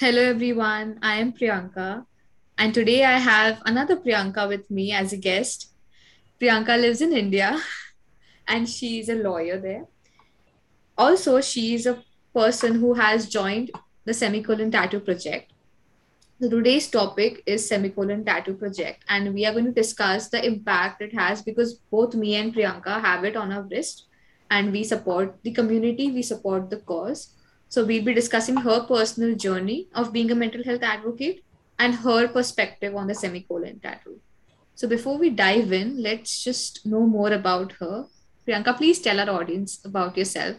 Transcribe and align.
Hello, 0.00 0.22
everyone. 0.22 1.00
I 1.02 1.16
am 1.16 1.32
Priyanka, 1.32 2.06
and 2.56 2.72
today 2.72 3.04
I 3.04 3.18
have 3.18 3.60
another 3.66 3.96
Priyanka 3.96 4.46
with 4.46 4.70
me 4.70 4.92
as 4.92 5.12
a 5.12 5.16
guest. 5.16 5.72
Priyanka 6.40 6.80
lives 6.80 7.00
in 7.00 7.12
India, 7.12 7.60
and 8.46 8.68
she 8.68 9.00
is 9.00 9.08
a 9.08 9.16
lawyer 9.16 9.58
there. 9.58 9.86
Also, 10.96 11.40
she 11.40 11.74
is 11.74 11.84
a 11.86 12.00
person 12.32 12.76
who 12.76 12.94
has 12.94 13.28
joined 13.28 13.72
the 14.04 14.14
Semicolon 14.14 14.70
Tattoo 14.70 15.00
Project. 15.00 15.52
So 16.40 16.48
today's 16.48 16.88
topic 16.88 17.42
is 17.44 17.68
Semicolon 17.68 18.24
Tattoo 18.24 18.54
Project, 18.54 19.02
and 19.08 19.34
we 19.34 19.46
are 19.46 19.52
going 19.52 19.64
to 19.64 19.72
discuss 19.72 20.28
the 20.28 20.46
impact 20.46 21.02
it 21.02 21.12
has 21.12 21.42
because 21.42 21.74
both 21.90 22.14
me 22.14 22.36
and 22.36 22.54
Priyanka 22.54 23.00
have 23.00 23.24
it 23.24 23.34
on 23.34 23.50
our 23.50 23.62
wrist, 23.62 24.06
and 24.48 24.70
we 24.70 24.84
support 24.84 25.42
the 25.42 25.50
community, 25.50 26.12
we 26.12 26.22
support 26.22 26.70
the 26.70 26.76
cause. 26.76 27.34
So 27.68 27.84
we'll 27.84 28.04
be 28.04 28.14
discussing 28.14 28.56
her 28.56 28.80
personal 28.86 29.34
journey 29.34 29.88
of 29.94 30.12
being 30.12 30.30
a 30.30 30.34
mental 30.34 30.64
health 30.64 30.82
advocate 30.82 31.44
and 31.78 31.94
her 31.94 32.28
perspective 32.28 32.96
on 32.96 33.06
the 33.06 33.14
semicolon 33.14 33.80
tattoo. 33.80 34.20
So 34.74 34.88
before 34.88 35.18
we 35.18 35.30
dive 35.30 35.72
in, 35.72 36.02
let's 36.02 36.42
just 36.42 36.86
know 36.86 37.00
more 37.06 37.32
about 37.32 37.72
her. 37.80 38.06
Priyanka, 38.46 38.76
please 38.76 39.00
tell 39.00 39.20
our 39.20 39.28
audience 39.28 39.80
about 39.84 40.16
yourself. 40.16 40.56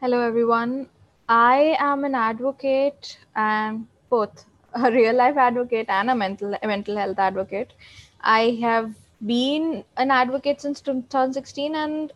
Hello, 0.00 0.20
everyone. 0.20 0.88
I 1.28 1.76
am 1.78 2.04
an 2.04 2.14
advocate 2.14 3.18
and 3.36 3.86
both 4.10 4.44
a 4.74 4.90
real 4.90 5.14
life 5.14 5.36
advocate 5.36 5.88
and 5.88 6.10
a 6.10 6.14
mental 6.14 6.56
mental 6.62 6.96
health 6.96 7.18
advocate. 7.18 7.72
I 8.20 8.58
have 8.60 8.94
been 9.24 9.84
an 9.96 10.10
advocate 10.10 10.60
since 10.60 10.80
2016 10.80 11.74
and 11.74 12.12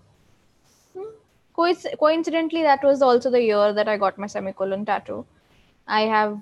hmm, 1.59 1.97
coincidentally 1.99 2.63
that 2.63 2.83
was 2.83 3.03
also 3.03 3.31
the 3.31 3.43
year 3.43 3.73
that 3.73 3.89
I 3.89 3.97
got 3.97 4.19
my 4.19 4.27
semicolon 4.27 4.85
tattoo. 4.85 5.27
I 5.87 6.03
have 6.03 6.41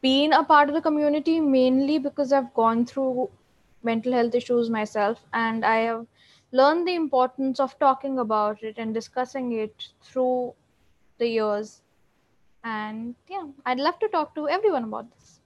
been 0.00 0.32
a 0.32 0.44
part 0.44 0.68
of 0.68 0.74
the 0.74 0.82
community 0.82 1.40
mainly 1.40 1.98
because 1.98 2.32
I've 2.32 2.52
gone 2.54 2.86
through 2.86 3.30
mental 3.82 4.12
health 4.12 4.34
issues 4.34 4.70
myself 4.70 5.24
and 5.32 5.64
I 5.64 5.78
have 5.78 6.06
learned 6.52 6.86
the 6.86 6.94
importance 6.94 7.60
of 7.60 7.78
talking 7.78 8.18
about 8.18 8.62
it 8.62 8.78
and 8.78 8.94
discussing 8.94 9.52
it 9.52 9.88
through 10.02 10.54
the 11.18 11.28
years. 11.28 11.82
And 12.64 13.14
yeah, 13.28 13.46
I'd 13.66 13.78
love 13.78 13.98
to 14.00 14.08
talk 14.08 14.34
to 14.34 14.48
everyone 14.48 14.84
about 14.84 15.10
this. 15.10 15.40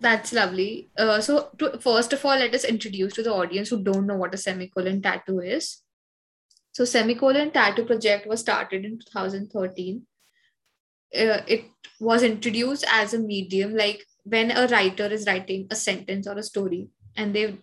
That's 0.00 0.32
lovely. 0.32 0.90
Uh, 0.98 1.20
so, 1.20 1.50
to, 1.58 1.78
first 1.78 2.12
of 2.12 2.24
all, 2.24 2.36
let 2.36 2.54
us 2.54 2.64
introduce 2.64 3.12
to 3.14 3.22
the 3.22 3.32
audience 3.32 3.68
who 3.68 3.82
don't 3.82 4.06
know 4.06 4.16
what 4.16 4.34
a 4.34 4.36
semicolon 4.36 5.00
tattoo 5.00 5.40
is. 5.40 5.82
So, 6.72 6.84
semicolon 6.84 7.50
tattoo 7.50 7.84
project 7.84 8.26
was 8.26 8.40
started 8.40 8.84
in 8.84 8.98
2013. 8.98 10.02
Uh, 11.14 11.42
it 11.46 11.64
was 12.00 12.22
introduced 12.22 12.84
as 12.88 13.12
a 13.12 13.18
medium, 13.18 13.76
like 13.76 14.04
when 14.24 14.50
a 14.50 14.66
writer 14.66 15.06
is 15.06 15.26
writing 15.26 15.66
a 15.70 15.76
sentence 15.76 16.26
or 16.26 16.38
a 16.38 16.42
story, 16.42 16.88
and 17.16 17.34
they 17.34 17.58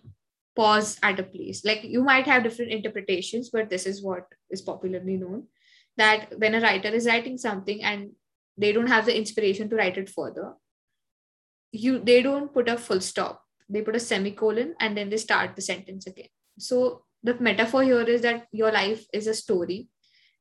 pause 0.54 0.98
at 1.02 1.18
a 1.18 1.24
place. 1.24 1.64
Like 1.64 1.82
you 1.84 2.02
might 2.02 2.26
have 2.26 2.44
different 2.44 2.70
interpretations, 2.72 3.50
but 3.50 3.68
this 3.68 3.86
is 3.86 4.02
what 4.02 4.26
is 4.50 4.62
popularly 4.62 5.16
known 5.16 5.46
that 5.96 6.38
when 6.38 6.54
a 6.54 6.60
writer 6.60 6.88
is 6.88 7.06
writing 7.06 7.36
something 7.38 7.82
and 7.82 8.10
they 8.56 8.72
don't 8.72 8.88
have 8.94 9.06
the 9.06 9.16
inspiration 9.16 9.68
to 9.68 9.76
write 9.76 9.98
it 9.98 10.08
further, 10.08 10.54
you 11.72 11.98
they 11.98 12.22
don't 12.22 12.52
put 12.52 12.68
a 12.68 12.76
full 12.76 13.00
stop. 13.00 13.42
They 13.68 13.82
put 13.82 13.96
a 13.96 14.00
semicolon 14.00 14.74
and 14.80 14.96
then 14.96 15.10
they 15.10 15.16
start 15.16 15.56
the 15.56 15.62
sentence 15.62 16.06
again. 16.06 16.28
So 16.58 17.04
the 17.22 17.34
metaphor 17.40 17.82
here 17.82 18.02
is 18.02 18.22
that 18.22 18.46
your 18.52 18.72
life 18.72 19.04
is 19.12 19.26
a 19.26 19.34
story. 19.34 19.88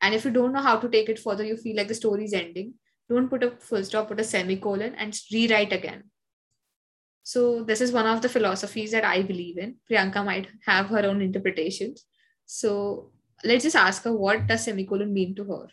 And 0.01 0.15
if 0.15 0.23
you 0.25 0.31
don't 0.31 0.53
know 0.53 0.61
how 0.61 0.77
to 0.77 0.89
take 0.89 1.09
it 1.09 1.19
further, 1.19 1.43
you 1.43 1.57
feel 1.57 1.75
like 1.75 1.89
the 1.89 1.95
story 1.95 2.25
is 2.25 2.33
ending. 2.33 2.75
Don't 3.09 3.29
put 3.29 3.43
a 3.43 3.51
full 3.51 3.83
stop, 3.83 4.07
put 4.07 4.19
a 4.19 4.23
semicolon 4.23 4.95
and 4.95 5.19
rewrite 5.31 5.73
again 5.73 6.03
so 7.31 7.63
this 7.63 7.79
is 7.79 7.91
one 7.91 8.07
of 8.07 8.23
the 8.23 8.29
philosophies 8.29 8.89
that 8.91 9.05
I 9.05 9.21
believe 9.21 9.59
in. 9.59 9.75
Priyanka 9.87 10.25
might 10.25 10.47
have 10.65 10.87
her 10.87 11.05
own 11.05 11.21
interpretations. 11.21 12.05
So 12.45 13.11
let's 13.43 13.63
just 13.63 13.75
ask 13.75 14.03
her 14.05 14.13
what 14.13 14.47
does 14.47 14.63
semicolon 14.63 15.13
mean 15.13 15.35
to 15.35 15.43
her? 15.43 15.67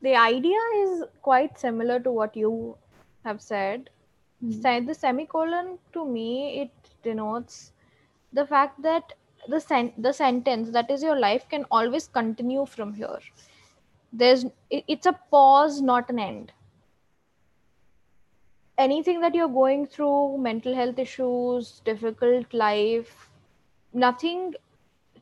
The 0.00 0.16
idea 0.16 0.58
is 0.76 1.04
quite 1.20 1.58
similar 1.58 2.00
to 2.00 2.10
what 2.10 2.34
you 2.34 2.78
have 3.26 3.42
said. 3.42 3.90
Mm-hmm. 4.42 4.86
The 4.86 4.94
semicolon 4.94 5.78
to 5.92 6.06
me 6.06 6.62
it 6.62 6.70
denotes 7.02 7.72
the 8.32 8.46
fact 8.46 8.82
that 8.82 9.12
the 9.48 9.60
sen- 9.60 9.94
the 9.98 10.12
sentence 10.12 10.70
that 10.70 10.90
is 10.90 11.02
your 11.02 11.18
life 11.18 11.48
can 11.48 11.64
always 11.70 12.08
continue 12.08 12.66
from 12.66 12.94
here. 12.94 13.18
There's 14.12 14.46
it's 14.70 15.06
a 15.06 15.12
pause, 15.30 15.80
not 15.82 16.10
an 16.10 16.18
end. 16.20 16.52
Anything 18.76 19.20
that 19.22 19.34
you're 19.34 19.48
going 19.48 19.86
through 19.86 20.36
mental 20.38 20.74
health 20.74 20.98
issues 20.98 21.80
difficult 21.86 22.52
life 22.52 23.30
nothing 23.94 24.54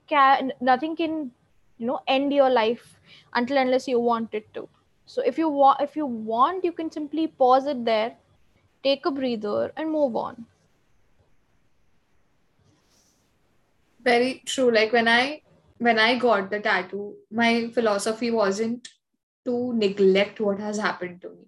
can 0.09 0.53
nothing 0.61 0.97
can 0.97 1.33
you 1.79 1.87
know 1.87 2.01
end 2.09 2.33
your 2.33 2.51
life 2.51 3.01
until 3.35 3.59
unless 3.59 3.89
you 3.89 4.01
want 4.01 4.35
it 4.35 4.53
to. 4.55 4.69
So 5.07 5.23
if 5.23 5.39
you 5.39 5.49
want 5.49 5.81
if 5.81 5.97
you 5.97 6.07
want 6.07 6.65
you 6.65 6.73
can 6.73 6.91
simply 6.91 7.27
pause 7.29 7.67
it 7.67 7.85
there 7.85 8.17
take 8.85 9.07
a 9.07 9.11
breather 9.13 9.73
and 9.77 9.91
move 9.91 10.17
on 10.17 10.47
very 14.03 14.43
true. 14.47 14.71
Like 14.71 14.93
when 14.93 15.09
i 15.09 15.43
when 15.79 15.99
i 15.99 16.19
got 16.19 16.51
the 16.51 16.61
tattoo 16.61 17.15
my 17.31 17.71
philosophy 17.75 18.31
wasn't 18.31 18.89
to 19.47 19.73
neglect 19.73 20.41
what 20.41 20.59
has 20.61 20.79
happened 20.79 21.23
to 21.23 21.31
me. 21.31 21.47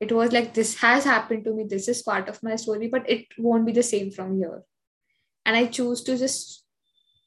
It 0.00 0.12
was 0.12 0.32
like 0.32 0.52
this 0.54 0.74
has 0.78 1.04
happened 1.04 1.44
to 1.44 1.54
me 1.54 1.64
this 1.64 1.88
is 1.88 2.02
part 2.02 2.28
of 2.28 2.42
my 2.42 2.56
story 2.56 2.88
but 2.88 3.08
it 3.08 3.26
won't 3.38 3.66
be 3.66 3.72
the 3.72 3.82
same 3.82 4.10
from 4.10 4.36
here. 4.38 4.62
And 5.46 5.56
i 5.56 5.66
choose 5.66 6.02
to 6.04 6.18
just 6.18 6.64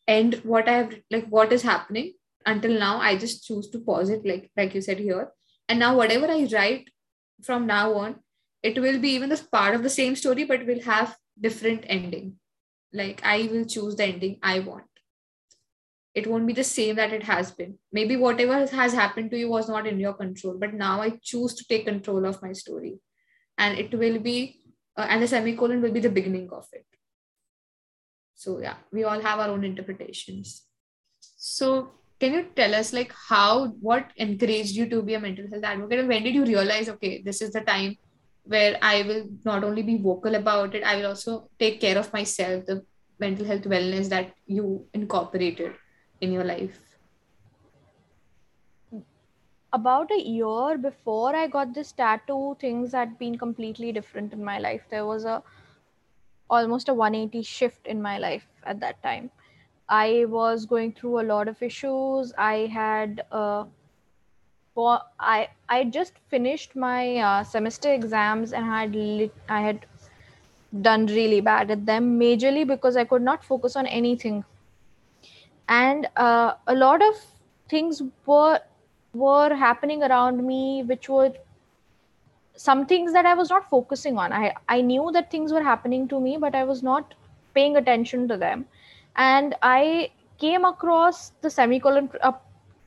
end 0.08 0.36
what 0.44 0.68
i 0.68 0.74
have 0.74 0.96
like 1.12 1.28
what 1.28 1.54
is 1.54 1.64
happening. 1.64 2.14
Until 2.46 2.78
now 2.80 2.98
i 3.00 3.16
just 3.18 3.46
choose 3.46 3.70
to 3.70 3.80
pause 3.80 4.10
it 4.10 4.26
like 4.26 4.52
like 4.58 4.76
you 4.76 4.82
said 4.82 5.00
here. 5.00 5.32
And 5.70 5.80
now 5.80 5.96
whatever 5.96 6.28
i 6.28 6.48
write 6.52 6.90
from 7.44 7.66
now 7.68 7.94
on 7.94 8.16
it 8.64 8.80
will 8.82 9.00
be 9.00 9.10
even 9.10 9.30
the 9.30 9.42
part 9.52 9.76
of 9.76 9.84
the 9.84 9.90
same 9.90 10.16
story 10.16 10.44
but 10.44 10.66
will 10.66 10.82
have 10.82 11.18
different 11.40 11.84
ending 11.88 12.36
like 12.96 13.22
i 13.24 13.38
will 13.52 13.66
choose 13.66 13.96
the 13.96 14.06
ending 14.06 14.38
i 14.42 14.60
want 14.60 14.96
it 16.16 16.28
won't 16.28 16.48
be 16.48 16.54
the 16.54 16.64
same 16.64 16.96
that 16.96 17.12
it 17.12 17.24
has 17.24 17.52
been. 17.52 17.78
Maybe 17.92 18.16
whatever 18.16 18.66
has 18.66 18.94
happened 18.94 19.32
to 19.32 19.38
you 19.38 19.50
was 19.50 19.68
not 19.68 19.86
in 19.86 20.00
your 20.00 20.14
control, 20.14 20.58
but 20.58 20.74
now 20.74 21.02
I 21.02 21.20
choose 21.22 21.54
to 21.56 21.66
take 21.68 21.86
control 21.86 22.26
of 22.26 22.42
my 22.42 22.54
story. 22.54 23.00
And 23.58 23.78
it 23.78 23.94
will 23.94 24.20
be, 24.20 24.62
uh, 24.98 25.08
and 25.10 25.22
the 25.22 25.28
semicolon 25.28 25.82
will 25.82 25.92
be 25.92 26.00
the 26.00 26.10
beginning 26.10 26.50
of 26.54 26.66
it. 26.72 26.86
So, 28.34 28.60
yeah, 28.62 28.78
we 28.94 29.04
all 29.04 29.20
have 29.20 29.40
our 29.40 29.50
own 29.50 29.66
interpretations. 29.66 30.64
So, 31.20 31.92
can 32.18 32.34
you 32.34 32.48
tell 32.56 32.74
us, 32.74 32.94
like, 32.94 33.14
how, 33.28 33.68
what 33.82 34.12
encouraged 34.16 34.76
you 34.76 34.90
to 34.90 35.02
be 35.02 35.16
a 35.16 35.20
mental 35.20 35.50
health 35.50 35.66
advocate? 35.66 36.00
And 36.00 36.08
when 36.08 36.24
did 36.24 36.34
you 36.34 36.46
realize, 36.46 36.88
okay, 36.88 37.22
this 37.24 37.42
is 37.42 37.52
the 37.52 37.62
time 37.62 37.98
where 38.46 38.78
I 38.82 39.02
will 39.04 39.26
not 39.44 39.64
only 39.64 39.84
be 39.84 39.98
vocal 39.98 40.36
about 40.36 40.76
it, 40.76 40.84
I 40.84 40.98
will 40.98 41.08
also 41.08 41.50
take 41.60 41.82
care 41.82 41.98
of 41.98 42.14
myself, 42.14 42.66
the 42.66 42.86
mental 43.20 43.46
health 43.46 43.64
wellness 43.64 44.10
that 44.10 44.34
you 44.46 44.88
incorporated? 44.94 45.74
in 46.22 46.32
your 46.32 46.44
life? 46.44 46.80
About 49.74 50.12
a 50.12 50.22
year 50.22 50.78
before 50.78 51.36
I 51.36 51.48
got 51.48 51.74
this 51.74 51.92
tattoo, 51.92 52.56
things 52.60 52.94
had 52.94 53.18
been 53.20 53.38
completely 53.38 53.92
different 53.92 54.32
in 54.32 54.44
my 54.44 54.60
life. 54.60 54.84
There 54.90 55.06
was 55.06 55.26
a 55.26 55.44
almost 56.50 56.90
a 56.90 56.94
180 56.94 57.42
shift 57.42 57.88
in 57.88 58.02
my 58.02 58.18
life 58.18 58.48
at 58.64 58.80
that 58.80 59.02
time. 59.04 59.32
I 59.90 60.26
was 60.28 60.66
going 60.66 60.94
through 60.94 61.20
a 61.22 61.28
lot 61.32 61.48
of 61.48 61.62
issues. 61.62 62.34
I 62.38 62.68
had 62.74 63.26
uh, 63.32 63.66
I 64.78 65.50
I 65.70 65.84
just 65.86 66.14
finished 66.30 66.76
my 66.76 67.18
uh, 67.18 67.44
semester 67.44 67.92
exams 67.94 68.54
and 68.54 68.66
I 68.66 68.82
had 68.82 69.32
I 69.50 69.62
had 69.62 69.86
done 70.82 71.08
really 71.08 71.42
bad 71.42 71.72
at 71.72 71.86
them 71.86 72.20
majorly 72.20 72.68
because 72.68 72.98
I 72.98 73.06
could 73.06 73.22
not 73.22 73.44
focus 73.44 73.76
on 73.76 73.88
anything. 73.88 74.44
And 75.68 76.08
uh, 76.16 76.54
a 76.68 76.76
lot 76.76 77.02
of 77.02 77.16
things 77.70 78.02
were 78.26 78.60
were 79.14 79.56
happening 79.56 80.04
around 80.04 80.46
me 80.46 80.84
which 80.84 81.08
were 81.08 81.34
some 82.58 82.86
things 82.86 83.14
that 83.14 83.26
i 83.26 83.34
was 83.34 83.50
not 83.50 83.70
focusing 83.70 84.18
on. 84.18 84.34
I 84.34 84.54
i 84.70 84.82
knew 84.82 85.12
that 85.14 85.32
things 85.32 85.52
were 85.54 85.64
happening 85.64 86.08
to 86.10 86.20
me 86.20 86.38
but 86.38 86.56
i 86.56 86.64
was 86.64 86.84
not 86.84 87.14
paying 87.54 87.78
attention 87.78 88.28
to 88.30 88.38
them. 88.38 88.66
And 89.16 89.56
i 89.62 90.12
came 90.40 90.66
across 90.66 91.30
the 91.42 91.50
semicolon 91.50 92.10
a 92.22 92.34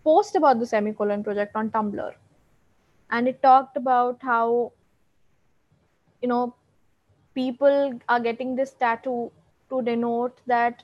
post 0.09 0.37
about 0.41 0.59
the 0.59 0.67
semicolon 0.73 1.23
project 1.23 1.57
on 1.63 1.71
tumblr. 1.71 2.13
And 3.11 3.29
it 3.29 3.43
talked 3.43 3.77
about 3.77 4.23
how 4.23 4.73
you 6.23 6.29
know 6.29 6.55
people 7.35 7.99
are 8.09 8.21
getting 8.21 8.55
this 8.57 8.73
tattoo 8.85 9.31
to 9.71 9.83
denote 9.83 10.41
that 10.47 10.83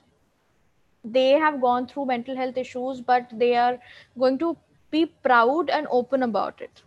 they 1.17 1.29
have 1.45 1.61
gone 1.61 1.87
through 1.87 2.05
mental 2.11 2.35
health 2.35 2.57
issues 2.57 3.01
but 3.01 3.33
they 3.43 3.55
are 3.55 3.77
going 4.17 4.37
to 4.43 4.55
be 4.91 5.05
proud 5.29 5.69
and 5.69 5.87
open 5.89 6.23
about 6.23 6.61
it. 6.61 6.83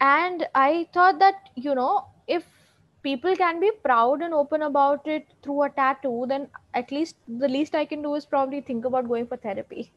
And 0.00 0.46
i 0.54 0.86
thought 0.94 1.18
that 1.18 1.50
you 1.68 1.74
know 1.74 1.92
if 2.26 2.44
people 3.02 3.36
can 3.36 3.60
be 3.60 3.70
proud 3.84 4.22
and 4.22 4.34
open 4.34 4.62
about 4.62 5.06
it 5.06 5.32
through 5.42 5.62
a 5.62 5.70
tattoo 5.70 6.26
then 6.28 6.48
at 6.74 6.92
least 6.96 7.16
the 7.44 7.48
least 7.56 7.74
i 7.80 7.84
can 7.92 8.02
do 8.02 8.14
is 8.20 8.26
probably 8.34 8.60
think 8.60 8.84
about 8.90 9.08
going 9.08 9.26
for 9.32 9.36
therapy 9.48 9.90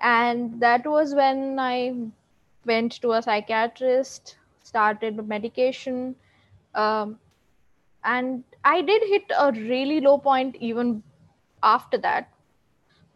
and 0.00 0.60
that 0.60 0.86
was 0.86 1.14
when 1.14 1.58
i 1.58 1.94
went 2.66 2.92
to 3.00 3.12
a 3.12 3.22
psychiatrist 3.22 4.36
started 4.62 5.26
medication 5.28 6.14
um, 6.74 7.18
and 8.04 8.44
i 8.64 8.80
did 8.80 9.02
hit 9.08 9.24
a 9.38 9.52
really 9.52 10.00
low 10.00 10.18
point 10.18 10.56
even 10.60 11.02
after 11.64 11.98
that. 11.98 12.28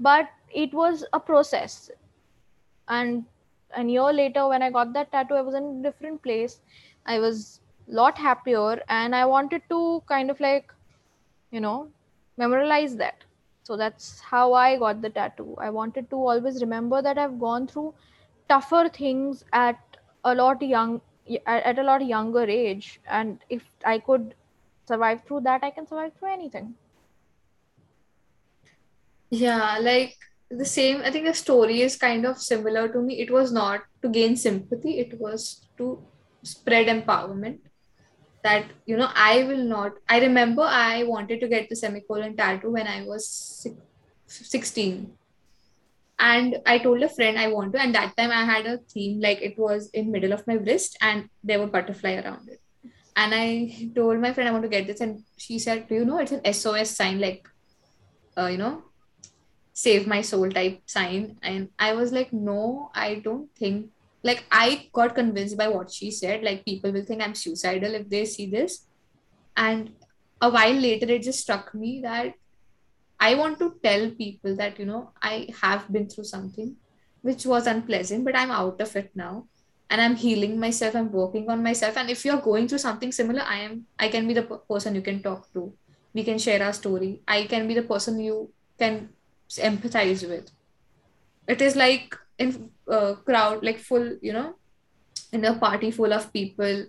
But 0.01 0.29
it 0.55 0.73
was 0.73 1.05
a 1.13 1.21
process. 1.21 1.91
And 2.89 3.25
a 3.77 3.85
year 3.85 4.13
later 4.13 4.49
when 4.49 4.63
i 4.63 4.71
got 4.71 4.95
that 4.95 5.13
tattoo 5.13 5.35
i 5.35 5.43
was 5.43 5.55
in 5.55 5.65
a 5.81 5.83
different 5.83 6.23
place. 6.23 6.61
I 7.07 7.19
was 7.19 7.61
a 7.91 7.95
lot 7.95 8.19
happier 8.19 8.83
and 8.89 9.15
i 9.15 9.25
wanted 9.27 9.63
to 9.71 10.03
kind 10.09 10.31
of 10.31 10.41
like 10.41 10.73
you 11.51 11.61
know 11.61 11.89
memorialize 12.39 12.97
that 12.97 13.25
so 13.69 13.77
that's 13.83 14.21
how 14.33 14.45
i 14.63 14.77
got 14.85 15.03
the 15.03 15.11
tattoo 15.19 15.57
i 15.67 15.71
wanted 15.79 16.11
to 16.11 16.17
always 16.33 16.61
remember 16.67 17.03
that 17.09 17.19
i've 17.25 17.39
gone 17.41 17.67
through 17.73 17.93
tougher 18.49 18.85
things 18.99 19.45
at 19.53 19.99
a 20.25 20.35
lot 20.35 20.63
young 20.63 21.01
at 21.47 21.79
a 21.79 21.83
lot 21.91 22.05
younger 22.15 22.45
age 22.59 23.01
and 23.21 23.45
if 23.51 23.65
i 23.85 23.99
could 24.11 24.35
survive 24.93 25.23
through 25.27 25.41
that 25.51 25.65
i 25.65 25.71
can 25.71 25.87
survive 25.87 26.13
through 26.19 26.33
anything 26.33 26.75
Yeah, 29.31 29.79
like 29.81 30.17
the 30.51 30.65
same, 30.65 31.03
I 31.03 31.11
think 31.11 31.27
the 31.27 31.35
story 31.35 31.83
is 31.83 31.97
kind 31.97 32.25
of 32.27 32.39
similar 32.39 32.89
to 32.89 33.01
me. 33.01 33.21
It 33.21 33.31
was 33.31 33.53
not 33.53 33.83
to 34.03 34.09
gain 34.09 34.37
sympathy, 34.37 34.99
it 34.99 35.19
was 35.21 35.69
to 35.79 36.07
spread 36.43 36.87
empowerment. 36.87 37.61
That, 38.45 38.67
you 38.87 38.97
know, 38.97 39.11
I 39.15 39.45
will 39.45 39.65
not. 39.65 39.93
I 40.09 40.21
remember 40.21 40.63
I 40.63 41.03
wanted 41.03 41.41
to 41.41 41.49
get 41.49 41.69
the 41.69 41.77
semicolon 41.77 42.37
tattoo 42.37 42.71
when 42.71 42.87
I 42.87 43.05
was 43.05 43.29
six, 43.29 43.77
16. 44.27 45.13
And 46.21 46.59
I 46.67 46.79
told 46.79 47.03
a 47.03 47.09
friend 47.09 47.39
I 47.39 47.49
want 47.49 47.73
to, 47.73 47.81
and 47.81 47.95
that 47.95 48.17
time 48.17 48.31
I 48.31 48.45
had 48.45 48.67
a 48.67 48.79
theme 48.79 49.21
like 49.21 49.41
it 49.41 49.59
was 49.59 49.89
in 49.91 50.11
middle 50.11 50.33
of 50.33 50.47
my 50.47 50.55
wrist 50.55 50.97
and 51.01 51.29
there 51.45 51.61
were 51.61 51.67
butterfly 51.67 52.15
around 52.15 52.49
it. 52.49 52.61
And 53.17 53.35
I 53.35 53.91
told 53.95 54.21
my 54.21 54.33
friend 54.33 54.49
I 54.49 54.53
want 54.53 54.65
to 54.65 54.69
get 54.69 54.87
this, 54.87 55.01
and 55.01 55.23
she 55.37 55.59
said, 55.59 55.89
Do 55.89 55.95
you 55.97 56.05
know 56.05 56.19
it's 56.19 56.33
an 56.33 56.53
SOS 56.53 56.91
sign, 56.91 57.21
like 57.21 57.49
uh, 58.37 58.47
you 58.47 58.59
know, 58.59 58.83
save 59.79 60.09
my 60.09 60.21
soul 60.23 60.51
type 60.51 60.79
sign 60.87 61.39
and 61.41 61.69
i 61.79 61.93
was 61.99 62.11
like 62.11 62.33
no 62.33 62.91
i 62.95 63.15
don't 63.27 63.49
think 63.55 63.87
like 64.23 64.45
i 64.51 64.89
got 64.93 65.15
convinced 65.15 65.57
by 65.57 65.69
what 65.69 65.91
she 65.91 66.11
said 66.11 66.43
like 66.43 66.65
people 66.65 66.93
will 66.93 67.05
think 67.05 67.23
i'm 67.23 67.35
suicidal 67.35 67.95
if 67.95 68.09
they 68.09 68.25
see 68.25 68.51
this. 68.51 68.85
And 69.57 69.91
a 70.41 70.51
while 70.51 70.75
later 70.75 71.07
it 71.11 71.23
just 71.23 71.41
struck 71.41 71.75
me 71.75 72.01
that 72.03 72.35
i 73.19 73.35
want 73.35 73.59
to 73.59 73.75
tell 73.83 74.11
people 74.11 74.55
that 74.57 74.79
you 74.79 74.87
know 74.87 75.11
i 75.21 75.49
have 75.61 75.91
been 75.93 76.09
through 76.09 76.25
something 76.25 76.77
which 77.23 77.45
was 77.45 77.67
unpleasant 77.67 78.25
but 78.25 78.37
i'm 78.37 78.51
out 78.51 78.81
of 78.81 78.95
it 78.97 79.11
now. 79.15 79.47
And 79.91 80.01
i'm 80.01 80.17
healing 80.17 80.61
myself 80.61 80.95
i'm 80.95 81.11
working 81.11 81.49
on 81.51 81.63
myself. 81.63 81.97
And 81.97 82.11
if 82.11 82.25
you're 82.25 82.41
going 82.41 82.69
through 82.69 82.79
something 82.79 83.11
similar 83.11 83.43
i 83.43 83.59
am 83.59 83.87
i 83.99 84.09
can 84.09 84.29
be 84.29 84.35
the 84.35 84.43
person 84.43 84.95
you 84.95 85.03
can 85.03 85.23
talk 85.23 85.53
to. 85.55 85.73
We 86.15 86.25
can 86.25 86.39
share 86.39 86.63
our 86.63 86.73
story. 86.73 87.21
I 87.29 87.45
can 87.45 87.69
be 87.69 87.75
the 87.75 87.83
person 87.83 88.19
you 88.19 88.51
can 88.79 89.11
empathize 89.57 90.29
with. 90.29 90.51
It 91.47 91.61
is 91.63 91.77
like 91.77 92.17
in 92.39 92.71
a 92.89 93.17
crowd 93.17 93.63
like 93.63 93.79
full 93.79 94.17
you 94.23 94.33
know 94.33 94.55
in 95.33 95.45
a 95.45 95.55
party 95.55 95.91
full 95.91 96.13
of 96.13 96.33
people 96.33 96.87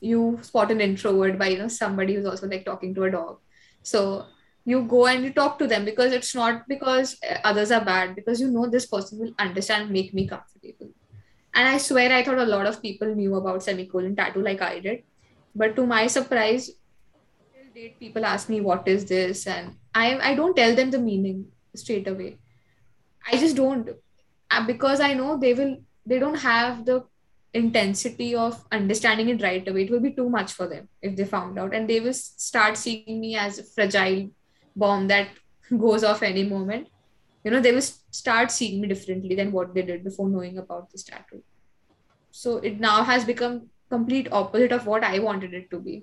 you 0.00 0.38
spot 0.42 0.70
an 0.70 0.80
introvert 0.80 1.38
by 1.38 1.48
you 1.48 1.58
know 1.58 1.68
somebody 1.68 2.14
who's 2.14 2.26
also 2.26 2.48
like 2.48 2.64
talking 2.64 2.94
to 2.94 3.04
a 3.04 3.10
dog. 3.10 3.38
So 3.82 4.26
you 4.64 4.82
go 4.84 5.06
and 5.06 5.24
you 5.24 5.32
talk 5.32 5.58
to 5.58 5.66
them 5.66 5.84
because 5.84 6.12
it's 6.12 6.34
not 6.34 6.68
because 6.68 7.16
others 7.44 7.70
are 7.72 7.84
bad 7.84 8.14
because 8.16 8.40
you 8.40 8.50
know 8.50 8.68
this 8.68 8.86
person 8.86 9.18
will 9.20 9.32
understand 9.38 9.90
make 9.90 10.12
me 10.14 10.26
comfortable. 10.28 10.90
And 11.54 11.68
i 11.68 11.78
swear 11.78 12.12
i 12.12 12.22
thought 12.24 12.38
a 12.38 12.44
lot 12.52 12.66
of 12.66 12.82
people 12.82 13.14
knew 13.14 13.34
about 13.36 13.62
semicolon 13.62 14.16
tattoo 14.16 14.42
like 14.42 14.62
i 14.62 14.80
did. 14.80 15.02
But 15.54 15.76
to 15.76 15.86
my 15.86 16.06
surprise 16.08 16.70
date 17.74 17.98
people 17.98 18.24
ask 18.24 18.48
me 18.48 18.60
what 18.60 18.86
is 18.86 19.04
this? 19.06 19.46
And 19.46 19.76
i 19.94 20.06
i 20.30 20.34
don't 20.34 20.56
tell 20.56 20.74
them 20.74 20.90
the 20.90 20.98
meaning 20.98 21.46
straight 21.74 22.08
away. 22.08 22.38
I 23.26 23.38
just 23.38 23.56
don't. 23.56 23.88
uh, 23.88 23.94
Uh, 24.52 24.66
because 24.66 25.00
i 25.00 25.12
know 25.14 25.36
they 25.38 25.54
will 25.54 25.76
they 26.06 26.18
don't 26.18 26.40
have 26.44 26.84
the 26.84 27.04
intensity 27.54 28.34
of 28.34 28.64
understanding 28.72 29.28
it 29.28 29.42
right 29.42 29.66
away. 29.68 29.82
It 29.84 29.90
will 29.90 30.00
be 30.00 30.12
too 30.12 30.28
much 30.28 30.52
for 30.52 30.66
them 30.66 30.88
if 31.02 31.16
they 31.16 31.24
found 31.24 31.58
out. 31.58 31.74
And 31.74 31.88
they 31.88 32.00
will 32.00 32.14
start 32.14 32.76
seeing 32.76 33.20
me 33.20 33.36
as 33.36 33.58
a 33.58 33.64
fragile 33.64 34.30
bomb 34.74 35.08
that 35.08 35.28
goes 35.78 36.02
off 36.02 36.22
any 36.22 36.44
moment. 36.44 36.88
You 37.44 37.50
know 37.50 37.60
they 37.60 37.72
will 37.72 37.82
start 37.82 38.50
seeing 38.50 38.80
me 38.80 38.88
differently 38.88 39.34
than 39.34 39.52
what 39.52 39.74
they 39.74 39.82
did 39.82 40.04
before 40.04 40.28
knowing 40.28 40.58
about 40.58 40.90
the 40.90 40.98
tattoo. 40.98 41.42
So 42.30 42.56
it 42.58 42.80
now 42.80 43.02
has 43.04 43.24
become 43.24 43.68
complete 43.90 44.28
opposite 44.32 44.72
of 44.72 44.86
what 44.86 45.04
i 45.04 45.18
wanted 45.18 45.52
it 45.52 45.70
to 45.70 45.78
be 45.78 45.94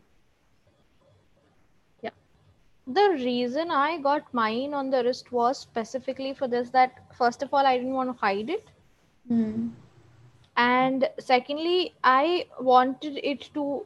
the 2.89 3.09
reason 3.11 3.69
I 3.69 3.99
got 3.99 4.33
mine 4.33 4.73
on 4.73 4.89
the 4.89 5.03
wrist 5.03 5.31
was 5.31 5.59
specifically 5.59 6.33
for 6.33 6.47
this 6.47 6.69
that 6.71 7.03
first 7.17 7.43
of 7.43 7.53
all 7.53 7.65
I 7.65 7.77
didn't 7.77 7.93
want 7.93 8.09
to 8.09 8.19
hide 8.19 8.49
it. 8.49 8.67
Mm. 9.31 9.71
And 10.57 11.09
secondly, 11.19 11.93
I 12.03 12.47
wanted 12.59 13.19
it 13.23 13.49
to 13.53 13.85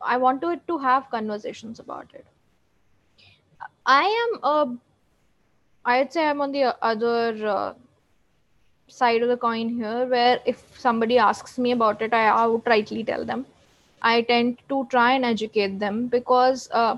I 0.00 0.16
wanted 0.16 0.50
it 0.50 0.66
to 0.68 0.78
have 0.78 1.10
conversations 1.10 1.80
about 1.80 2.06
it. 2.14 2.26
I 3.84 4.04
am 4.22 4.40
a 4.44 4.76
I'd 5.84 6.12
say 6.12 6.26
I'm 6.26 6.40
on 6.40 6.52
the 6.52 6.76
other 6.84 7.46
uh, 7.46 7.74
side 8.86 9.22
of 9.22 9.28
the 9.28 9.36
coin 9.36 9.68
here 9.68 10.06
where 10.06 10.40
if 10.46 10.62
somebody 10.78 11.18
asks 11.18 11.58
me 11.58 11.72
about 11.72 12.02
it, 12.02 12.12
I 12.14 12.26
outrightly 12.30 13.06
tell 13.06 13.24
them. 13.24 13.46
I 14.02 14.22
tend 14.22 14.58
to 14.68 14.86
try 14.90 15.12
and 15.12 15.24
educate 15.24 15.78
them 15.78 16.06
because 16.06 16.68
uh, 16.72 16.96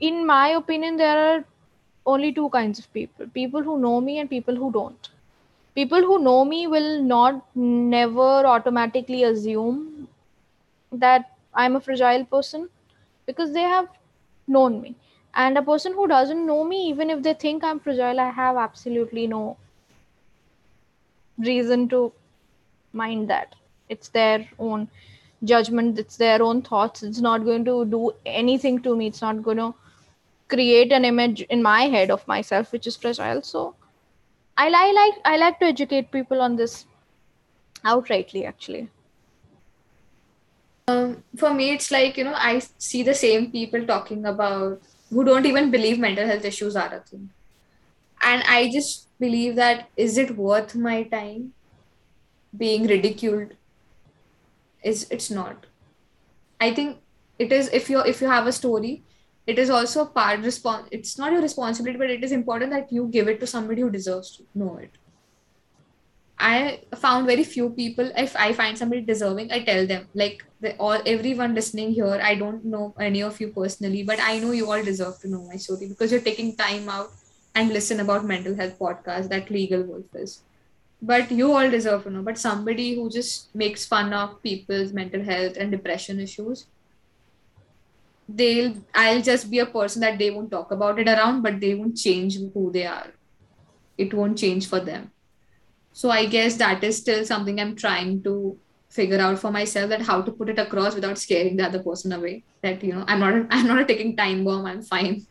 in 0.00 0.26
my 0.26 0.48
opinion, 0.48 0.96
there 0.96 1.18
are 1.18 1.44
only 2.06 2.32
two 2.32 2.48
kinds 2.50 2.78
of 2.78 2.92
people 2.92 3.26
people 3.34 3.62
who 3.62 3.78
know 3.78 4.00
me 4.00 4.18
and 4.18 4.30
people 4.30 4.54
who 4.54 4.72
don't. 4.72 5.10
People 5.74 6.00
who 6.00 6.18
know 6.18 6.44
me 6.44 6.66
will 6.66 7.02
not 7.02 7.44
never 7.54 8.46
automatically 8.52 9.22
assume 9.24 10.08
that 10.92 11.36
I'm 11.54 11.76
a 11.76 11.80
fragile 11.80 12.24
person 12.24 12.68
because 13.26 13.52
they 13.52 13.62
have 13.62 13.88
known 14.46 14.80
me. 14.80 14.94
And 15.34 15.56
a 15.58 15.62
person 15.62 15.92
who 15.92 16.08
doesn't 16.08 16.46
know 16.46 16.64
me, 16.64 16.88
even 16.88 17.10
if 17.10 17.22
they 17.22 17.34
think 17.34 17.62
I'm 17.62 17.78
fragile, 17.78 18.18
I 18.18 18.30
have 18.30 18.56
absolutely 18.56 19.26
no 19.26 19.56
reason 21.38 21.88
to 21.90 22.12
mind 22.92 23.28
that. 23.30 23.54
It's 23.88 24.08
their 24.08 24.48
own 24.58 24.88
judgment, 25.44 25.98
it's 25.98 26.16
their 26.16 26.42
own 26.42 26.62
thoughts. 26.62 27.02
It's 27.02 27.20
not 27.20 27.44
going 27.44 27.64
to 27.66 27.84
do 27.84 28.12
anything 28.26 28.82
to 28.82 28.96
me. 28.96 29.06
It's 29.06 29.22
not 29.22 29.42
going 29.42 29.58
to 29.58 29.74
create 30.48 30.92
an 30.92 31.04
image 31.04 31.42
in 31.42 31.62
my 31.62 31.82
head 31.82 32.10
of 32.10 32.26
myself 32.26 32.72
which 32.72 32.86
is 32.86 32.96
fragile. 32.96 33.42
So 33.42 33.74
I, 34.56 34.68
like 34.68 35.14
i 35.24 35.36
like 35.36 35.58
to 35.60 35.66
educate 35.66 36.10
people 36.10 36.40
on 36.40 36.56
this 36.56 36.86
outrightly 37.84 38.46
actually. 38.46 38.88
Um, 40.88 41.22
for 41.36 41.52
me 41.52 41.70
it's 41.70 41.90
like 41.90 42.16
you 42.16 42.24
know 42.24 42.34
i 42.34 42.60
see 42.78 43.02
the 43.02 43.14
same 43.14 43.50
people 43.50 43.86
talking 43.86 44.24
about 44.24 44.80
who 45.10 45.22
don't 45.22 45.46
even 45.46 45.70
believe 45.70 45.98
mental 45.98 46.26
health 46.26 46.44
issues 46.44 46.76
are 46.76 46.92
a 46.94 47.00
thing. 47.00 47.30
And 48.22 48.42
i 48.46 48.70
just 48.72 49.06
believe 49.20 49.54
that 49.56 49.88
is 49.96 50.18
it 50.18 50.36
worth 50.36 50.74
my 50.74 51.02
time 51.04 51.52
being 52.56 52.86
ridiculed? 52.86 53.54
Is 54.82 55.06
it's 55.10 55.30
not. 55.30 55.66
I 56.60 56.72
think 56.74 56.98
it 57.38 57.52
is 57.52 57.68
if 57.68 57.90
you 57.90 58.00
if 58.00 58.20
you 58.20 58.28
have 58.28 58.46
a 58.46 58.52
story 58.52 59.02
it 59.52 59.58
is 59.64 59.70
also 59.70 60.04
part 60.20 60.46
response 60.46 60.88
it's 60.98 61.18
not 61.18 61.32
your 61.32 61.42
responsibility 61.42 61.98
but 62.04 62.14
it 62.14 62.24
is 62.28 62.32
important 62.38 62.72
that 62.76 62.92
you 62.92 63.06
give 63.18 63.28
it 63.34 63.40
to 63.40 63.46
somebody 63.52 63.82
who 63.82 63.90
deserves 63.90 64.36
to 64.36 64.42
know 64.54 64.76
it. 64.76 64.90
I 66.38 66.82
found 66.94 67.26
very 67.26 67.42
few 67.42 67.70
people 67.70 68.10
if 68.16 68.34
i 68.36 68.52
find 68.58 68.78
somebody 68.78 69.00
deserving 69.06 69.50
i 69.50 69.58
tell 69.68 69.86
them 69.86 70.04
like 70.14 70.44
the, 70.60 70.76
all 70.76 71.00
everyone 71.04 71.54
listening 71.54 71.90
here 71.92 72.20
i 72.22 72.34
don't 72.42 72.64
know 72.64 72.94
any 73.06 73.22
of 73.28 73.40
you 73.40 73.48
personally 73.48 74.04
but 74.04 74.20
i 74.22 74.38
know 74.38 74.52
you 74.52 74.70
all 74.70 74.84
deserve 74.90 75.18
to 75.22 75.30
know 75.32 75.42
my 75.48 75.56
story 75.56 75.88
because 75.88 76.12
you're 76.12 76.28
taking 76.28 76.54
time 76.54 76.88
out 76.88 77.10
and 77.58 77.72
listen 77.78 78.00
about 78.00 78.24
mental 78.24 78.54
health 78.54 78.78
podcast 78.78 79.28
that 79.30 79.50
legal 79.50 79.82
wolf 79.82 80.14
is. 80.14 80.42
But 81.00 81.30
you 81.30 81.52
all 81.52 81.70
deserve 81.70 82.04
to 82.04 82.10
know. 82.10 82.22
But 82.22 82.38
somebody 82.38 82.94
who 82.94 83.08
just 83.10 83.54
makes 83.54 83.86
fun 83.86 84.12
of 84.12 84.42
people's 84.42 84.92
mental 84.92 85.22
health 85.22 85.56
and 85.56 85.70
depression 85.70 86.20
issues 86.20 86.66
they'll 88.28 88.74
I'll 88.94 89.22
just 89.22 89.50
be 89.50 89.58
a 89.60 89.66
person 89.66 90.00
that 90.02 90.18
they 90.18 90.30
won't 90.30 90.50
talk 90.50 90.70
about 90.70 90.98
it 90.98 91.08
around, 91.08 91.42
but 91.42 91.60
they 91.60 91.74
won't 91.74 91.96
change 91.96 92.38
who 92.38 92.70
they 92.72 92.86
are. 92.86 93.08
It 93.96 94.14
won't 94.14 94.38
change 94.38 94.68
for 94.68 94.80
them. 94.80 95.10
So 95.92 96.10
I 96.10 96.26
guess 96.26 96.56
that 96.56 96.84
is 96.84 96.98
still 96.98 97.24
something 97.24 97.60
I'm 97.60 97.74
trying 97.74 98.22
to 98.22 98.56
figure 98.88 99.18
out 99.18 99.38
for 99.38 99.50
myself 99.50 99.90
that 99.90 100.02
how 100.02 100.22
to 100.22 100.30
put 100.30 100.48
it 100.48 100.58
across 100.58 100.94
without 100.94 101.18
scaring 101.18 101.56
the 101.56 101.64
other 101.64 101.82
person 101.82 102.12
away. 102.12 102.44
That 102.62 102.84
you 102.84 102.92
know, 102.92 103.04
I'm 103.06 103.20
not 103.20 103.46
I'm 103.50 103.66
not 103.66 103.80
a 103.80 103.84
ticking 103.84 104.16
time 104.16 104.44
bomb. 104.44 104.66
I'm 104.66 104.82
fine. 104.82 105.26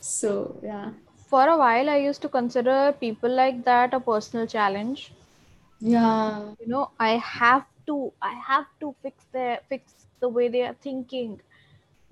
So 0.00 0.60
yeah. 0.62 0.90
For 1.28 1.48
a 1.48 1.56
while, 1.58 1.90
I 1.90 1.96
used 1.96 2.22
to 2.22 2.28
consider 2.28 2.94
people 3.00 3.28
like 3.28 3.64
that 3.64 3.94
a 3.94 3.98
personal 3.98 4.46
challenge. 4.46 5.12
Yeah. 5.80 6.52
You 6.60 6.68
know, 6.68 6.90
I 7.00 7.16
have 7.16 7.64
to, 7.88 8.12
I 8.22 8.32
have 8.32 8.66
to 8.80 8.94
fix 9.02 9.24
their 9.32 9.58
fix 9.68 10.06
the 10.20 10.28
way 10.28 10.48
they 10.48 10.62
are 10.62 10.76
thinking. 10.80 11.40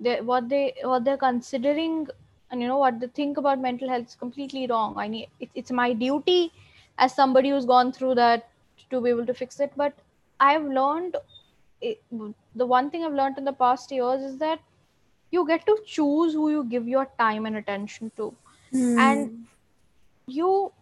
They 0.04 0.20
what 0.20 0.48
they 0.48 0.74
what 0.82 1.04
they're 1.04 1.22
considering, 1.24 2.06
and 2.50 2.62
you 2.62 2.68
know 2.68 2.78
what 2.78 3.00
they 3.00 3.08
think 3.20 3.42
about 3.42 3.60
mental 3.66 3.88
health 3.88 4.08
is 4.08 4.14
completely 4.24 4.66
wrong. 4.66 4.94
I 5.04 5.08
need 5.08 5.28
it, 5.40 5.50
it's 5.54 5.70
my 5.82 5.92
duty 5.92 6.52
as 6.98 7.14
somebody 7.14 7.50
who's 7.50 7.64
gone 7.64 7.92
through 7.92 8.14
that 8.16 8.48
to 8.90 9.00
be 9.00 9.10
able 9.10 9.26
to 9.26 9.34
fix 9.34 9.60
it. 9.60 9.72
But 9.76 9.94
I've 10.40 10.64
learned 10.64 11.16
it, 11.80 12.02
the 12.54 12.66
one 12.66 12.90
thing 12.90 13.04
I've 13.04 13.18
learned 13.22 13.38
in 13.38 13.44
the 13.44 13.52
past 13.52 13.90
years 13.90 14.22
is 14.22 14.38
that 14.38 14.60
you 15.30 15.46
get 15.46 15.66
to 15.66 15.76
choose 15.86 16.32
who 16.32 16.50
you 16.50 16.64
give 16.64 16.88
your 16.88 17.06
time 17.18 17.46
and 17.46 17.56
attention 17.56 18.10
to 18.16 18.34
and 18.74 19.30
hmm. 19.30 19.42
you 20.26 20.72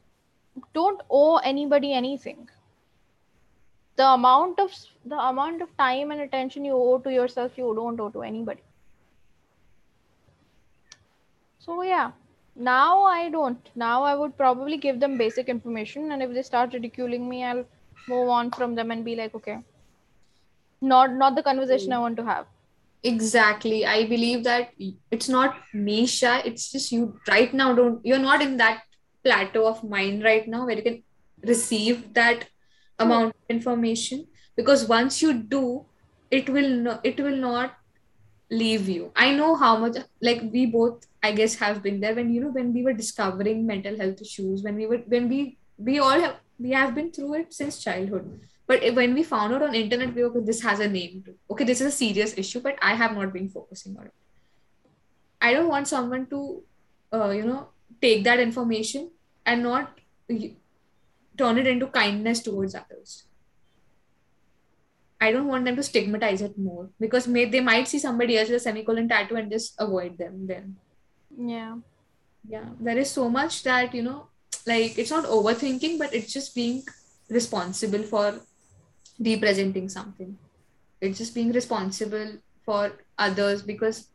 don't 0.75 1.01
owe 1.11 1.37
anybody 1.53 1.93
anything 1.93 2.49
the 3.97 4.07
amount 4.07 4.59
of 4.59 4.75
the 5.05 5.19
amount 5.29 5.63
of 5.63 5.77
time 5.77 6.11
and 6.11 6.21
attention 6.27 6.65
you 6.65 6.75
owe 6.75 6.99
to 7.07 7.13
yourself 7.13 7.59
you 7.63 7.73
don't 7.81 8.01
owe 8.01 8.11
to 8.11 8.23
anybody 8.23 8.63
so 11.65 11.83
yeah. 11.83 12.13
Now 12.55 13.03
i 13.03 13.31
don't. 13.31 13.69
Now 13.75 14.03
i 14.03 14.15
would 14.15 14.37
probably 14.37 14.77
give 14.77 15.01
them 15.01 15.17
basic 15.19 15.49
information 15.49 16.13
and 16.13 16.23
if 16.23 16.33
they 16.35 16.43
start 16.49 16.75
ridiculing 16.75 17.29
me 17.29 17.45
i'll 17.51 17.65
move 18.09 18.29
on 18.39 18.51
from 18.57 18.75
them 18.75 18.91
and 18.91 19.05
be 19.05 19.15
like 19.17 19.35
okay. 19.35 19.59
Not 20.81 21.15
not 21.23 21.37
the 21.37 21.43
conversation 21.43 21.93
i 21.93 21.97
mm. 21.97 22.07
want 22.07 22.17
to 22.17 22.25
have. 22.25 22.47
Exactly. 23.05 23.85
I 23.85 24.07
believe 24.07 24.45
that 24.45 24.75
it's 25.11 25.29
not 25.29 25.57
nisha 25.75 26.35
it's 26.51 26.71
just 26.73 26.93
you 26.93 27.07
right 27.29 27.55
now 27.63 27.73
don't 27.75 28.05
you're 28.11 28.27
not 28.27 28.43
in 28.43 28.57
that 28.59 28.83
plateau 29.25 29.67
of 29.69 29.83
mind 29.95 30.23
right 30.25 30.47
now 30.49 30.67
where 30.67 30.77
you 30.77 30.83
can 30.83 31.03
receive 31.45 32.13
that 32.15 32.45
hmm. 32.45 33.05
amount 33.05 33.27
of 33.27 33.57
information 33.57 34.27
because 34.57 34.87
once 34.89 35.21
you 35.23 35.33
do 35.33 35.85
it 36.31 36.49
will 36.49 36.69
no, 36.69 36.99
it 37.05 37.21
will 37.21 37.37
not 37.37 37.75
leave 38.51 38.89
you. 38.89 39.11
I 39.17 39.35
know 39.35 39.55
how 39.57 39.77
much 39.79 39.97
like 40.21 40.43
we 40.53 40.67
both 40.67 41.07
i 41.23 41.33
guess 41.33 41.55
have 41.57 41.83
been 41.83 42.01
there 42.01 42.15
when 42.15 42.33
you 42.33 42.41
know 42.41 42.53
when 42.59 42.73
we 42.73 42.83
were 42.83 42.93
discovering 42.93 43.67
mental 43.67 43.97
health 43.97 44.21
issues 44.21 44.63
when 44.63 44.77
we 44.77 44.87
were 44.87 45.03
when 45.15 45.29
we 45.29 45.57
we 45.79 45.99
all 45.99 46.21
have 46.21 46.37
we 46.59 46.71
have 46.71 46.95
been 46.95 47.11
through 47.11 47.35
it 47.35 47.53
since 47.53 47.83
childhood. 47.83 48.41
But 48.67 48.95
when 48.95 49.15
we 49.15 49.23
found 49.23 49.53
out 49.53 49.63
on 49.63 49.75
internet 49.75 50.15
we 50.15 50.23
were 50.23 50.31
okay, 50.31 50.45
this 50.45 50.63
has 50.63 50.81
a 50.81 50.89
name 50.89 51.25
okay 51.51 51.65
this 51.65 51.81
is 51.81 51.89
a 51.89 51.97
serious 51.97 52.37
issue 52.39 52.61
but 52.61 52.79
i 52.81 52.95
have 52.95 53.17
not 53.17 53.33
been 53.33 53.49
focusing 53.49 53.97
on 53.99 54.07
it. 54.07 54.15
I 55.41 55.53
don't 55.53 55.69
want 55.69 55.89
someone 55.89 56.27
to 56.27 56.63
uh, 57.13 57.31
you 57.31 57.45
know 57.45 57.69
take 58.01 58.25
that 58.25 58.41
information 58.41 59.11
and 59.45 59.63
not 59.63 59.99
turn 61.37 61.59
it 61.59 61.67
into 61.67 61.87
kindness 61.87 62.41
towards 62.41 62.75
others. 62.75 63.25
I 65.21 65.31
don't 65.33 65.47
want 65.47 65.65
them 65.65 65.77
to 65.77 65.83
stigmatize 65.83 66.41
it 66.43 66.59
more 66.59 66.91
because 66.99 67.29
may, 67.29 67.45
they 67.45 67.61
might 67.61 67.87
see 67.89 67.99
somebody 67.99 68.39
else 68.39 68.49
with 68.49 68.57
a 68.57 68.61
semicolon 68.61 69.09
tattoo 69.09 69.37
and 69.37 69.51
just 69.51 69.75
avoid 69.79 70.19
them 70.19 70.47
then. 70.47 70.77
Yeah. 71.37 71.77
Yeah. 72.49 72.67
There 72.81 72.99
is 72.99 73.11
so 73.11 73.29
much 73.29 73.63
that, 73.65 73.95
you 73.95 74.03
know, 74.03 74.29
like 74.67 74.99
it's 74.99 75.11
not 75.11 75.25
overthinking, 75.25 75.99
but 75.99 76.15
it's 76.15 76.33
just 76.33 76.55
being 76.55 76.83
responsible 77.29 78.03
for 78.03 78.41
representing 79.19 79.89
something. 79.89 80.39
It's 81.01 81.19
just 81.19 81.35
being 81.35 81.53
responsible 81.53 82.39
for 82.65 82.93
others 83.19 83.63
because 83.63 84.09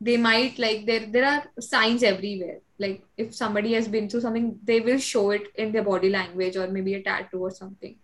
they 0.00 0.16
might 0.16 0.58
like 0.58 0.84
there 0.84 1.06
there 1.06 1.24
are 1.24 1.44
signs 1.60 2.02
everywhere. 2.02 2.58
Like 2.78 3.04
if 3.16 3.34
somebody 3.34 3.74
has 3.74 3.86
been 3.86 4.08
through 4.08 4.22
something, 4.22 4.58
they 4.64 4.80
will 4.80 4.98
show 4.98 5.30
it 5.30 5.48
in 5.54 5.70
their 5.70 5.84
body 5.84 6.10
language 6.10 6.56
or 6.56 6.66
maybe 6.66 6.94
a 6.94 7.02
tattoo 7.02 7.38
or 7.44 7.50
something 7.50 7.96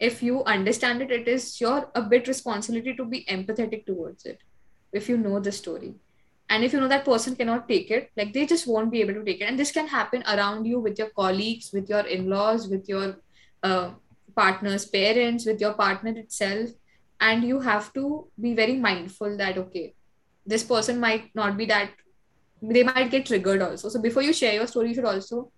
if 0.00 0.22
you 0.22 0.42
understand 0.44 1.02
it 1.02 1.10
it 1.12 1.28
is 1.28 1.60
your 1.60 1.90
a 1.94 2.02
bit 2.02 2.26
responsibility 2.26 2.94
to 2.96 3.04
be 3.04 3.24
empathetic 3.26 3.84
towards 3.86 4.24
it 4.24 4.38
if 4.92 5.08
you 5.08 5.16
know 5.18 5.38
the 5.38 5.52
story 5.52 5.94
and 6.50 6.64
if 6.64 6.72
you 6.72 6.80
know 6.80 6.88
that 6.88 7.04
person 7.04 7.36
cannot 7.36 7.68
take 7.68 7.90
it 7.92 8.10
like 8.16 8.32
they 8.32 8.44
just 8.44 8.66
won't 8.66 8.90
be 8.90 9.00
able 9.00 9.14
to 9.14 9.24
take 9.24 9.40
it. 9.40 9.44
And 9.44 9.58
this 9.58 9.70
can 9.70 9.86
happen 9.86 10.24
around 10.26 10.64
you 10.64 10.80
with 10.80 10.98
your 10.98 11.10
colleagues 11.10 11.70
with 11.72 11.88
your 11.88 12.00
in-laws 12.00 12.66
with 12.68 12.88
your 12.88 13.18
uh, 13.62 13.90
partner's 14.34 14.84
parents 14.84 15.46
with 15.46 15.60
your 15.60 15.74
partner 15.74 16.12
itself. 16.16 16.70
And 17.20 17.44
you 17.44 17.60
have 17.60 17.92
to 17.92 18.26
be 18.40 18.54
very 18.54 18.76
mindful 18.76 19.36
that 19.36 19.58
okay 19.58 19.94
this 20.44 20.64
person 20.64 20.98
might 20.98 21.30
not 21.34 21.56
be 21.56 21.66
that 21.66 21.90
they 22.60 22.82
might 22.82 23.10
get 23.10 23.26
triggered 23.26 23.62
also. 23.62 23.88
So 23.88 24.00
before 24.02 24.22
you 24.22 24.32
share 24.32 24.54
your 24.54 24.66
story 24.66 24.88
you 24.88 24.94
should 24.94 25.04
also 25.04 25.52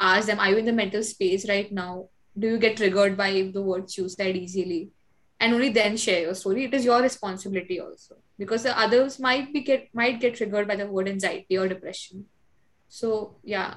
ask 0.00 0.26
them 0.26 0.40
are 0.40 0.50
you 0.50 0.56
in 0.56 0.64
the 0.64 0.72
mental 0.72 1.04
space 1.04 1.48
right 1.48 1.70
now? 1.70 2.08
Do 2.36 2.48
you 2.48 2.58
get 2.58 2.76
triggered 2.78 3.16
by 3.16 3.50
the 3.54 3.62
words 3.62 3.96
you 3.96 4.08
said 4.08 4.36
easily? 4.36 4.90
And 5.38 5.54
only 5.54 5.68
then 5.68 5.96
share 5.96 6.22
your 6.22 6.34
story. 6.34 6.64
It 6.64 6.74
is 6.74 6.84
your 6.84 7.00
responsibility 7.00 7.80
also 7.80 8.16
because 8.38 8.62
the 8.62 8.78
others 8.78 9.18
might 9.18 9.52
be 9.52 9.60
get 9.60 9.88
might 9.94 10.20
get 10.20 10.34
triggered 10.36 10.68
by 10.68 10.76
the 10.76 10.86
word 10.86 11.08
anxiety 11.08 11.58
or 11.58 11.68
depression. 11.68 12.26
So 12.88 13.36
yeah. 13.42 13.74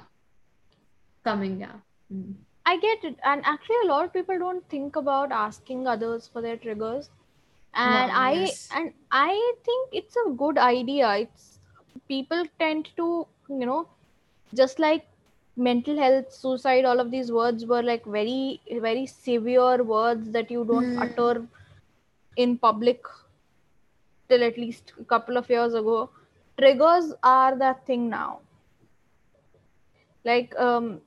Coming 1.24 1.60
yeah. 1.60 1.76
Mm. 2.12 2.34
i 2.64 2.76
get 2.78 3.04
it. 3.04 3.16
And 3.24 3.42
actually 3.44 3.76
a 3.84 3.88
lot 3.88 4.04
of 4.04 4.12
people 4.12 4.38
don't 4.38 4.68
think 4.68 4.96
about 4.96 5.32
asking 5.32 5.86
others 5.86 6.28
for 6.32 6.42
their 6.42 6.56
triggers. 6.56 7.10
And 7.74 8.10
Wow, 8.12 8.20
i 8.28 8.32
yes. 8.32 8.68
and 8.74 8.92
i 9.10 9.52
think 9.64 9.90
it's 9.92 10.16
a 10.24 10.30
good 10.30 10.58
idea. 10.58 11.10
It's 11.24 11.58
people 12.08 12.44
tend 12.60 12.88
to 12.96 13.26
you 13.48 13.66
know 13.66 13.88
just 14.54 14.78
like 14.78 15.06
mental 15.56 15.98
health 15.98 16.32
suicide 16.32 16.84
all 16.84 17.00
of 17.00 17.10
these 17.10 17.32
words 17.32 17.64
were 17.66 17.82
like 17.82 18.04
very 18.04 18.60
very 18.86 19.06
severe 19.06 19.82
words 19.82 20.30
that 20.32 20.50
you 20.50 20.64
don't 20.72 20.94
Hmm. 20.96 21.02
utter 21.06 21.46
in 22.44 22.58
public 22.58 23.02
till 24.28 24.42
at 24.42 24.56
least 24.56 24.92
a 25.00 25.04
couple 25.04 25.36
of 25.36 25.48
years 25.48 25.74
ago. 25.74 26.10
Triggers 26.58 27.12
are 27.22 27.56
that 27.56 27.86
thing 27.86 28.08
now. 28.08 28.40
Like 30.24 30.54
um 30.58 31.00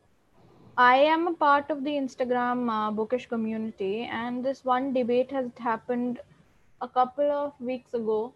i 0.81 0.95
am 1.13 1.27
a 1.27 1.33
part 1.33 1.69
of 1.73 1.83
the 1.83 1.93
instagram 2.01 2.59
uh, 2.73 2.89
bookish 2.89 3.25
community 3.31 4.07
and 4.19 4.45
this 4.45 4.63
one 4.63 4.93
debate 4.93 5.29
has 5.29 5.47
happened 5.57 6.21
a 6.81 6.87
couple 6.87 7.29
of 7.29 7.51
weeks 7.59 7.93
ago 7.93 8.33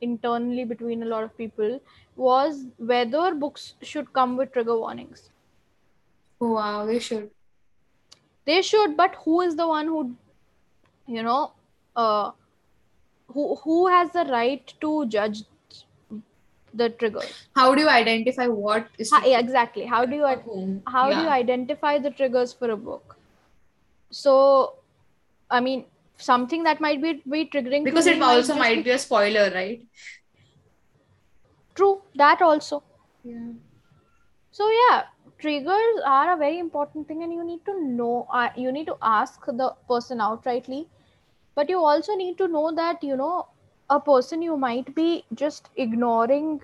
internally 0.00 0.64
between 0.64 1.02
a 1.02 1.06
lot 1.06 1.22
of 1.22 1.36
people 1.36 1.80
was 2.16 2.66
whether 2.78 3.34
books 3.34 3.74
should 3.82 4.12
come 4.12 4.36
with 4.36 4.52
trigger 4.52 4.78
warnings. 4.78 5.30
Oh, 6.40 6.52
wow 6.52 6.84
they 6.86 6.98
should. 6.98 7.30
They 8.44 8.62
should 8.62 8.96
but 8.96 9.16
who 9.24 9.40
is 9.40 9.56
the 9.56 9.66
one 9.66 9.86
who 9.86 10.16
you 11.06 11.22
know 11.22 11.52
uh 11.94 12.32
who 13.28 13.56
who 13.56 13.86
has 13.88 14.10
the 14.12 14.24
right 14.24 14.72
to 14.80 15.06
judge 15.06 15.42
the 16.74 16.88
triggers 16.90 17.48
how 17.56 17.74
do 17.74 17.82
you 17.82 17.88
identify 17.88 18.46
what 18.46 18.88
is 18.98 19.10
Ha- 19.10 19.22
yeah, 19.24 19.38
exactly. 19.38 19.84
How 19.86 20.04
do 20.04 20.16
you 20.16 20.80
how 20.86 21.12
do 21.12 21.20
you 21.20 21.28
identify 21.28 21.98
the 21.98 22.10
triggers 22.10 22.52
for 22.52 22.70
a 22.70 22.76
book? 22.76 23.16
So 24.10 24.34
i 25.50 25.60
mean 25.60 25.84
something 26.16 26.64
that 26.64 26.80
might 26.80 27.00
be 27.02 27.12
be 27.34 27.44
triggering 27.54 27.84
because 27.84 28.06
it 28.06 28.22
also 28.22 28.54
might 28.54 28.84
be 28.84 28.90
a 28.90 28.98
spoiler 28.98 29.50
right? 29.54 29.82
True 31.74 32.02
that 32.14 32.40
also. 32.40 32.82
Yeah. 33.22 33.52
So 34.50 34.70
yeah 34.70 35.04
triggers 35.38 36.02
are 36.06 36.32
a 36.32 36.36
very 36.36 36.58
important 36.58 37.06
thing 37.08 37.22
and 37.22 37.32
you 37.32 37.44
need 37.44 37.64
to 37.66 37.80
know 37.86 38.26
uh, 38.32 38.48
you 38.56 38.72
need 38.72 38.86
to 38.86 38.96
ask 39.02 39.44
the 39.46 39.74
person 39.88 40.18
outrightly 40.18 40.86
but 41.56 41.68
you 41.68 41.84
also 41.84 42.14
need 42.14 42.38
to 42.38 42.48
know 42.48 42.70
that 42.72 43.02
you 43.02 43.16
know 43.16 43.48
a 43.90 44.00
person 44.00 44.42
you 44.42 44.56
might 44.56 44.94
be 44.94 45.24
just 45.34 45.70
ignoring 45.76 46.60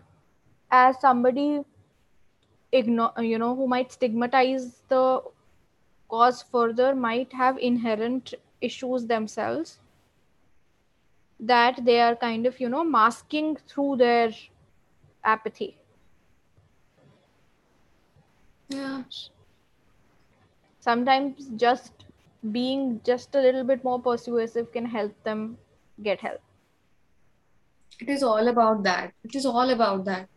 as 0.71 1.01
somebody 1.01 1.65
ignore 2.73 3.13
you 3.19 3.39
know 3.39 3.55
who 3.55 3.67
might 3.69 3.93
stigmatize 3.93 4.83
the 4.89 5.23
cause 6.09 6.43
further 6.43 6.95
might 6.95 7.33
have 7.33 7.59
inherent 7.59 8.35
issues 8.61 9.07
themselves 9.07 9.79
that 11.41 11.85
they 11.85 12.01
are 12.01 12.17
kind 12.17 12.47
of 12.47 12.61
you 12.61 12.69
know 12.69 12.85
masking 12.85 13.57
through 13.69 13.97
their 13.97 14.31
apathy. 15.25 15.79
Yeah. 18.69 19.03
Sometimes 20.81 21.49
just 21.57 22.05
being 22.51 23.01
just 23.05 23.35
a 23.35 23.41
little 23.41 23.65
bit 23.65 23.85
more 23.85 24.01
persuasive 24.01 24.73
can 24.73 24.85
help 24.85 25.13
them 25.25 25.57
get 26.03 26.21
help 26.21 26.41
it 28.01 28.09
is 28.09 28.23
all 28.23 28.49
about 28.49 28.83
that 28.83 29.13
it 29.25 29.35
is 29.35 29.47
all 29.47 29.71
about 29.71 30.05
that 30.05 30.29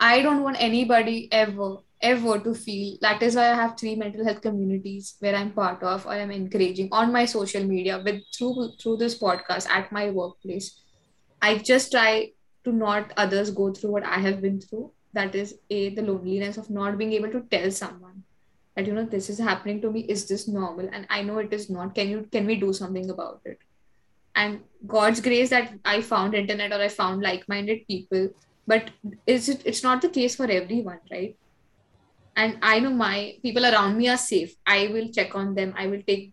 i 0.00 0.20
don't 0.20 0.42
want 0.42 0.56
anybody 0.60 1.28
ever 1.32 1.78
ever 2.02 2.38
to 2.38 2.54
feel. 2.54 2.96
That 3.00 3.22
is 3.22 3.36
why 3.36 3.50
I 3.50 3.54
have 3.54 3.78
three 3.78 3.94
mental 3.94 4.24
health 4.24 4.40
communities 4.40 5.16
where 5.20 5.34
I'm 5.34 5.52
part 5.52 5.82
of 5.82 6.06
or 6.06 6.12
I'm 6.12 6.30
encouraging 6.30 6.88
on 6.92 7.12
my 7.12 7.24
social 7.24 7.64
media 7.64 8.00
with 8.04 8.22
through 8.36 8.72
through 8.80 8.96
this 8.98 9.18
podcast 9.18 9.68
at 9.68 9.92
my 9.92 10.10
workplace. 10.10 10.80
I 11.42 11.58
just 11.58 11.92
try 11.92 12.30
to 12.64 12.72
not 12.72 13.12
others 13.16 13.50
go 13.50 13.72
through 13.72 13.92
what 13.92 14.04
I 14.04 14.18
have 14.18 14.40
been 14.40 14.60
through. 14.60 14.92
That 15.12 15.34
is 15.34 15.58
a 15.70 15.94
the 15.94 16.02
loneliness 16.02 16.56
of 16.56 16.70
not 16.70 16.98
being 16.98 17.12
able 17.12 17.30
to 17.32 17.42
tell 17.50 17.70
someone 17.70 18.22
that 18.76 18.86
you 18.86 18.94
know 18.94 19.04
this 19.04 19.28
is 19.30 19.38
happening 19.38 19.80
to 19.82 19.90
me. 19.90 20.00
Is 20.00 20.26
this 20.26 20.46
normal? 20.48 20.88
And 20.92 21.06
I 21.10 21.22
know 21.22 21.38
it 21.38 21.52
is 21.52 21.68
not. 21.70 21.94
Can 21.94 22.08
you 22.08 22.28
can 22.32 22.46
we 22.46 22.56
do 22.56 22.72
something 22.72 23.10
about 23.10 23.40
it? 23.44 23.58
And 24.34 24.60
God's 24.86 25.20
grace 25.20 25.50
that 25.50 25.72
I 25.84 26.00
found 26.00 26.34
internet 26.34 26.72
or 26.72 26.80
I 26.80 26.88
found 26.88 27.20
like-minded 27.22 27.86
people, 27.86 28.30
but 28.66 28.90
is 29.26 29.48
it 29.48 29.62
it's 29.64 29.82
not 29.82 30.02
the 30.02 30.08
case 30.08 30.36
for 30.36 30.50
everyone, 30.50 31.00
right? 31.10 31.36
and 32.36 32.58
i 32.62 32.78
know 32.78 32.90
my 32.90 33.34
people 33.42 33.66
around 33.70 33.96
me 33.96 34.08
are 34.08 34.20
safe 34.24 34.54
i 34.66 34.88
will 34.92 35.08
check 35.16 35.34
on 35.34 35.54
them 35.54 35.74
i 35.76 35.86
will 35.86 36.02
take 36.06 36.32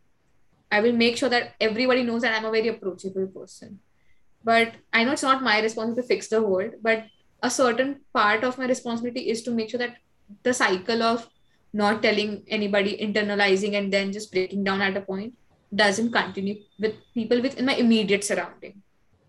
i 0.72 0.80
will 0.80 0.98
make 1.02 1.18
sure 1.18 1.30
that 1.30 1.54
everybody 1.60 2.04
knows 2.04 2.22
that 2.22 2.36
i'm 2.36 2.46
a 2.46 2.52
very 2.52 2.68
approachable 2.68 3.28
person 3.28 3.80
but 4.44 4.74
i 4.94 5.04
know 5.04 5.12
it's 5.18 5.24
not 5.24 5.44
my 5.44 5.60
responsibility 5.62 6.02
to 6.02 6.08
fix 6.08 6.28
the 6.28 6.42
world 6.42 6.74
but 6.82 7.06
a 7.44 7.50
certain 7.50 8.00
part 8.14 8.44
of 8.44 8.58
my 8.58 8.66
responsibility 8.66 9.30
is 9.30 9.42
to 9.42 9.52
make 9.52 9.70
sure 9.70 9.80
that 9.80 9.98
the 10.44 10.54
cycle 10.54 11.04
of 11.04 11.28
not 11.74 12.02
telling 12.02 12.44
anybody 12.48 12.98
internalizing 12.98 13.78
and 13.78 13.92
then 13.92 14.12
just 14.12 14.32
breaking 14.32 14.64
down 14.64 14.82
at 14.82 14.98
a 14.98 15.02
point 15.02 15.34
doesn't 15.74 16.12
continue 16.12 16.56
with 16.80 16.96
people 17.14 17.42
within 17.42 17.66
my 17.66 17.76
immediate 17.76 18.24
surrounding 18.24 18.82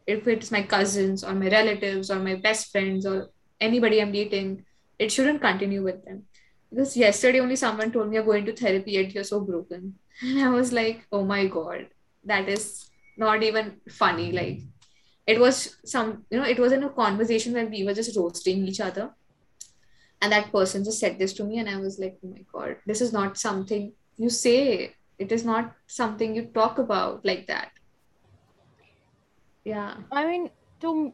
if 0.06 0.26
it's 0.28 0.50
my 0.50 0.62
cousins 0.62 1.24
or 1.24 1.34
my 1.34 1.48
relatives 1.48 2.10
or 2.10 2.18
my 2.20 2.36
best 2.36 2.70
friends 2.70 3.04
or 3.04 3.28
anybody 3.60 4.00
i'm 4.00 4.12
dating 4.12 4.64
it 4.98 5.10
shouldn't 5.10 5.40
continue 5.40 5.82
with 5.82 6.04
them 6.04 6.24
because 6.70 6.96
yesterday 6.96 7.40
only 7.40 7.56
someone 7.56 7.90
told 7.90 8.08
me 8.08 8.16
you're 8.16 8.24
going 8.24 8.44
to 8.44 8.54
therapy 8.54 8.96
and 8.98 9.12
you're 9.12 9.24
so 9.24 9.40
broken. 9.40 9.94
And 10.22 10.40
I 10.40 10.48
was 10.50 10.72
like, 10.72 11.06
oh 11.12 11.24
my 11.24 11.46
God, 11.46 11.86
that 12.24 12.48
is 12.48 12.90
not 13.16 13.42
even 13.42 13.76
funny. 13.88 14.32
Like 14.32 14.60
it 15.26 15.38
was 15.38 15.76
some, 15.84 16.24
you 16.30 16.38
know, 16.38 16.44
it 16.44 16.58
was 16.58 16.72
in 16.72 16.82
a 16.82 16.90
conversation 16.90 17.52
where 17.52 17.66
we 17.66 17.84
were 17.84 17.94
just 17.94 18.16
roasting 18.16 18.66
each 18.66 18.80
other. 18.80 19.10
And 20.20 20.32
that 20.32 20.50
person 20.52 20.84
just 20.84 20.98
said 21.00 21.18
this 21.18 21.32
to 21.34 21.44
me, 21.44 21.58
and 21.58 21.68
I 21.68 21.76
was 21.76 21.98
like, 21.98 22.18
oh 22.24 22.28
my 22.28 22.44
God, 22.52 22.76
this 22.86 23.00
is 23.00 23.12
not 23.12 23.38
something 23.38 23.92
you 24.16 24.30
say. 24.30 24.94
It 25.18 25.32
is 25.32 25.44
not 25.44 25.74
something 25.86 26.34
you 26.34 26.46
talk 26.46 26.78
about 26.78 27.24
like 27.24 27.46
that. 27.46 27.70
Yeah. 29.64 29.96
I 30.10 30.26
mean, 30.26 30.50
to 30.80 31.12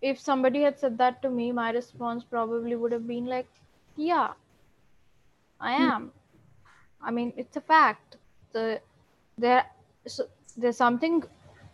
if 0.00 0.20
somebody 0.20 0.62
had 0.62 0.78
said 0.78 0.98
that 0.98 1.22
to 1.22 1.30
me, 1.30 1.52
my 1.52 1.70
response 1.70 2.24
probably 2.24 2.76
would 2.76 2.92
have 2.92 3.06
been 3.06 3.26
like, 3.26 3.46
yeah, 3.96 4.32
I 5.60 5.72
Hmm. 5.76 5.90
am. 5.94 6.12
I 7.02 7.10
mean, 7.10 7.32
it's 7.36 7.56
a 7.56 7.60
fact. 7.60 8.16
The 8.52 8.80
there 9.36 9.66
so, 10.06 10.26
there's 10.56 10.76
something 10.76 11.24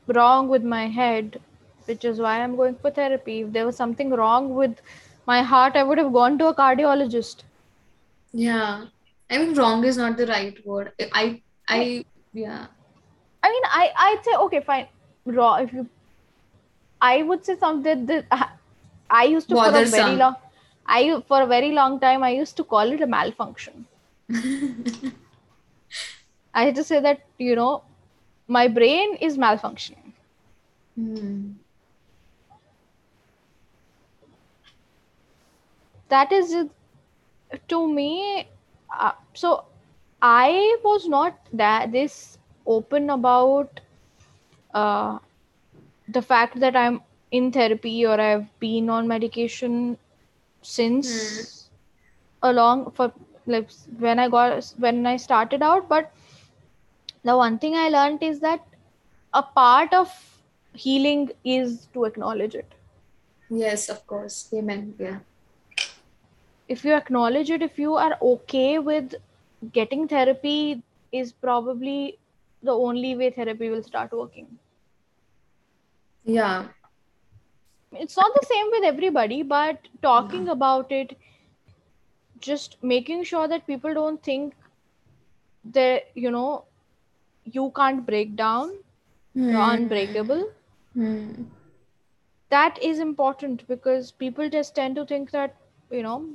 wrong 0.06 0.48
with 0.48 0.62
my 0.64 0.86
head, 0.88 1.40
which 1.86 2.04
is 2.04 2.20
why 2.20 2.40
I'm 2.40 2.56
going 2.56 2.76
for 2.76 2.90
therapy. 2.90 3.40
If 3.42 3.52
there 3.52 3.66
was 3.66 3.76
something 3.76 4.10
wrong 4.10 4.54
with 4.54 4.80
my 5.26 5.42
heart, 5.42 5.76
I 5.76 5.82
would 5.82 5.98
have 5.98 6.12
gone 6.12 6.38
to 6.38 6.46
a 6.48 6.54
cardiologist. 6.54 7.42
Yeah. 8.32 8.86
I 9.30 9.38
mean, 9.38 9.54
wrong 9.54 9.84
is 9.84 9.96
not 9.96 10.16
the 10.16 10.26
right 10.26 10.54
word. 10.66 10.92
I, 11.12 11.42
I, 11.68 12.04
yeah. 12.32 12.66
I 13.42 13.50
mean, 13.50 13.62
I 13.66 13.90
I'd 13.96 14.24
say 14.24 14.34
okay, 14.34 14.60
fine. 14.60 14.86
Raw. 15.24 15.56
If 15.56 15.72
you, 15.72 15.88
I 17.00 17.22
would 17.22 17.44
say 17.44 17.56
something 17.58 18.06
that 18.06 18.26
I 19.10 19.24
used 19.24 19.48
to 19.48 19.56
for 19.56 19.68
a 19.68 19.84
very 19.84 20.16
long. 20.16 20.36
I 20.86 21.22
for 21.28 21.42
a 21.42 21.46
very 21.46 21.72
long 21.72 21.98
time 22.00 22.22
I 22.22 22.30
used 22.30 22.56
to 22.58 22.64
call 22.64 22.92
it 22.92 23.00
a 23.00 23.06
malfunction. 23.06 23.86
I 26.54 26.64
had 26.64 26.74
to 26.76 26.84
say 26.84 27.00
that 27.00 27.20
you 27.38 27.56
know, 27.56 27.82
my 28.46 28.68
brain 28.68 29.16
is 29.16 29.38
malfunctioning. 29.38 30.12
Hmm. 30.94 31.52
That 36.14 36.32
is 36.32 36.54
to 37.68 37.78
me. 37.92 38.48
Uh, 38.98 39.12
so 39.34 39.64
I 40.22 40.76
was 40.84 41.08
not 41.08 41.38
that 41.52 41.92
this 41.92 42.38
open 42.66 43.10
about 43.10 43.80
uh, 44.72 45.18
the 46.08 46.22
fact 46.22 46.60
that 46.60 46.76
I'm 46.76 47.00
in 47.30 47.50
therapy 47.52 48.06
or 48.06 48.20
I've 48.20 48.46
been 48.60 48.90
on 48.90 49.08
medication 49.08 49.98
since 50.62 51.70
a 52.42 52.52
long 52.52 52.90
for 52.92 53.12
like 53.46 53.70
when 53.98 54.18
I 54.18 54.28
got 54.28 54.72
when 54.78 55.06
I 55.06 55.16
started 55.16 55.62
out. 55.62 55.88
But 55.88 56.12
the 57.24 57.36
one 57.36 57.58
thing 57.58 57.74
I 57.74 57.88
learned 57.88 58.22
is 58.22 58.40
that 58.40 58.64
a 59.32 59.42
part 59.42 59.92
of 59.92 60.14
healing 60.74 61.30
is 61.44 61.88
to 61.94 62.04
acknowledge 62.04 62.54
it. 62.54 62.72
Yes, 63.50 63.88
of 63.88 64.06
course. 64.06 64.48
Amen. 64.52 64.94
Yeah. 64.98 65.18
If 66.68 66.84
you 66.84 66.92
acknowledge 66.94 67.50
it, 67.50 67.62
if 67.62 67.78
you 67.78 67.94
are 67.94 68.18
okay 68.20 68.78
with 68.78 69.14
getting 69.72 70.06
therapy, 70.08 70.82
is 71.12 71.32
probably 71.32 72.18
the 72.62 72.72
only 72.72 73.14
way 73.16 73.30
therapy 73.30 73.70
will 73.70 73.82
start 73.82 74.12
working. 74.12 74.58
Yeah. 76.24 76.66
It's 77.92 78.16
not 78.16 78.32
the 78.34 78.46
same 78.46 78.66
with 78.70 78.84
everybody, 78.84 79.42
but 79.42 79.88
talking 80.02 80.48
about 80.48 80.90
it, 80.92 81.16
just 82.40 82.76
making 82.82 83.24
sure 83.24 83.48
that 83.48 83.66
people 83.66 83.94
don't 83.94 84.22
think 84.22 84.54
that, 85.72 86.04
you 86.14 86.30
know, 86.30 86.64
you 87.44 87.72
can't 87.76 88.04
break 88.06 88.36
down, 88.36 88.70
you're 89.46 89.60
Hmm. 89.60 89.74
unbreakable. 89.74 90.50
Hmm. 90.94 91.44
That 92.50 92.82
is 92.82 92.98
important 92.98 93.66
because 93.66 94.12
people 94.12 94.48
just 94.48 94.74
tend 94.74 94.96
to 94.96 95.04
think 95.06 95.30
that, 95.32 95.56
you 95.90 96.02
know, 96.02 96.28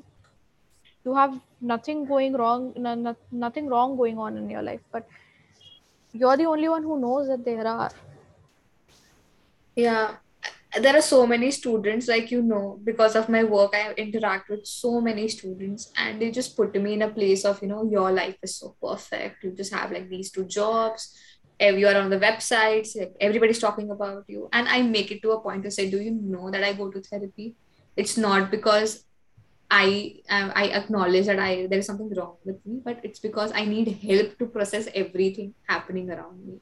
you 1.05 1.15
have 1.15 1.39
nothing 1.61 2.05
going 2.05 2.33
wrong, 2.33 2.73
no, 2.75 2.95
no, 2.95 3.15
nothing 3.31 3.67
wrong 3.67 3.95
going 3.97 4.17
on 4.17 4.37
in 4.37 4.49
your 4.49 4.61
life, 4.61 4.81
but 4.91 5.07
you're 6.11 6.37
the 6.37 6.45
only 6.45 6.69
one 6.69 6.83
who 6.83 6.99
knows 6.99 7.27
that 7.27 7.45
there 7.45 7.65
are. 7.65 7.91
Yeah. 9.75 10.15
There 10.79 10.95
are 10.95 11.01
so 11.01 11.25
many 11.25 11.49
students, 11.49 12.07
like 12.07 12.29
you 12.29 12.43
know, 12.43 12.79
because 12.83 13.15
of 13.15 13.27
my 13.27 13.43
work, 13.43 13.73
I 13.73 13.91
interact 13.93 14.49
with 14.49 14.67
so 14.67 15.01
many 15.01 15.27
students, 15.27 15.91
and 15.97 16.21
they 16.21 16.29
just 16.29 16.55
put 16.55 16.75
me 16.75 16.93
in 16.93 17.01
a 17.01 17.09
place 17.09 17.43
of, 17.43 17.59
you 17.63 17.69
know, 17.69 17.89
your 17.89 18.11
life 18.11 18.37
is 18.43 18.57
so 18.57 18.75
perfect. 18.79 19.43
You 19.43 19.51
just 19.51 19.73
have 19.73 19.91
like 19.91 20.09
these 20.09 20.29
two 20.29 20.45
jobs. 20.45 21.17
You 21.59 21.87
are 21.87 21.95
on 21.95 22.09
the 22.09 22.19
websites, 22.19 22.95
like 22.95 23.13
everybody's 23.19 23.59
talking 23.59 23.89
about 23.89 24.25
you. 24.27 24.47
And 24.53 24.67
I 24.67 24.81
make 24.83 25.11
it 25.11 25.21
to 25.23 25.31
a 25.31 25.41
point 25.41 25.63
to 25.63 25.71
say, 25.71 25.89
Do 25.89 25.99
you 25.99 26.11
know 26.11 26.51
that 26.51 26.63
I 26.63 26.73
go 26.73 26.91
to 26.91 27.01
therapy? 27.01 27.55
It's 27.97 28.15
not 28.15 28.51
because 28.51 29.03
I 29.71 30.15
um, 30.29 30.51
I 30.55 30.65
acknowledge 30.69 31.27
that 31.27 31.39
I 31.39 31.67
there 31.67 31.79
is 31.79 31.85
something 31.85 32.11
wrong 32.15 32.37
with 32.43 32.65
me, 32.65 32.81
but 32.83 32.99
it's 33.03 33.19
because 33.19 33.51
I 33.53 33.65
need 33.65 33.87
help 34.01 34.37
to 34.39 34.47
process 34.47 34.87
everything 34.95 35.53
happening 35.67 36.09
around 36.09 36.45
me. 36.45 36.59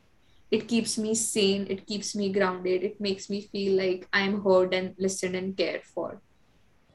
It 0.52 0.68
keeps 0.68 0.98
me 0.98 1.16
sane, 1.16 1.68
it 1.70 1.86
keeps 1.86 2.16
me 2.16 2.32
grounded, 2.32 2.84
it 2.84 3.00
makes 3.02 3.30
me 3.30 3.42
feel 3.42 3.78
like 3.78 4.08
I'm 4.14 4.44
heard 4.44 4.74
and 4.74 4.96
listened 4.98 5.36
and 5.36 5.56
cared 5.56 5.84
for. 5.84 6.22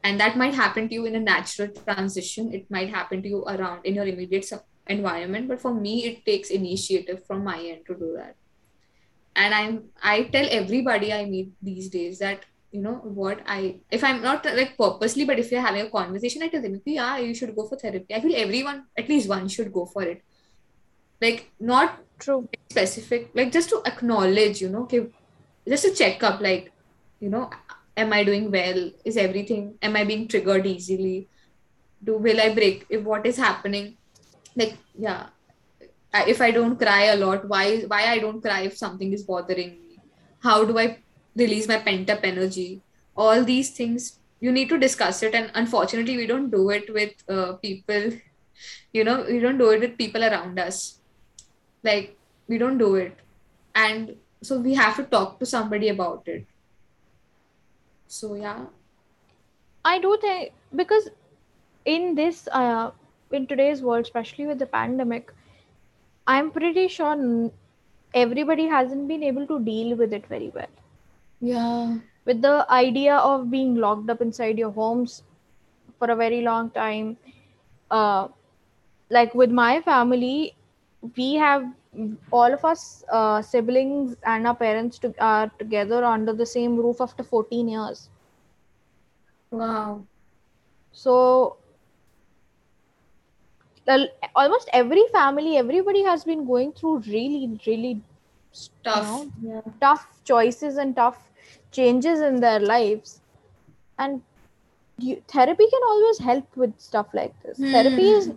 And 0.04 0.18
that 0.20 0.36
might 0.36 0.54
happen 0.54 0.88
to 0.88 0.94
you 0.94 1.04
in 1.06 1.14
a 1.14 1.20
natural 1.20 1.68
transition. 1.68 2.52
It 2.52 2.70
might 2.70 2.88
happen 2.88 3.22
to 3.22 3.28
you 3.28 3.44
around 3.44 3.86
in 3.86 3.94
your 3.94 4.06
immediate 4.06 4.50
environment, 4.86 5.48
but 5.48 5.60
for 5.60 5.72
me, 5.72 6.04
it 6.04 6.24
takes 6.26 6.50
initiative 6.50 7.24
from 7.26 7.44
my 7.44 7.60
end 7.60 7.86
to 7.86 7.94
do 7.94 8.14
that 8.16 8.36
and 9.34 9.54
i'm 9.54 9.84
i 10.02 10.24
tell 10.24 10.46
everybody 10.50 11.12
i 11.12 11.24
meet 11.24 11.50
these 11.62 11.88
days 11.88 12.18
that 12.18 12.44
you 12.72 12.80
know 12.80 12.94
what 13.20 13.40
i 13.46 13.76
if 13.90 14.02
i'm 14.02 14.22
not 14.22 14.44
like 14.58 14.76
purposely 14.78 15.24
but 15.26 15.38
if 15.38 15.50
you're 15.52 15.66
having 15.66 15.86
a 15.86 15.90
conversation 15.90 16.42
i 16.42 16.48
tell 16.48 16.62
them 16.62 16.80
yeah 16.86 17.18
you 17.18 17.34
should 17.34 17.54
go 17.54 17.66
for 17.68 17.76
therapy. 17.76 18.14
I 18.14 18.20
feel 18.20 18.34
everyone 18.34 18.84
at 18.96 19.08
least 19.08 19.28
one 19.28 19.48
should 19.48 19.72
go 19.72 19.84
for 19.84 20.02
it. 20.02 20.22
Like 21.20 21.50
not 21.60 22.00
True. 22.18 22.48
specific 22.70 23.30
like 23.34 23.52
just 23.52 23.68
to 23.68 23.82
acknowledge 23.84 24.62
you 24.62 24.70
know 24.70 24.84
okay, 24.84 25.06
just 25.68 25.84
to 25.84 25.94
check 25.94 26.22
up 26.22 26.40
like 26.40 26.72
you 27.20 27.28
know 27.28 27.50
am 27.96 28.12
i 28.12 28.24
doing 28.24 28.50
well? 28.50 28.90
Is 29.04 29.16
everything 29.16 29.74
am 29.82 29.96
i 29.96 30.04
being 30.04 30.26
triggered 30.26 30.66
easily? 30.66 31.28
Do 32.02 32.16
will 32.16 32.40
i 32.40 32.54
break? 32.54 32.86
If 32.88 33.02
what 33.02 33.26
is 33.26 33.36
happening? 33.36 33.96
Like 34.56 34.76
yeah. 34.98 35.26
If 36.14 36.42
I 36.42 36.50
don't 36.50 36.76
cry 36.76 37.04
a 37.04 37.16
lot, 37.16 37.48
why 37.48 37.82
why 37.82 38.02
I 38.06 38.18
don't 38.18 38.42
cry 38.42 38.62
if 38.62 38.76
something 38.76 39.12
is 39.12 39.22
bothering 39.22 39.70
me? 39.70 39.98
How 40.40 40.64
do 40.64 40.78
I 40.78 40.98
release 41.36 41.68
my 41.68 41.78
pent 41.78 42.10
up 42.10 42.20
energy? 42.22 42.82
All 43.16 43.44
these 43.44 43.70
things 43.70 44.18
you 44.40 44.52
need 44.52 44.68
to 44.70 44.78
discuss 44.78 45.22
it, 45.22 45.34
and 45.34 45.50
unfortunately, 45.54 46.16
we 46.16 46.26
don't 46.26 46.50
do 46.50 46.70
it 46.70 46.92
with 46.92 47.12
uh, 47.28 47.54
people. 47.54 48.12
You 48.92 49.04
know, 49.04 49.24
we 49.28 49.40
don't 49.40 49.58
do 49.58 49.70
it 49.70 49.80
with 49.80 49.98
people 49.98 50.22
around 50.22 50.58
us. 50.58 51.00
Like 51.82 52.16
we 52.46 52.58
don't 52.58 52.78
do 52.78 52.94
it, 52.96 53.16
and 53.74 54.16
so 54.42 54.58
we 54.58 54.74
have 54.74 54.96
to 54.96 55.04
talk 55.04 55.38
to 55.40 55.46
somebody 55.46 55.88
about 55.88 56.22
it. 56.26 56.46
So 58.06 58.34
yeah, 58.34 58.66
I 59.84 59.98
do 59.98 60.16
think 60.20 60.52
because 60.76 61.08
in 61.84 62.14
this 62.14 62.48
uh, 62.52 62.90
in 63.32 63.46
today's 63.46 63.82
world 63.82 64.04
especially 64.04 64.46
with 64.46 64.58
the 64.58 64.66
pandemic 64.66 65.32
i'm 66.26 66.50
pretty 66.50 66.86
sure 66.88 67.50
everybody 68.14 68.66
hasn't 68.66 69.08
been 69.08 69.22
able 69.22 69.46
to 69.46 69.58
deal 69.60 69.96
with 69.96 70.12
it 70.12 70.26
very 70.26 70.50
well 70.54 70.81
Yeah. 71.42 71.98
with 72.24 72.42
the 72.42 72.66
idea 72.70 73.16
of 73.16 73.50
being 73.50 73.74
locked 73.76 74.10
up 74.10 74.20
inside 74.20 74.58
your 74.58 74.70
homes 74.70 75.22
for 75.98 76.10
a 76.10 76.16
very 76.16 76.40
long 76.42 76.70
time 76.70 77.16
uh, 77.90 78.28
like 79.10 79.34
with 79.34 79.50
my 79.50 79.80
family 79.80 80.54
we 81.16 81.34
have 81.34 81.64
all 82.32 82.52
of 82.52 82.64
us 82.64 83.04
uh, 83.12 83.42
siblings 83.42 84.16
and 84.24 84.46
our 84.46 84.54
parents 84.56 84.98
to, 84.98 85.14
are 85.20 85.50
together 85.58 86.04
under 86.04 86.32
the 86.32 86.46
same 86.46 86.76
roof 86.76 87.00
after 87.00 87.22
14 87.24 87.68
years 87.68 88.08
Wow. 89.50 90.06
so 90.92 91.56
al- 93.94 94.08
almost 94.34 94.68
every 94.72 95.02
family 95.12 95.56
everybody 95.56 96.02
has 96.04 96.24
been 96.24 96.44
going 96.46 96.72
through 96.72 96.98
really 97.00 97.58
really 97.66 98.02
Tough. 98.84 99.04
know, 99.04 99.30
Yeah. 99.42 99.60
tough 99.80 100.06
choices 100.24 100.76
and 100.76 100.96
tough 100.96 101.31
changes 101.72 102.20
in 102.20 102.40
their 102.40 102.60
lives. 102.60 103.20
And 103.98 104.22
you, 104.98 105.22
therapy 105.28 105.66
can 105.70 105.80
always 105.88 106.18
help 106.18 106.56
with 106.56 106.78
stuff 106.78 107.06
like 107.14 107.34
this. 107.42 107.58
Therapy 107.58 108.08
is 108.20 108.30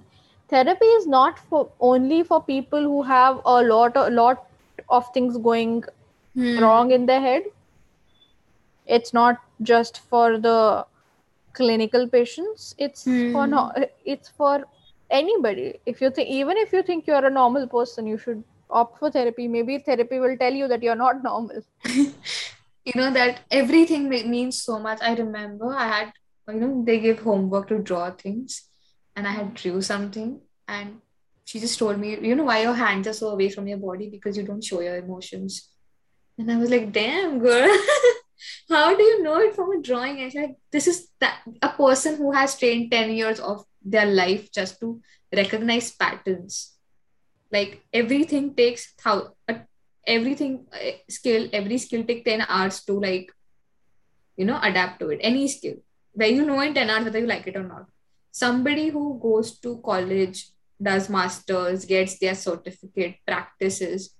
therapy 0.49 0.85
is 0.85 1.07
not 1.07 1.39
for 1.39 1.69
only 1.79 2.23
for 2.23 2.41
people 2.43 2.81
who 2.81 3.03
have 3.03 3.41
a 3.45 3.61
lot 3.63 3.97
a 3.97 4.09
lot 4.09 4.45
of 4.89 5.11
things 5.13 5.37
going 5.37 5.83
Hmm. 6.35 6.57
wrong 6.59 6.91
in 6.91 7.05
their 7.05 7.21
head. 7.21 7.43
It's 8.85 9.13
not 9.13 9.37
just 9.61 9.99
for 9.99 10.37
the 10.39 10.85
clinical 11.53 12.07
patients. 12.07 12.75
It's 12.77 13.03
for 13.03 13.45
Hmm. 13.45 13.51
no 13.51 13.71
it's 14.05 14.29
for 14.29 14.65
anybody. 15.09 15.79
If 15.85 16.01
you 16.01 16.09
think 16.11 16.29
even 16.29 16.57
if 16.57 16.73
you 16.73 16.83
think 16.83 17.07
you're 17.07 17.25
a 17.25 17.35
normal 17.39 17.67
person 17.67 18.07
you 18.07 18.17
should 18.17 18.43
opt 18.69 18.99
for 18.99 19.11
therapy. 19.11 19.47
Maybe 19.47 19.77
therapy 19.79 20.19
will 20.19 20.37
tell 20.37 20.53
you 20.53 20.67
that 20.67 20.83
you're 20.83 20.95
not 20.95 21.23
normal 21.23 21.61
you 22.85 22.93
know 22.95 23.11
that 23.11 23.41
everything 23.49 24.09
means 24.09 24.61
so 24.61 24.79
much. 24.79 24.99
I 25.01 25.15
remember 25.15 25.73
I 25.73 25.87
had, 25.87 26.13
you 26.47 26.59
know, 26.59 26.83
they 26.85 26.99
give 26.99 27.19
homework 27.19 27.67
to 27.69 27.79
draw 27.79 28.11
things, 28.11 28.69
and 29.15 29.27
I 29.27 29.31
had 29.31 29.55
drew 29.55 29.81
something, 29.81 30.39
and 30.67 31.01
she 31.45 31.59
just 31.59 31.77
told 31.79 31.99
me, 31.99 32.17
you 32.19 32.35
know, 32.35 32.43
why 32.43 32.61
your 32.61 32.73
hands 32.73 33.07
are 33.07 33.13
so 33.13 33.29
away 33.29 33.49
from 33.49 33.67
your 33.67 33.77
body 33.77 34.09
because 34.09 34.37
you 34.37 34.43
don't 34.43 34.63
show 34.63 34.81
your 34.81 34.97
emotions. 34.97 35.69
And 36.37 36.51
I 36.51 36.57
was 36.57 36.69
like, 36.69 36.91
damn, 36.91 37.39
girl, 37.39 37.69
how 38.69 38.95
do 38.95 39.03
you 39.03 39.23
know 39.23 39.39
it 39.39 39.55
from 39.55 39.71
a 39.71 39.81
drawing? 39.81 40.21
And 40.21 40.31
she's 40.31 40.41
like, 40.41 40.55
this 40.71 40.87
is 40.87 41.07
that 41.19 41.41
a 41.61 41.69
person 41.69 42.17
who 42.17 42.31
has 42.31 42.57
trained 42.57 42.91
10 42.91 43.11
years 43.11 43.39
of 43.39 43.63
their 43.83 44.07
life 44.07 44.51
just 44.51 44.79
to 44.79 45.01
recognize 45.33 45.91
patterns. 45.91 46.73
Like 47.51 47.83
everything 47.93 48.55
takes 48.55 48.93
how 49.01 49.34
everything 50.07 50.65
uh, 50.73 50.91
skill, 51.09 51.49
every 51.53 51.77
skill 51.77 52.03
take 52.03 52.25
10 52.25 52.45
hours 52.47 52.83
to 52.85 52.99
like, 52.99 53.31
you 54.37 54.45
know, 54.45 54.59
adapt 54.61 54.99
to 54.99 55.09
it. 55.09 55.19
Any 55.21 55.47
skill. 55.47 55.75
Where 56.13 56.27
you 56.29 56.45
know 56.45 56.59
in 56.61 56.73
10 56.73 56.89
hours 56.89 57.05
whether 57.05 57.19
you 57.19 57.27
like 57.27 57.47
it 57.47 57.55
or 57.55 57.63
not. 57.63 57.85
Somebody 58.31 58.89
who 58.89 59.19
goes 59.21 59.59
to 59.59 59.81
college, 59.83 60.49
does 60.81 61.09
masters, 61.09 61.85
gets 61.85 62.19
their 62.19 62.35
certificate, 62.35 63.15
practices, 63.25 64.13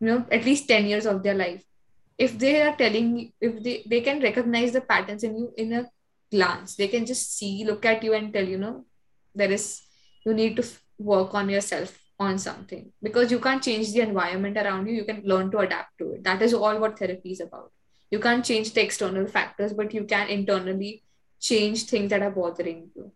you 0.00 0.08
know, 0.08 0.26
at 0.32 0.44
least 0.44 0.68
10 0.68 0.86
years 0.86 1.06
of 1.06 1.22
their 1.22 1.34
life 1.34 1.64
if 2.18 2.36
they 2.38 2.60
are 2.62 2.74
telling 2.76 3.32
if 3.40 3.62
they 3.62 3.76
they 3.86 4.00
can 4.00 4.20
recognize 4.20 4.72
the 4.72 4.80
patterns 4.80 5.22
in 5.22 5.38
you 5.38 5.52
in 5.56 5.72
a 5.72 5.82
glance 6.32 6.74
they 6.74 6.88
can 6.88 7.06
just 7.06 7.36
see 7.38 7.64
look 7.64 7.86
at 7.86 8.02
you 8.02 8.12
and 8.12 8.32
tell 8.34 8.46
you 8.54 8.58
know 8.58 8.84
there 9.34 9.50
is 9.50 9.82
you 10.26 10.34
need 10.34 10.56
to 10.56 10.64
work 10.98 11.34
on 11.34 11.48
yourself 11.48 11.96
on 12.18 12.38
something 12.38 12.90
because 13.02 13.30
you 13.30 13.38
can't 13.38 13.62
change 13.62 13.92
the 13.92 14.00
environment 14.00 14.56
around 14.56 14.86
you 14.86 14.94
you 14.94 15.04
can 15.04 15.22
learn 15.24 15.50
to 15.50 15.58
adapt 15.58 15.96
to 15.98 16.12
it 16.12 16.24
that 16.24 16.42
is 16.42 16.54
all 16.54 16.78
what 16.78 16.98
therapy 16.98 17.32
is 17.32 17.40
about 17.40 17.70
you 18.10 18.18
can't 18.18 18.44
change 18.44 18.72
the 18.72 18.82
external 18.82 19.26
factors 19.26 19.72
but 19.72 19.94
you 19.94 20.04
can 20.04 20.28
internally 20.28 21.02
change 21.40 21.84
things 21.84 22.10
that 22.10 22.22
are 22.22 22.30
bothering 22.30 22.90
you 22.96 23.12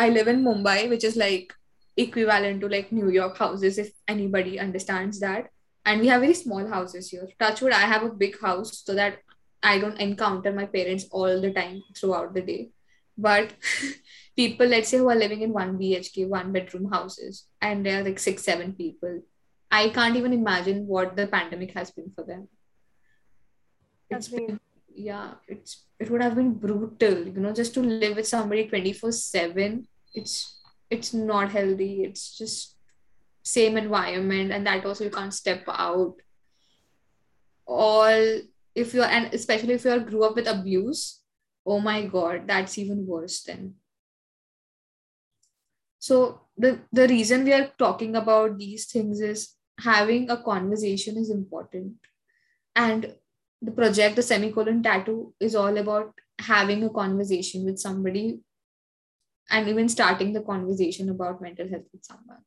I 0.00 0.08
live 0.08 0.28
in 0.28 0.42
Mumbai, 0.42 0.88
which 0.88 1.04
is 1.04 1.16
like 1.16 1.52
equivalent 1.94 2.62
to 2.62 2.68
like 2.68 2.90
New 2.90 3.10
York 3.10 3.36
houses, 3.36 3.76
if 3.76 3.90
anybody 4.08 4.58
understands 4.58 5.20
that. 5.20 5.50
And 5.84 6.00
we 6.00 6.06
have 6.06 6.22
very 6.22 6.32
small 6.32 6.66
houses 6.66 7.10
here. 7.10 7.28
Touchwood, 7.38 7.72
I 7.72 7.80
have 7.80 8.02
a 8.02 8.08
big 8.08 8.40
house 8.40 8.82
so 8.86 8.94
that 8.94 9.18
I 9.62 9.78
don't 9.78 10.00
encounter 10.00 10.52
my 10.52 10.64
parents 10.64 11.04
all 11.10 11.38
the 11.38 11.52
time 11.52 11.82
throughout 11.94 12.32
the 12.32 12.40
day. 12.40 12.70
But 13.18 13.52
people, 14.40 14.66
let's 14.66 14.88
say, 14.88 14.96
who 14.96 15.10
are 15.10 15.22
living 15.22 15.42
in 15.42 15.52
one 15.52 15.78
BHK, 15.78 16.26
one 16.26 16.50
bedroom 16.50 16.90
houses, 16.90 17.44
and 17.60 17.84
there 17.84 18.00
are 18.00 18.04
like 18.04 18.18
six, 18.18 18.42
seven 18.42 18.72
people, 18.72 19.20
I 19.70 19.90
can't 19.90 20.16
even 20.16 20.32
imagine 20.32 20.86
what 20.86 21.14
the 21.14 21.26
pandemic 21.26 21.74
has 21.74 21.90
been 21.90 22.10
for 22.14 22.24
them. 22.24 22.48
It's 24.08 24.28
been, 24.28 24.58
yeah, 24.94 25.34
it's 25.46 25.84
it 25.98 26.10
would 26.10 26.22
have 26.22 26.36
been 26.36 26.54
brutal, 26.54 27.18
you 27.28 27.40
know, 27.40 27.52
just 27.52 27.74
to 27.74 27.80
live 27.80 28.16
with 28.16 28.26
somebody 28.26 28.64
24/7 28.68 29.86
it's 30.14 30.34
it's 30.88 31.12
not 31.14 31.52
healthy. 31.56 31.92
It's 32.04 32.24
just 32.36 32.76
same 33.42 33.76
environment 33.76 34.52
and 34.52 34.66
that 34.66 34.86
also 34.86 35.04
you 35.04 35.10
can't 35.18 35.34
step 35.34 35.68
out. 35.68 36.16
All 37.66 38.40
if 38.74 38.94
you're 38.94 39.12
and 39.18 39.34
especially 39.34 39.74
if 39.74 39.84
you 39.84 39.92
are 39.98 40.08
grew 40.08 40.24
up 40.24 40.34
with 40.34 40.48
abuse 40.48 41.20
oh 41.66 41.78
my 41.86 42.06
god 42.06 42.46
that's 42.46 42.78
even 42.78 43.06
worse 43.06 43.42
then 43.42 43.74
so 46.00 46.40
the 46.56 46.80
the 46.92 47.06
reason 47.08 47.44
we 47.44 47.52
are 47.52 47.70
talking 47.78 48.16
about 48.16 48.58
these 48.58 48.86
things 48.86 49.20
is 49.20 49.54
having 49.78 50.30
a 50.30 50.42
conversation 50.42 51.16
is 51.18 51.30
important. 51.30 51.94
And 52.74 53.14
the 53.60 53.72
project 53.72 54.16
the 54.16 54.22
semicolon 54.22 54.82
tattoo 54.82 55.34
is 55.38 55.54
all 55.54 55.76
about 55.76 56.14
having 56.38 56.84
a 56.84 56.90
conversation 56.90 57.66
with 57.66 57.78
somebody 57.78 58.40
and 59.50 59.68
even 59.68 59.88
starting 59.88 60.32
the 60.32 60.40
conversation 60.40 61.10
about 61.10 61.42
mental 61.42 61.68
health 61.68 61.88
with 61.92 62.04
someone. 62.04 62.42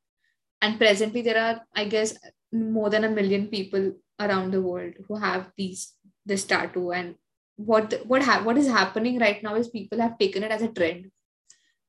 And 0.61 0.79
presently 0.79 1.21
there 1.21 1.41
are 1.45 1.61
i 1.75 1.85
guess 1.85 2.17
more 2.51 2.89
than 2.89 3.03
a 3.03 3.09
million 3.09 3.47
people 3.47 3.93
around 4.19 4.51
the 4.51 4.61
world 4.61 4.93
who 5.07 5.15
have 5.17 5.51
these 5.57 5.93
this 6.25 6.45
tattoo. 6.45 6.91
And 6.91 7.15
what 7.55 8.01
what 8.05 8.23
ha- 8.23 8.43
what 8.43 8.57
is 8.57 8.67
happening 8.67 9.19
right 9.19 9.43
now 9.43 9.55
is 9.55 9.67
people 9.67 9.99
have 9.99 10.17
taken 10.17 10.43
it 10.43 10.51
as 10.51 10.63
a 10.63 10.69
trend 10.79 11.11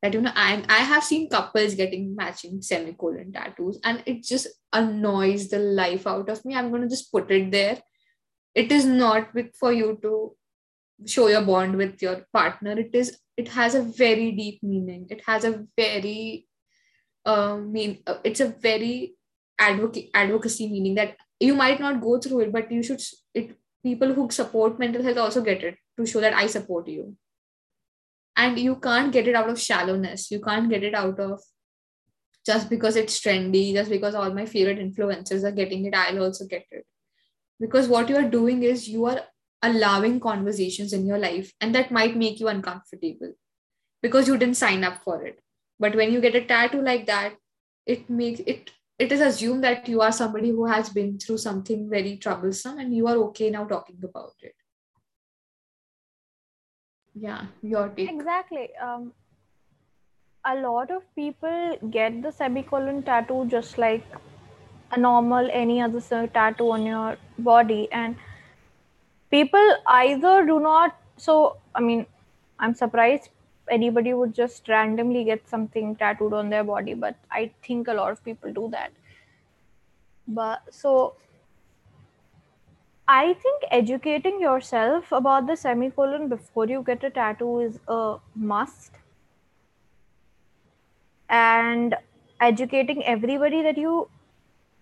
that 0.05 0.15
you 0.15 0.21
know 0.21 0.33
i 0.37 0.63
i 0.69 0.81
have 0.89 1.05
seen 1.05 1.29
couples 1.31 1.75
getting 1.75 2.15
matching 2.15 2.61
semicolon 2.71 3.33
tattoos 3.37 3.79
and 3.85 4.03
it 4.13 4.23
just 4.23 4.49
annoys 4.75 5.49
the 5.49 5.59
life 5.59 6.07
out 6.07 6.29
of 6.29 6.45
me. 6.45 6.55
I'm 6.55 6.73
to 6.73 6.89
just 6.89 7.11
put 7.11 7.31
it 7.31 7.51
there. 7.51 7.79
It 8.55 8.71
is 8.71 8.85
not 8.85 9.29
for 9.59 9.73
you 9.73 9.99
to 10.03 10.37
show 11.07 11.29
your 11.29 11.43
bond 11.43 11.77
with 11.77 12.03
your 12.03 12.27
partner. 12.33 12.79
It 12.79 12.95
is 12.95 13.19
it 13.37 13.49
has 13.49 13.75
a 13.75 13.83
very 13.83 14.33
deep 14.33 14.63
meaning. 14.63 15.07
It 15.11 15.23
has 15.27 15.45
a 15.45 15.65
very 15.77 16.47
uh, 17.25 17.57
mean 17.57 17.99
uh, 18.07 18.19
it's 18.25 18.41
a 18.41 18.49
very 18.49 19.15
advocate 19.59 20.11
advocacy 20.15 20.69
meaning 20.69 20.95
that 20.97 21.17
you 21.41 21.55
might 21.55 21.81
not 21.81 22.01
go 22.01 22.19
through 22.19 22.41
it 22.41 22.53
but 22.53 22.71
you 22.71 22.83
should 22.83 23.01
it 23.33 23.57
people 23.85 24.13
who 24.13 24.29
support 24.31 24.79
mental 24.81 25.03
health 25.03 25.17
also 25.17 25.41
get 25.41 25.63
it 25.63 25.77
to 25.97 26.05
show 26.05 26.21
that 26.21 26.35
i 26.35 26.47
support 26.47 26.89
you 26.89 27.17
and 28.37 28.59
you 28.59 28.77
can't 28.77 29.13
get 29.13 29.29
it 29.29 29.35
out 29.35 29.49
of 29.49 29.61
shallowness. 29.61 30.31
You 30.31 30.41
can't 30.41 30.69
get 30.69 30.83
it 30.83 30.95
out 30.95 31.19
of 31.21 31.41
just 32.47 32.69
because 32.69 32.97
it's 32.97 33.21
trendy 33.21 33.73
just 33.73 33.91
because 33.91 34.15
all 34.15 34.33
my 34.33 34.45
favorite 34.45 34.79
influencers 34.79 35.45
are 35.45 35.53
getting 35.53 35.87
it 35.87 35.95
i'll 35.95 36.25
also 36.25 36.47
get 36.47 36.67
it. 36.71 36.85
Because 37.61 37.89
what 37.89 38.09
you 38.09 38.17
are 38.17 38.29
doing 38.29 38.63
is 38.63 38.89
you 38.89 39.07
are 39.07 39.21
allowing 39.63 40.21
conversations 40.21 40.93
in 40.93 41.07
your 41.07 41.19
life 41.19 41.53
and 41.61 41.75
that 41.75 41.91
might 41.91 42.17
make 42.17 42.41
you 42.41 42.49
uncomfortable 42.49 43.33
because 44.03 44.29
you 44.29 44.37
didn't 44.37 44.57
sign 44.57 44.85
up 44.85 45.03
for 45.03 45.25
it. 45.25 45.41
But 45.81 45.95
when 45.95 46.13
you 46.13 46.21
get 46.21 46.35
a 46.35 46.45
tattoo 46.45 46.83
like 46.83 47.07
that 47.07 47.35
it 47.87 48.11
makes 48.11 48.41
it 48.41 48.71
it 48.99 49.11
is 49.11 49.21
assumed 49.21 49.65
that 49.65 49.89
you 49.89 50.01
are 50.01 50.13
somebody 50.13 50.51
who 50.51 50.67
has 50.67 50.89
been 50.89 51.19
through 51.19 51.39
something 51.39 51.89
very 51.89 52.17
troublesome 52.17 52.79
and 52.79 52.95
you 52.95 53.07
are 53.09 53.17
okay 53.17 53.51
now 53.51 53.65
talking 53.65 53.99
about 54.03 54.35
it 54.41 54.55
yeah 57.15 57.47
your 57.63 57.89
take. 57.89 58.11
Exactly. 58.11 58.71
Um 58.77 59.13
a 60.47 60.55
lot 60.57 60.91
of 60.91 61.03
people 61.15 61.79
get 61.91 62.23
the 62.23 62.31
semicolon 62.31 63.03
tattoo 63.03 63.47
just 63.47 63.79
like 63.79 64.05
a 64.93 64.99
normal 64.99 65.49
any 65.51 65.81
other 65.81 66.27
tattoo 66.29 66.71
on 66.73 66.85
your 66.85 67.17
body. 67.39 67.89
And 67.93 68.17
people 69.31 69.77
either 69.87 70.45
do 70.47 70.61
not 70.61 70.97
so 71.17 71.57
i 71.75 71.81
mean 71.81 72.07
i'm 72.61 72.75
surprised 72.75 73.31
anybody 73.71 74.13
would 74.15 74.35
just 74.35 74.69
randomly 74.69 75.25
get 75.25 75.49
something 75.49 75.97
tattooed 75.97 76.33
on 76.33 76.51
their 76.51 76.63
body 76.63 76.95
but 76.95 77.17
i 77.31 77.51
think 77.67 77.89
a 77.89 77.95
lot 77.95 78.13
of 78.13 78.23
people 78.25 78.53
do 78.53 78.69
that. 78.71 78.93
But 80.29 80.63
so 80.71 81.15
I 83.07 83.35
think 83.35 83.65
educating 83.71 84.41
yourself 84.41 85.13
about 85.13 85.47
the 85.47 85.57
semicolon 85.57 86.29
before 86.29 86.67
you 86.67 86.83
get 86.83 87.05
a 87.05 87.11
tattoo 87.11 87.61
is 87.61 87.79
a 87.87 88.17
must. 88.35 88.93
And 91.29 91.95
educating 92.41 93.05
everybody 93.05 93.63
that 93.63 93.77
you 93.77 94.09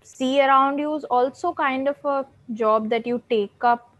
see 0.02 0.40
around 0.40 0.78
you 0.78 0.94
is 0.94 1.04
also 1.04 1.52
kind 1.52 1.88
of 1.88 2.04
a 2.04 2.26
job 2.52 2.90
that 2.90 3.06
you 3.06 3.22
take 3.28 3.64
up 3.64 3.90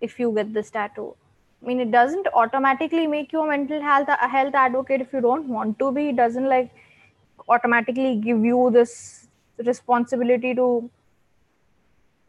if 0.00 0.18
you 0.18 0.32
get 0.32 0.52
this 0.52 0.70
tattoo. 0.70 1.14
I 1.62 1.66
mean, 1.66 1.80
it 1.80 1.90
doesn't 1.92 2.26
automatically 2.34 3.06
make 3.06 3.32
you 3.32 3.42
a 3.42 3.46
mental 3.46 3.80
health 3.80 4.08
a 4.08 4.28
health 4.28 4.54
advocate 4.54 5.00
if 5.00 5.12
you 5.12 5.20
don't 5.20 5.48
want 5.48 5.78
to 5.78 5.92
be. 5.92 6.08
It 6.08 6.16
doesn't 6.16 6.48
like 6.48 6.70
automatically 7.48 8.16
give 8.16 8.44
you 8.44 8.70
this 8.72 9.28
responsibility 9.58 10.54
to, 10.54 10.90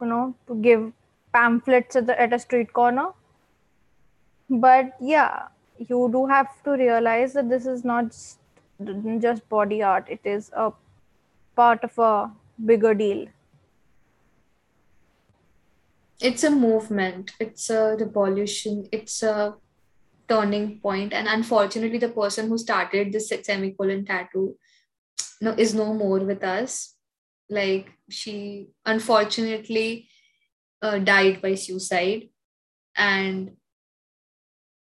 you 0.00 0.06
know, 0.06 0.34
to 0.46 0.54
give 0.54 0.92
pamphlets 1.32 1.96
at, 1.96 2.06
the, 2.06 2.20
at 2.20 2.32
a 2.32 2.38
street 2.38 2.72
corner. 2.72 3.08
But 4.48 4.96
yeah, 5.00 5.48
you 5.78 6.08
do 6.12 6.26
have 6.26 6.62
to 6.64 6.72
realize 6.72 7.32
that 7.34 7.48
this 7.48 7.66
is 7.66 7.84
not 7.84 8.10
just, 9.20 9.48
body 9.48 9.82
art. 9.82 10.06
It 10.08 10.20
is 10.24 10.50
a 10.54 10.72
part 11.54 11.82
of 11.84 11.98
a 11.98 12.30
bigger 12.64 12.94
deal. 12.94 13.26
It's 16.20 16.44
a 16.44 16.50
movement. 16.50 17.32
It's 17.40 17.68
a 17.70 17.96
revolution. 17.98 18.88
It's 18.92 19.22
a 19.22 19.54
turning 20.28 20.80
point. 20.80 21.12
And 21.12 21.28
unfortunately, 21.28 21.98
the 21.98 22.08
person 22.08 22.48
who 22.48 22.58
started 22.58 23.12
this 23.12 23.32
semicolon 23.42 24.04
tattoo 24.04 24.56
no, 25.40 25.52
is 25.52 25.74
no 25.74 25.92
more 25.92 26.20
with 26.20 26.42
us. 26.42 26.94
Like 27.48 27.92
she 28.08 28.68
unfortunately 28.84 30.08
uh, 30.86 30.98
died 30.98 31.42
by 31.42 31.54
suicide. 31.54 32.28
And 32.96 33.52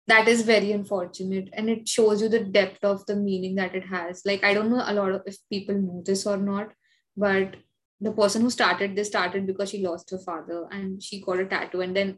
that 0.08 0.28
is 0.28 0.42
very 0.42 0.72
unfortunate. 0.72 1.50
And 1.54 1.70
it 1.70 1.88
shows 1.88 2.22
you 2.22 2.30
the 2.30 2.44
depth 2.44 2.84
of 2.84 3.06
the 3.06 3.16
meaning 3.16 3.56
that 3.56 3.76
it 3.76 3.86
has. 3.86 4.24
Like, 4.26 4.44
I 4.44 4.54
don't 4.54 4.70
know 4.70 4.84
a 4.86 4.94
lot 4.94 5.12
of 5.12 5.22
if 5.26 5.38
people 5.50 5.76
know 5.76 6.02
this 6.06 6.26
or 6.26 6.38
not, 6.38 6.70
but 7.16 7.56
the 8.02 8.12
person 8.12 8.42
who 8.42 8.50
started 8.50 8.96
this 8.96 9.08
started 9.08 9.46
because 9.46 9.70
she 9.70 9.86
lost 9.86 10.10
her 10.10 10.18
father 10.18 10.68
and 10.72 11.02
she 11.02 11.22
got 11.22 11.40
a 11.40 11.46
tattoo 11.46 11.82
and 11.82 11.96
then 11.96 12.18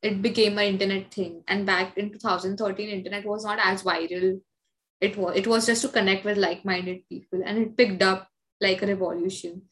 it 0.00 0.22
became 0.22 0.58
an 0.58 0.64
internet 0.64 1.12
thing 1.12 1.42
and 1.48 1.66
back 1.66 1.96
in 1.98 2.10
2013 2.10 2.88
internet 2.88 3.26
was 3.26 3.44
not 3.44 3.58
as 3.62 3.82
viral 3.82 4.40
it 5.00 5.16
was 5.16 5.36
it 5.36 5.46
was 5.46 5.66
just 5.66 5.82
to 5.82 5.88
connect 5.88 6.24
with 6.24 6.38
like-minded 6.38 7.00
people 7.08 7.42
and 7.44 7.58
it 7.58 7.76
picked 7.76 8.02
up 8.02 8.28
like 8.60 8.80
a 8.82 8.86
revolution 8.86 9.62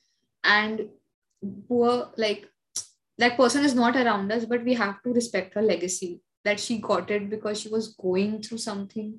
and 0.45 0.89
poor 1.69 2.11
like 2.17 2.49
that 3.19 3.37
person 3.37 3.65
is 3.65 3.75
not 3.75 3.97
around 3.97 4.31
us 4.31 4.45
but 4.45 4.65
we 4.65 4.75
have 4.75 5.03
to 5.03 5.13
respect 5.13 5.55
her 5.55 5.63
legacy 5.63 6.21
that 6.47 6.61
she 6.61 6.79
got 6.79 7.11
it 7.11 7.29
because 7.29 7.61
she 7.61 7.69
was 7.69 7.89
going 7.95 8.41
through 8.41 8.59
something. 8.59 9.19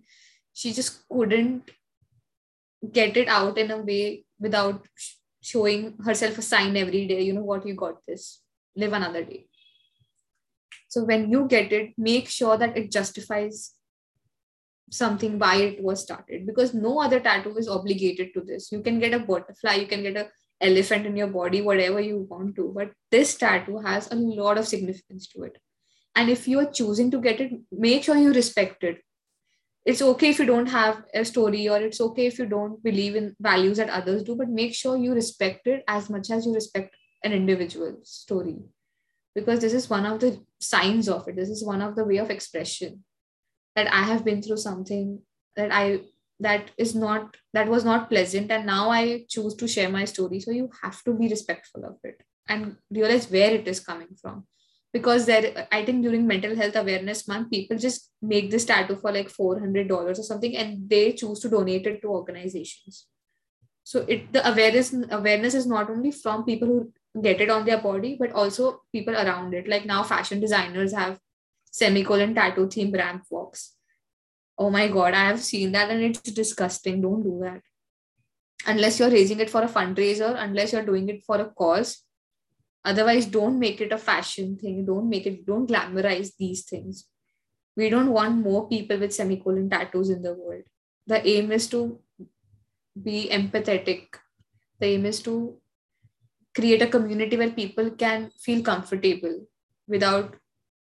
She 0.53 0.73
just 0.73 1.07
couldn't 1.09 1.71
get 2.91 3.17
it 3.17 3.27
out 3.27 3.57
in 3.57 3.71
a 3.71 3.77
way 3.77 4.23
without 4.39 4.87
showing 5.41 5.95
herself 6.05 6.37
a 6.37 6.41
sign 6.41 6.75
every 6.77 7.07
day 7.07 7.21
you 7.21 7.33
know 7.33 7.47
what 7.49 7.65
you 7.65 7.73
got 7.73 8.05
this 8.07 8.41
live 8.75 8.93
another 8.93 9.23
day. 9.23 9.45
So 10.87 11.03
when 11.03 11.29
you 11.31 11.47
get 11.47 11.73
it 11.73 11.93
make 11.97 12.29
sure 12.29 12.57
that 12.57 12.77
it 12.77 12.91
justifies 12.91 13.73
something 14.89 15.37
why 15.37 15.55
it 15.55 15.83
was 15.83 16.01
started 16.01 16.45
because 16.47 16.73
no 16.73 17.01
other 17.01 17.19
tattoo 17.19 17.57
is 17.57 17.67
obligated 17.67 18.33
to 18.33 18.41
this. 18.41 18.71
You 18.71 18.81
can 18.81 18.99
get 18.99 19.13
a 19.13 19.19
butterfly 19.19 19.75
you 19.75 19.87
can 19.87 20.03
get 20.03 20.17
a 20.17 20.29
elephant 20.61 21.05
in 21.05 21.15
your 21.15 21.27
body 21.27 21.61
whatever 21.61 21.99
you 21.99 22.25
want 22.29 22.55
to 22.55 22.71
but 22.75 22.91
this 23.11 23.35
tattoo 23.35 23.79
has 23.79 24.11
a 24.11 24.15
lot 24.15 24.57
of 24.57 24.67
significance 24.67 25.27
to 25.27 25.43
it. 25.43 25.57
And 26.15 26.29
if 26.29 26.47
you 26.47 26.59
are 26.59 26.71
choosing 26.71 27.11
to 27.11 27.21
get 27.21 27.39
it 27.39 27.51
make 27.71 28.03
sure 28.03 28.17
you 28.17 28.33
respect 28.33 28.83
it. 28.83 29.01
It's 29.85 30.01
okay 30.01 30.29
if 30.29 30.39
you 30.39 30.45
don't 30.45 30.65
have 30.65 31.03
a 31.13 31.23
story 31.23 31.69
or 31.69 31.77
it's 31.77 32.01
okay 32.01 32.25
if 32.25 32.37
you 32.39 32.45
don't 32.45 32.83
believe 32.83 33.15
in 33.15 33.35
values 33.39 33.77
that 33.77 33.89
others 33.89 34.23
do 34.23 34.35
but 34.35 34.49
make 34.49 34.73
sure 34.73 34.97
you 34.97 35.13
respect 35.13 35.67
it 35.67 35.83
as 35.87 36.09
much 36.09 36.29
as 36.29 36.45
you 36.45 36.53
respect 36.53 36.95
an 37.23 37.31
individual's 37.31 38.09
story. 38.09 38.57
Because 39.33 39.59
this 39.59 39.73
is 39.73 39.89
one 39.89 40.05
of 40.05 40.19
the 40.19 40.41
signs 40.59 41.07
of 41.07 41.27
it. 41.27 41.35
This 41.35 41.49
is 41.49 41.63
one 41.63 41.81
of 41.81 41.95
the 41.95 42.03
way 42.03 42.17
of 42.17 42.31
expression. 42.31 43.03
That 43.75 43.93
i 43.93 44.01
have 44.01 44.25
been 44.25 44.41
through 44.41 44.57
something 44.57 45.21
that 45.55 45.71
i 45.71 46.01
that 46.39 46.71
is 46.77 46.93
not 46.95 47.35
that 47.53 47.67
was 47.67 47.83
not 47.83 48.09
pleasant. 48.09 48.51
And 48.51 48.65
now 48.65 48.89
i 48.89 49.25
choose 49.29 49.55
to 49.55 49.67
share 49.67 49.89
my 49.89 50.05
story. 50.05 50.39
So 50.39 50.51
you 50.51 50.69
have 50.83 51.03
to 51.03 51.13
be 51.13 51.27
respectful 51.27 51.85
of 51.85 51.97
it 52.03 52.21
and 52.47 52.77
realize 52.91 53.29
where 53.29 53.51
it 53.51 53.67
is 53.67 53.79
coming 53.79 54.15
from. 54.21 54.45
Because 54.93 55.25
there 55.25 55.67
i 55.71 55.83
think 55.85 56.03
during 56.03 56.25
mental 56.27 56.55
health 56.55 56.75
awareness 56.75 57.27
month 57.27 57.51
people 57.51 57.77
just 57.77 58.11
make 58.21 58.49
this 58.51 58.65
tattoo 58.65 58.95
for 58.95 59.11
like 59.11 59.29
$400 59.29 59.91
or 59.91 60.13
something 60.15 60.55
and 60.55 60.89
they 60.89 61.11
choose 61.13 61.39
to 61.41 61.49
donate 61.49 61.87
it 61.87 62.01
to 62.01 62.07
organizations. 62.09 63.07
So 63.83 64.05
it 64.07 64.31
the 64.33 64.47
awareness 64.49 64.93
awareness 65.11 65.53
is 65.53 65.67
not 65.67 65.89
only 65.89 66.11
from 66.11 66.45
people 66.45 66.67
who 66.67 67.21
get 67.21 67.41
it 67.41 67.49
on 67.49 67.65
their 67.65 67.81
body 67.81 68.15
but 68.19 68.31
also 68.31 68.81
people 68.91 69.15
around 69.15 69.53
it. 69.53 69.67
Like 69.67 69.85
now 69.85 70.03
fashion 70.03 70.39
designers 70.39 70.93
have 70.93 71.19
semicolon 71.71 72.35
tattoo 72.35 72.69
theme 72.69 72.91
ramp 72.91 73.23
walks. 73.29 73.76
Oh 74.57 74.69
my 74.69 74.87
god, 74.87 75.13
I 75.13 75.25
have 75.27 75.39
seen 75.39 75.71
that 75.73 75.89
and 75.89 76.01
it's 76.01 76.21
disgusting. 76.21 77.01
Don't 77.01 77.23
do 77.23 77.39
that. 77.43 77.61
Unless 78.65 78.99
you're 78.99 79.11
raising 79.11 79.39
it 79.39 79.49
for 79.49 79.61
a 79.61 79.67
fundraiser, 79.67 80.35
unless 80.37 80.73
you're 80.73 80.85
doing 80.85 81.07
it 81.09 81.23
for 81.23 81.39
a 81.39 81.45
cause. 81.45 82.03
Otherwise, 82.83 83.25
don't 83.25 83.59
make 83.59 83.81
it 83.81 83.91
a 83.91 83.97
fashion 83.97 84.57
thing. 84.57 84.85
Don't 84.85 85.09
make 85.09 85.25
it, 85.25 85.45
don't 85.45 85.69
glamorize 85.69 86.31
these 86.37 86.63
things. 86.63 87.05
We 87.75 87.89
don't 87.89 88.11
want 88.11 88.37
more 88.37 88.67
people 88.67 88.97
with 88.97 89.13
semicolon 89.13 89.69
tattoos 89.69 90.09
in 90.09 90.21
the 90.23 90.33
world. 90.33 90.63
The 91.05 91.25
aim 91.27 91.51
is 91.51 91.67
to 91.67 91.99
be 93.01 93.29
empathetic. 93.31 94.07
The 94.79 94.87
aim 94.87 95.05
is 95.05 95.21
to 95.23 95.57
create 96.55 96.81
a 96.81 96.87
community 96.87 97.37
where 97.37 97.51
people 97.51 97.91
can 97.91 98.31
feel 98.39 98.63
comfortable 98.63 99.45
without 99.87 100.35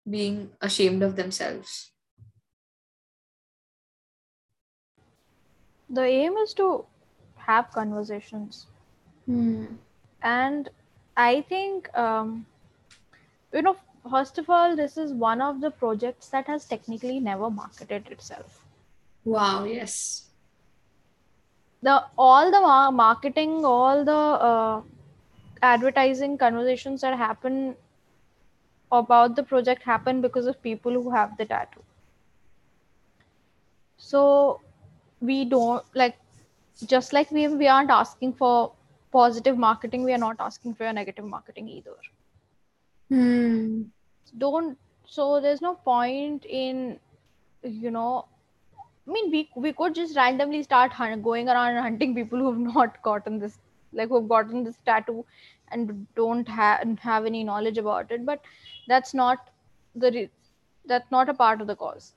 being 0.09 0.51
ashamed 0.61 1.03
of 1.03 1.17
themselves. 1.17 1.91
The 5.89 6.03
aim 6.03 6.33
is 6.37 6.53
to 6.55 6.85
have 7.37 7.71
conversations. 7.71 8.65
Hmm. 9.25 9.65
And 10.21 10.69
I 11.15 11.41
think, 11.49 11.95
um, 11.97 12.45
you 13.53 13.61
know, 13.61 13.77
first 14.09 14.37
of 14.37 14.49
all, 14.49 14.75
this 14.75 14.97
is 14.97 15.13
one 15.13 15.41
of 15.41 15.61
the 15.61 15.71
projects 15.71 16.29
that 16.29 16.47
has 16.47 16.65
technically 16.65 17.19
never 17.19 17.49
marketed 17.49 18.07
itself. 18.11 18.63
Wow, 19.23 19.63
yes. 19.63 20.29
The 21.81 22.03
all 22.17 22.51
the 22.51 22.91
marketing, 22.91 23.63
all 23.63 24.03
the 24.03 24.11
uh, 24.11 24.81
advertising 25.61 26.37
conversations 26.37 27.01
that 27.01 27.17
happen 27.17 27.75
about 28.91 29.35
the 29.35 29.43
project 29.43 29.83
happen 29.83 30.21
because 30.21 30.47
of 30.47 30.61
people 30.61 30.93
who 30.93 31.09
have 31.11 31.37
the 31.37 31.45
tattoo 31.45 31.83
so 33.97 34.61
we 35.21 35.45
don't 35.45 35.83
like 35.95 36.15
just 36.85 37.13
like 37.13 37.31
we 37.31 37.47
we 37.47 37.67
aren't 37.67 37.89
asking 37.89 38.33
for 38.33 38.71
positive 39.11 39.57
marketing 39.57 40.03
we 40.03 40.13
are 40.13 40.23
not 40.23 40.35
asking 40.39 40.75
for 40.75 40.91
negative 40.93 41.25
marketing 41.25 41.67
either 41.67 41.95
hmm. 43.09 43.81
don't 44.37 44.77
so 45.05 45.41
there's 45.41 45.61
no 45.61 45.73
point 45.73 46.45
in 46.45 46.99
you 47.63 47.89
know 47.89 48.25
i 49.07 49.11
mean 49.11 49.31
we 49.31 49.49
we 49.55 49.73
could 49.73 49.95
just 49.95 50.15
randomly 50.15 50.61
start 50.61 50.91
hunt, 50.91 51.23
going 51.23 51.49
around 51.49 51.75
and 51.75 51.79
hunting 51.79 52.13
people 52.13 52.37
who 52.39 52.51
have 52.51 52.59
not 52.75 53.01
gotten 53.01 53.39
this 53.39 53.59
like 53.93 54.09
who've 54.09 54.29
gotten 54.29 54.63
this 54.63 54.77
tattoo 54.85 55.25
and 55.71 56.05
don't 56.15 56.47
have 56.47 56.99
have 56.99 57.25
any 57.25 57.43
knowledge 57.43 57.77
about 57.77 58.11
it 58.11 58.25
but 58.25 58.41
that's 58.87 59.13
not 59.13 59.49
the 59.95 60.11
re- 60.11 60.29
that's 60.85 61.09
not 61.11 61.29
a 61.29 61.33
part 61.33 61.61
of 61.61 61.67
the 61.67 61.75
cause 61.75 62.13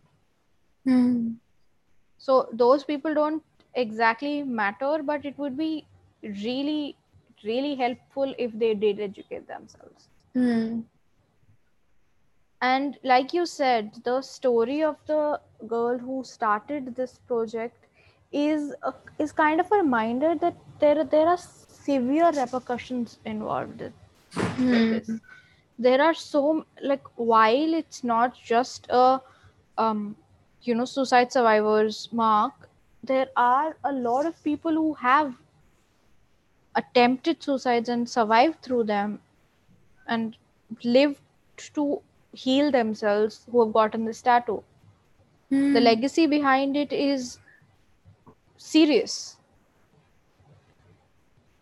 Hmm. 0.85 1.33
So 2.21 2.49
those 2.53 2.85
people 2.85 3.15
don't 3.15 3.43
exactly 3.75 4.43
matter 4.45 4.93
but 5.11 5.27
it 5.27 5.39
would 5.39 5.57
be 5.59 5.87
really 6.45 6.97
really 7.45 7.75
helpful 7.75 8.35
if 8.39 8.53
they 8.59 8.75
did 8.75 9.01
educate 9.01 9.49
themselves. 9.49 10.09
Hmm. 10.35 10.81
and 12.63 12.99
like 13.03 13.33
you 13.35 13.47
said 13.47 13.91
the 14.05 14.21
story 14.23 14.83
of 14.85 14.97
the 15.07 15.41
girl 15.67 15.99
who 15.99 16.23
started 16.25 16.95
this 16.97 17.19
project 17.27 17.87
is 18.33 18.75
a, 18.83 18.95
is 19.19 19.33
kind 19.33 19.61
of 19.61 19.73
a 19.73 19.77
reminder 19.77 20.35
that 20.37 20.57
there 20.81 21.05
there 21.05 21.27
are 21.29 21.39
severe 21.39 22.31
repercussions 22.33 23.19
involved 23.25 23.83
this. 24.91 25.21
There 25.79 26.01
are 26.03 26.15
so 26.15 26.67
like 26.83 27.03
while 27.17 27.75
it's 27.75 28.05
not 28.05 28.37
just 28.43 28.87
a 28.91 29.21
um 29.79 30.17
you 30.63 30.75
know 30.75 30.85
suicide 30.85 31.33
survivors 31.33 32.09
mark 32.13 32.69
there 33.03 33.29
are 33.37 33.77
a 33.85 33.93
lot 33.93 34.27
of 34.27 34.43
people 34.45 34.73
who 34.73 34.95
have 34.95 35.35
attempted 36.75 37.43
suicides 37.43 37.89
and 37.89 38.09
survived 38.09 38.63
through 38.63 38.85
them 38.85 39.21
and 40.07 40.37
lived 40.85 41.21
to 41.75 42.01
heal 42.33 42.71
themselves 42.71 43.47
who 43.51 43.65
have 43.65 43.73
gotten 43.73 44.05
this 44.05 44.23
tattoo. 44.23 44.63
Hmm. 45.51 45.73
The 45.73 45.81
legacy 45.81 46.27
behind 46.27 46.77
it 46.77 46.93
is 46.93 47.39
serious. 48.57 49.37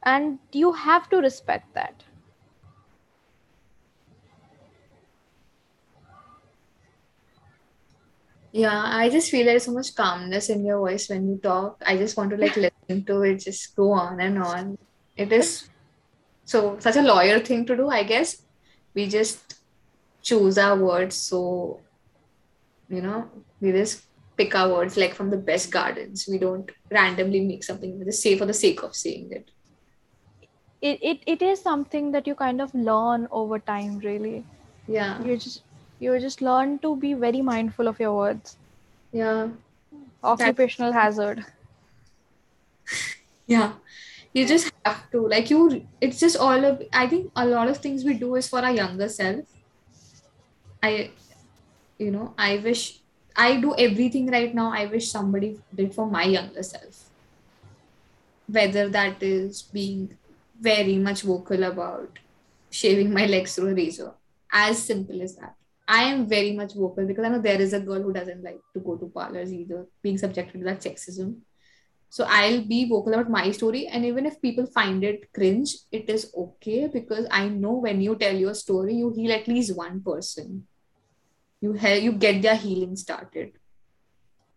And 0.02 0.38
you 0.52 0.72
have 0.72 1.08
to 1.10 1.18
respect 1.18 1.74
that. 1.74 2.04
Yeah, 8.52 8.82
I 8.84 9.10
just 9.10 9.30
feel 9.30 9.44
there's 9.44 9.64
so 9.64 9.72
much 9.72 9.94
calmness 9.94 10.48
in 10.48 10.64
your 10.64 10.78
voice 10.78 11.08
when 11.08 11.28
you 11.28 11.36
talk. 11.36 11.82
I 11.86 11.96
just 11.96 12.16
want 12.16 12.30
to 12.30 12.36
like 12.36 12.56
listen 12.64 13.04
to 13.04 13.22
it, 13.22 13.36
just 13.36 13.76
go 13.76 13.92
on 13.92 14.20
and 14.20 14.38
on. 14.38 14.78
It 15.16 15.32
is 15.32 15.68
so 16.44 16.76
such 16.78 16.96
a 16.96 17.02
lawyer 17.02 17.40
thing 17.40 17.66
to 17.66 17.76
do, 17.76 17.88
I 17.88 18.02
guess. 18.04 18.42
We 18.94 19.08
just 19.08 19.60
choose 20.22 20.58
our 20.58 20.76
words 20.76 21.16
so 21.16 21.80
you 22.88 23.02
know, 23.02 23.30
we 23.60 23.72
just 23.72 24.04
pick 24.36 24.54
our 24.54 24.72
words 24.72 24.96
like 24.96 25.14
from 25.14 25.30
the 25.30 25.36
best 25.36 25.70
gardens. 25.70 26.26
We 26.30 26.38
don't 26.38 26.70
randomly 26.90 27.40
make 27.40 27.64
something 27.64 27.98
we 27.98 28.04
just 28.06 28.22
say 28.22 28.36
for 28.38 28.46
the 28.46 28.54
sake 28.54 28.82
of 28.82 28.96
saying 28.96 29.30
it. 29.32 29.50
It, 30.80 30.98
it 31.02 31.18
it 31.26 31.42
is 31.42 31.60
something 31.60 32.12
that 32.12 32.26
you 32.26 32.34
kind 32.34 32.60
of 32.60 32.74
learn 32.74 33.28
over 33.30 33.58
time 33.58 33.98
really. 33.98 34.44
Yeah. 34.86 35.22
You 35.22 35.36
just 35.36 35.62
you 36.00 36.18
just 36.18 36.40
learn 36.40 36.78
to 36.80 36.96
be 36.96 37.14
very 37.14 37.42
mindful 37.42 37.88
of 37.88 37.98
your 37.98 38.14
words. 38.16 38.56
Yeah. 39.12 39.48
Occupational 40.22 40.92
hazard. 40.92 41.44
Yeah. 43.46 43.72
You 44.32 44.46
just 44.46 44.70
have 44.84 45.10
to 45.10 45.26
like 45.26 45.50
you 45.50 45.86
it's 46.00 46.20
just 46.20 46.36
all 46.36 46.64
of 46.64 46.82
I 46.92 47.08
think 47.08 47.32
a 47.34 47.46
lot 47.46 47.68
of 47.68 47.78
things 47.78 48.04
we 48.04 48.14
do 48.14 48.34
is 48.36 48.48
for 48.48 48.60
our 48.60 48.72
younger 48.72 49.08
self. 49.08 49.44
I 50.82 51.10
you 51.98 52.10
know, 52.12 52.34
I 52.38 52.58
wish 52.58 53.00
I 53.34 53.60
do 53.60 53.74
everything 53.76 54.30
right 54.30 54.54
now 54.54 54.70
I 54.72 54.86
wish 54.86 55.10
somebody 55.10 55.58
did 55.74 55.94
for 55.94 56.06
my 56.06 56.24
younger 56.24 56.62
self. 56.62 57.04
Whether 58.46 58.88
that 58.90 59.22
is 59.22 59.62
being 59.62 60.16
very 60.60 60.96
much 60.96 61.22
vocal 61.22 61.62
about 61.64 62.18
shaving 62.70 63.12
my 63.12 63.26
legs 63.26 63.54
through 63.54 63.70
a 63.70 63.74
razor. 63.74 64.12
As 64.52 64.82
simple 64.82 65.20
as 65.22 65.36
that. 65.36 65.57
I 65.88 66.02
am 66.02 66.26
very 66.28 66.52
much 66.52 66.74
vocal 66.74 67.06
because 67.06 67.24
I 67.24 67.28
know 67.30 67.40
there 67.40 67.60
is 67.60 67.72
a 67.72 67.80
girl 67.80 68.02
who 68.02 68.12
doesn't 68.12 68.44
like 68.44 68.60
to 68.74 68.80
go 68.80 68.96
to 68.96 69.06
parlors 69.06 69.52
either, 69.52 69.86
being 70.02 70.18
subjected 70.18 70.58
to 70.58 70.64
that 70.64 70.82
sexism. 70.82 71.38
So 72.10 72.26
I'll 72.28 72.62
be 72.62 72.86
vocal 72.86 73.14
about 73.14 73.30
my 73.30 73.50
story. 73.52 73.86
And 73.86 74.04
even 74.04 74.26
if 74.26 74.40
people 74.42 74.66
find 74.66 75.02
it 75.02 75.32
cringe, 75.32 75.74
it 75.90 76.10
is 76.10 76.30
okay 76.36 76.88
because 76.88 77.26
I 77.30 77.48
know 77.48 77.72
when 77.72 78.02
you 78.02 78.16
tell 78.16 78.34
your 78.34 78.54
story, 78.54 78.96
you 78.96 79.14
heal 79.14 79.32
at 79.32 79.48
least 79.48 79.74
one 79.74 80.02
person. 80.02 80.66
You 81.62 81.72
help 81.72 82.02
you 82.02 82.12
get 82.12 82.42
their 82.42 82.56
healing 82.56 82.94
started. 82.94 83.52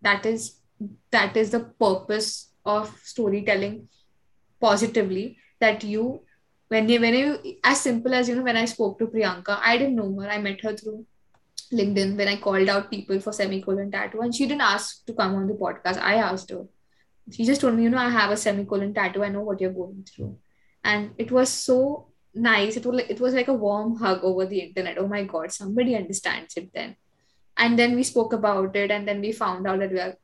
That 0.01 0.25
is 0.25 0.57
that 1.11 1.37
is 1.37 1.51
the 1.51 1.61
purpose 1.61 2.49
of 2.65 2.93
storytelling 3.03 3.87
positively 4.59 5.37
that 5.59 5.83
you 5.83 6.21
when 6.67 6.89
you 6.89 6.99
when 6.99 7.13
you 7.13 7.55
as 7.63 7.81
simple 7.81 8.13
as 8.13 8.27
you 8.27 8.35
know 8.35 8.43
when 8.43 8.57
I 8.57 8.65
spoke 8.65 8.99
to 8.99 9.07
Priyanka, 9.07 9.59
I 9.61 9.77
didn't 9.77 9.95
know 9.95 10.19
her. 10.19 10.29
I 10.29 10.37
met 10.37 10.61
her 10.61 10.75
through 10.75 11.05
LinkedIn 11.71 12.17
when 12.17 12.27
I 12.27 12.37
called 12.37 12.67
out 12.69 12.89
people 12.89 13.19
for 13.19 13.31
semicolon 13.31 13.91
tattoo, 13.91 14.21
and 14.21 14.33
she 14.35 14.45
didn't 14.45 14.61
ask 14.61 15.05
to 15.05 15.13
come 15.13 15.35
on 15.35 15.47
the 15.47 15.53
podcast. 15.53 15.97
I 15.97 16.15
asked 16.15 16.49
her. 16.49 16.65
She 17.31 17.45
just 17.45 17.61
told 17.61 17.75
me, 17.75 17.83
you 17.83 17.89
know, 17.89 17.97
I 17.97 18.09
have 18.09 18.31
a 18.31 18.37
semicolon 18.37 18.93
tattoo. 18.93 19.23
I 19.23 19.29
know 19.29 19.41
what 19.41 19.61
you're 19.61 19.71
going 19.71 20.05
through, 20.09 20.37
and 20.83 21.11
it 21.17 21.31
was 21.31 21.49
so 21.49 22.07
nice. 22.33 22.77
It 22.77 22.85
was 22.85 22.95
like, 22.95 23.09
it 23.09 23.19
was 23.19 23.33
like 23.33 23.47
a 23.47 23.53
warm 23.53 23.95
hug 23.97 24.23
over 24.23 24.45
the 24.45 24.59
internet. 24.59 24.97
Oh 24.97 25.07
my 25.07 25.23
god, 25.23 25.51
somebody 25.51 25.95
understands 25.95 26.57
it 26.57 26.71
then. 26.73 26.95
And 27.57 27.77
then 27.77 27.95
we 27.95 28.03
spoke 28.03 28.33
about 28.33 28.75
it, 28.75 28.91
and 28.91 29.07
then 29.07 29.21
we 29.21 29.31
found 29.31 29.67
out 29.67 29.79
that 29.79 29.91
we 29.91 29.99
are 29.99 30.15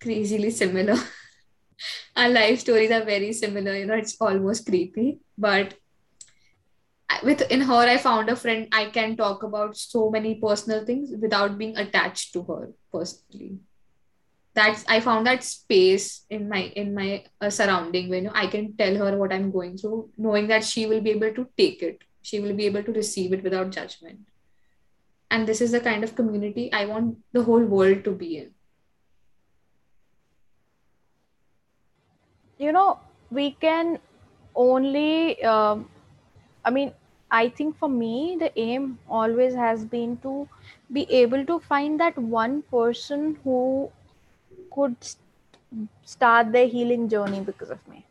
crazily 0.00 0.50
similar. 0.50 0.96
Our 2.16 2.28
life 2.28 2.60
stories 2.60 2.90
are 2.90 3.04
very 3.04 3.32
similar. 3.32 3.74
You 3.74 3.86
know, 3.86 3.94
it's 3.94 4.16
almost 4.20 4.66
creepy, 4.66 5.20
but 5.38 5.74
with 7.22 7.42
in 7.50 7.60
her 7.60 7.82
i 7.92 7.96
found 7.96 8.28
a 8.28 8.36
friend 8.36 8.68
i 8.72 8.84
can 8.86 9.16
talk 9.16 9.42
about 9.42 9.76
so 9.76 10.10
many 10.10 10.34
personal 10.36 10.84
things 10.84 11.10
without 11.20 11.58
being 11.58 11.76
attached 11.76 12.32
to 12.32 12.42
her 12.44 12.70
personally. 12.92 13.58
That's 14.54 14.84
i 14.88 14.98
found 15.00 15.26
that 15.26 15.44
space 15.44 16.24
in 16.28 16.48
my 16.48 16.62
in 16.82 16.94
my 16.94 17.24
uh, 17.40 17.50
surrounding 17.50 18.08
when 18.10 18.28
i 18.30 18.46
can 18.46 18.76
tell 18.76 18.96
her 18.96 19.16
what 19.16 19.32
i'm 19.32 19.50
going 19.50 19.76
through 19.78 20.10
knowing 20.18 20.48
that 20.48 20.64
she 20.64 20.86
will 20.86 21.00
be 21.00 21.10
able 21.10 21.32
to 21.34 21.46
take 21.56 21.82
it. 21.82 22.02
She 22.22 22.40
will 22.40 22.54
be 22.54 22.66
able 22.66 22.82
to 22.82 22.92
receive 22.92 23.32
it 23.32 23.42
without 23.42 23.70
judgment. 23.70 24.18
And 25.30 25.46
this 25.48 25.60
is 25.60 25.70
the 25.72 25.80
kind 25.80 26.04
of 26.04 26.16
community 26.16 26.72
i 26.72 26.84
want 26.86 27.18
the 27.32 27.44
whole 27.44 27.64
world 27.64 28.02
to 28.04 28.10
be 28.10 28.38
in. 28.38 28.50
You 32.58 32.72
know, 32.72 32.98
we 33.30 33.52
can 33.52 33.98
only 34.54 35.42
um, 35.44 35.88
I 36.64 36.70
mean, 36.70 36.92
I 37.30 37.48
think 37.48 37.76
for 37.76 37.88
me, 37.88 38.36
the 38.38 38.52
aim 38.58 38.98
always 39.08 39.54
has 39.54 39.84
been 39.86 40.18
to 40.18 40.48
be 40.92 41.10
able 41.10 41.46
to 41.46 41.58
find 41.58 41.98
that 42.00 42.18
one 42.18 42.62
person 42.62 43.38
who 43.44 43.90
could 44.72 45.02
st- 45.02 45.88
start 46.04 46.52
their 46.52 46.66
healing 46.68 47.08
journey 47.08 47.40
because 47.40 47.70
of 47.70 47.86
me. 47.88 48.06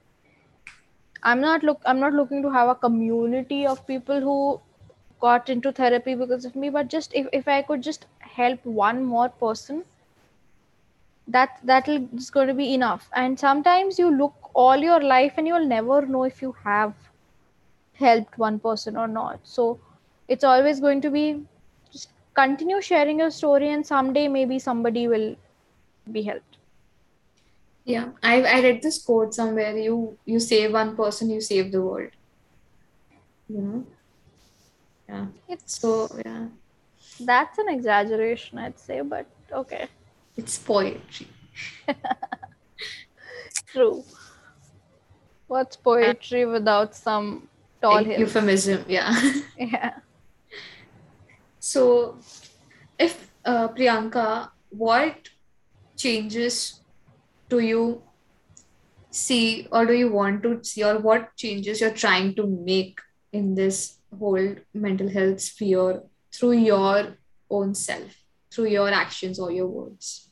I'm 1.23 1.39
not 1.39 1.63
look 1.63 1.81
I'm 1.85 1.99
not 2.01 2.11
looking 2.13 2.41
to 2.41 2.49
have 2.49 2.67
a 2.67 2.75
community 2.75 3.65
of 3.65 3.87
people 3.87 4.19
who 4.19 4.59
got 5.21 5.47
into 5.49 5.71
therapy 5.71 6.13
because 6.15 6.43
of 6.45 6.55
me, 6.57 6.69
but 6.69 6.89
just 6.89 7.13
if, 7.13 7.27
if 7.31 7.47
I 7.47 7.61
could 7.61 7.81
just 7.83 8.05
help 8.19 8.65
one 8.65 9.05
more 9.05 9.29
person, 9.29 9.85
that 11.27 11.59
that'll 11.63 11.99
going 12.31 12.47
to 12.47 12.53
be 12.53 12.73
enough. 12.73 13.09
And 13.13 13.39
sometimes 13.39 13.97
you 13.99 14.11
look 14.11 14.49
all 14.53 14.75
your 14.77 14.99
life 15.01 15.33
and 15.37 15.47
you'll 15.47 15.65
never 15.65 16.05
know 16.05 16.23
if 16.23 16.41
you 16.41 16.51
have 16.63 16.93
helped 17.99 18.37
one 18.37 18.59
person 18.59 18.97
or 18.97 19.07
not. 19.07 19.39
So 19.43 19.79
it's 20.27 20.43
always 20.43 20.79
going 20.79 21.01
to 21.01 21.09
be 21.11 21.25
just 21.91 22.09
continue 22.33 22.81
sharing 22.81 23.19
your 23.19 23.31
story, 23.31 23.69
and 23.71 23.85
someday 23.85 24.27
maybe 24.27 24.59
somebody 24.59 25.07
will 25.07 25.35
be 26.11 26.23
helped. 26.23 26.57
yeah 27.93 28.07
i 28.23 28.33
i 28.55 28.61
read 28.65 28.81
this 28.81 28.97
quote 29.03 29.33
somewhere 29.33 29.75
you 29.77 30.17
you 30.25 30.39
save 30.39 30.71
one 30.73 30.95
person 30.95 31.29
you 31.29 31.41
save 31.41 31.71
the 31.71 31.81
world 31.81 32.11
you 33.47 33.61
know 33.61 33.85
yeah 35.09 35.27
It's 35.49 35.79
so 35.81 36.07
yeah 36.25 36.47
that's 37.19 37.57
an 37.57 37.69
exaggeration, 37.69 38.57
I'd 38.57 38.79
say, 38.79 39.01
but 39.01 39.25
okay, 39.51 39.87
it's 40.37 40.57
poetry 40.57 41.27
true. 43.67 44.03
What's 45.47 45.75
poetry 45.75 46.45
without 46.45 46.95
some 46.95 47.49
tall 47.81 48.05
euphemism 48.05 48.83
yeah. 48.87 49.15
Yeah. 49.57 49.91
so 51.59 52.17
if 52.97 53.31
uh, 53.45 53.67
priyanka 53.69 54.49
what 54.69 55.29
changes 55.95 56.81
do 57.49 57.59
you 57.59 58.01
see 59.11 59.67
or 59.71 59.85
do 59.85 59.93
you 59.93 60.11
want 60.11 60.43
to 60.43 60.63
see 60.63 60.83
or 60.83 60.99
what 60.99 61.35
changes 61.35 61.81
you're 61.81 61.99
trying 62.05 62.35
to 62.35 62.45
make 62.47 62.99
in 63.31 63.55
this 63.55 63.97
whole 64.17 64.55
mental 64.73 65.09
health 65.09 65.41
sphere 65.41 66.03
through 66.31 66.53
your 66.53 67.17
own 67.49 67.73
self 67.73 68.19
through 68.51 68.67
your 68.67 68.89
actions 68.89 69.39
or 69.39 69.51
your 69.51 69.67
words? 69.67 70.29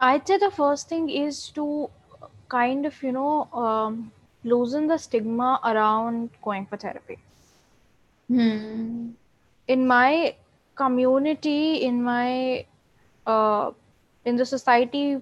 I'd 0.00 0.26
say 0.26 0.38
the 0.38 0.50
first 0.50 0.88
thing 0.88 1.08
is 1.08 1.48
to 1.50 1.90
kind 2.48 2.86
of, 2.86 3.02
you 3.02 3.12
know, 3.12 3.44
um, 3.52 4.12
loosen 4.44 4.86
the 4.86 4.98
stigma 4.98 5.60
around 5.64 6.30
going 6.42 6.66
for 6.66 6.76
therapy. 6.76 7.18
hmm. 8.28 9.10
in 9.68 9.86
my 9.86 10.34
community 10.74 11.82
in 11.84 12.02
my 12.02 12.66
uh, 13.26 13.70
in 14.24 14.36
the 14.36 14.46
society 14.46 15.20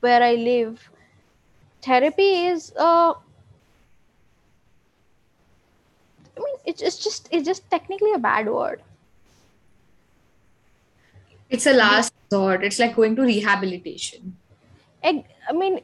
where 0.00 0.22
i 0.22 0.34
live 0.34 0.90
therapy 1.82 2.30
is 2.46 2.72
uh 2.78 3.12
i 6.36 6.40
mean 6.44 6.56
it's, 6.64 6.82
it's 6.82 6.98
just 6.98 7.28
it's 7.30 7.46
just 7.46 7.68
technically 7.70 8.12
a 8.12 8.18
bad 8.18 8.46
word 8.48 8.82
it's 11.50 11.66
a 11.66 11.72
last 11.72 12.12
resort 12.30 12.64
it's 12.64 12.78
like 12.78 12.94
going 12.96 13.14
to 13.16 13.22
rehabilitation 13.22 14.36
Eg- 15.02 15.26
i 15.48 15.52
mean 15.52 15.80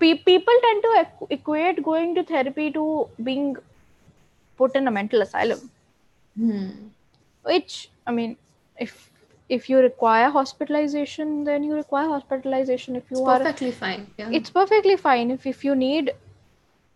pe- 0.00 0.18
people 0.30 0.54
tend 0.66 0.82
to 0.82 0.90
equ- 1.04 1.30
equate 1.38 1.82
going 1.82 2.14
to 2.14 2.24
therapy 2.24 2.70
to 2.72 3.08
being 3.22 3.56
put 4.56 4.74
in 4.76 4.88
a 4.88 4.90
mental 4.90 5.22
asylum. 5.22 5.70
Hmm. 6.40 6.68
which 7.48 7.74
i 8.10 8.12
mean 8.16 8.36
if 8.84 8.92
if 9.56 9.68
you 9.70 9.78
require 9.84 10.28
hospitalization 10.34 11.30
then 11.44 11.64
you 11.64 11.74
require 11.74 12.06
hospitalization. 12.08 12.96
If 12.96 13.10
you 13.10 13.16
it's 13.18 13.28
are 13.32 13.38
perfectly 13.38 13.70
fine 13.72 14.06
yeah. 14.18 14.30
It's 14.38 14.50
perfectly 14.50 14.96
fine. 14.96 15.30
If, 15.32 15.46
if 15.46 15.64
you 15.64 15.74
need 15.74 16.12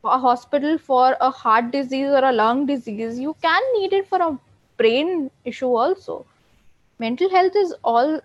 a 0.05 0.18
hospital 0.18 0.78
for 0.78 1.16
a 1.20 1.30
heart 1.30 1.72
disease 1.72 2.11
or 2.20 2.24
a 2.28 2.32
lung 2.32 2.64
disease 2.66 3.18
you 3.18 3.34
can 3.42 3.62
need 3.78 3.92
it 3.92 4.07
for 4.09 4.20
a 4.22 4.38
brain 4.76 5.30
issue 5.44 5.72
also. 5.84 6.24
Mental 6.98 7.28
health 7.30 7.57
is 7.57 7.74
all 7.82 8.20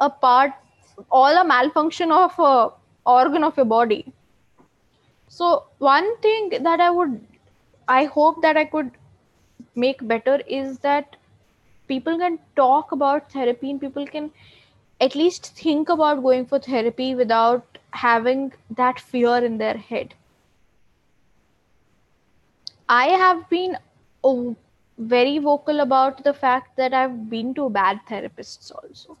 a 0.00 0.10
part 0.10 0.52
all 1.10 1.40
a 1.42 1.44
malfunction 1.44 2.12
of 2.12 2.38
a 2.38 2.70
organ 3.06 3.44
of 3.44 3.56
your 3.56 3.66
body. 3.66 4.12
So 5.28 5.64
one 5.78 6.16
thing 6.18 6.50
that 6.62 6.80
i 6.80 6.90
would 6.90 7.20
i 7.88 8.04
hope 8.04 8.40
that 8.42 8.56
i 8.56 8.64
could 8.64 8.90
make 9.74 10.06
better 10.08 10.40
is 10.46 10.78
that 10.78 11.16
people 11.88 12.18
can 12.18 12.38
talk 12.56 12.92
about 12.92 13.30
therapy 13.32 13.70
and 13.70 13.80
people 13.80 14.06
can 14.06 14.30
at 15.00 15.14
least 15.14 15.46
think 15.56 15.88
about 15.88 16.22
going 16.22 16.46
for 16.46 16.58
therapy 16.58 17.14
without 17.14 17.78
having 17.90 18.52
that 18.70 18.98
fear 18.98 19.36
in 19.44 19.58
their 19.58 19.76
head. 19.76 20.14
I 22.88 23.06
have 23.06 23.48
been 23.48 23.76
oh, 24.22 24.56
very 24.98 25.38
vocal 25.38 25.80
about 25.80 26.22
the 26.22 26.32
fact 26.32 26.76
that 26.76 26.94
i've 26.94 27.28
been 27.28 27.52
to 27.54 27.68
bad 27.68 28.00
therapists 28.08 28.72
also. 28.74 29.16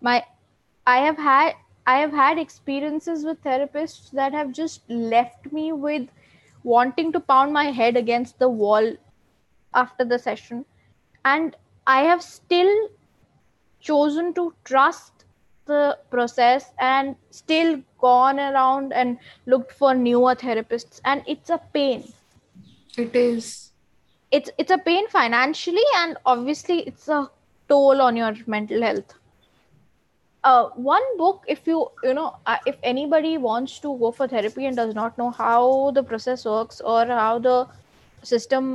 My 0.00 0.24
i 0.86 0.98
have 0.98 1.16
had 1.16 1.54
i 1.86 1.96
have 1.98 2.12
had 2.12 2.38
experiences 2.38 3.24
with 3.24 3.42
therapists 3.42 4.10
that 4.10 4.32
have 4.32 4.52
just 4.52 4.88
left 4.88 5.50
me 5.52 5.72
with 5.72 6.08
wanting 6.64 7.12
to 7.12 7.20
pound 7.20 7.52
my 7.52 7.64
head 7.80 7.96
against 7.96 8.38
the 8.38 8.48
wall 8.48 8.92
after 9.74 10.04
the 10.04 10.18
session. 10.18 10.64
And 11.24 11.56
i 11.86 12.00
have 12.02 12.22
still 12.22 12.72
chosen 13.80 14.32
to 14.34 14.52
trust 14.64 15.24
the 15.66 15.98
process 16.10 16.72
and 16.78 17.16
still 17.30 17.82
gone 17.98 18.40
around 18.40 18.92
and 18.92 19.18
looked 19.46 19.72
for 19.72 19.94
newer 19.94 20.34
therapists. 20.34 21.00
And 21.04 21.22
it's 21.26 21.50
a 21.50 21.60
pain. 21.72 22.04
It 22.96 23.14
is. 23.14 23.70
it's 24.36 24.50
it's 24.62 24.72
a 24.74 24.78
pain 24.78 25.08
financially 25.08 25.84
and 25.96 26.16
obviously 26.30 26.80
it's 26.90 27.08
a 27.08 27.18
toll 27.68 28.00
on 28.06 28.16
your 28.16 28.32
mental 28.54 28.82
health 28.82 29.14
uh, 30.46 30.68
one 30.88 31.06
book 31.18 31.44
if 31.54 31.66
you 31.66 31.78
you 32.04 32.14
know 32.14 32.26
uh, 32.46 32.56
if 32.66 32.76
anybody 32.92 33.36
wants 33.46 33.78
to 33.86 33.96
go 34.04 34.10
for 34.18 34.28
therapy 34.28 34.66
and 34.66 34.76
does 34.76 34.94
not 34.94 35.18
know 35.18 35.30
how 35.30 35.90
the 35.98 36.02
process 36.12 36.44
works 36.44 36.80
or 36.80 37.06
how 37.06 37.38
the 37.38 37.56
system 38.22 38.70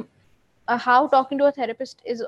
uh, 0.68 0.78
how 0.78 1.08
talking 1.08 1.38
to 1.44 1.46
a 1.46 1.52
therapist 1.52 2.02
is 2.06 2.24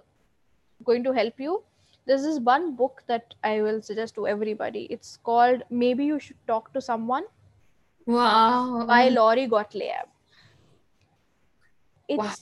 going 0.85 1.03
to 1.03 1.13
help 1.19 1.39
you 1.47 1.61
there's 2.05 2.23
this 2.29 2.39
one 2.51 2.75
book 2.81 3.03
that 3.13 3.35
i 3.43 3.61
will 3.67 3.81
suggest 3.89 4.15
to 4.15 4.27
everybody 4.35 4.83
it's 4.97 5.17
called 5.31 5.63
maybe 5.83 6.05
you 6.13 6.19
should 6.19 6.41
talk 6.53 6.73
to 6.73 6.81
someone 6.81 7.23
Wow. 8.05 8.85
by 8.87 9.09
Lori 9.09 9.47
Gottlieb. 9.47 10.09
It's 12.09 12.19
Wow. 12.19 12.33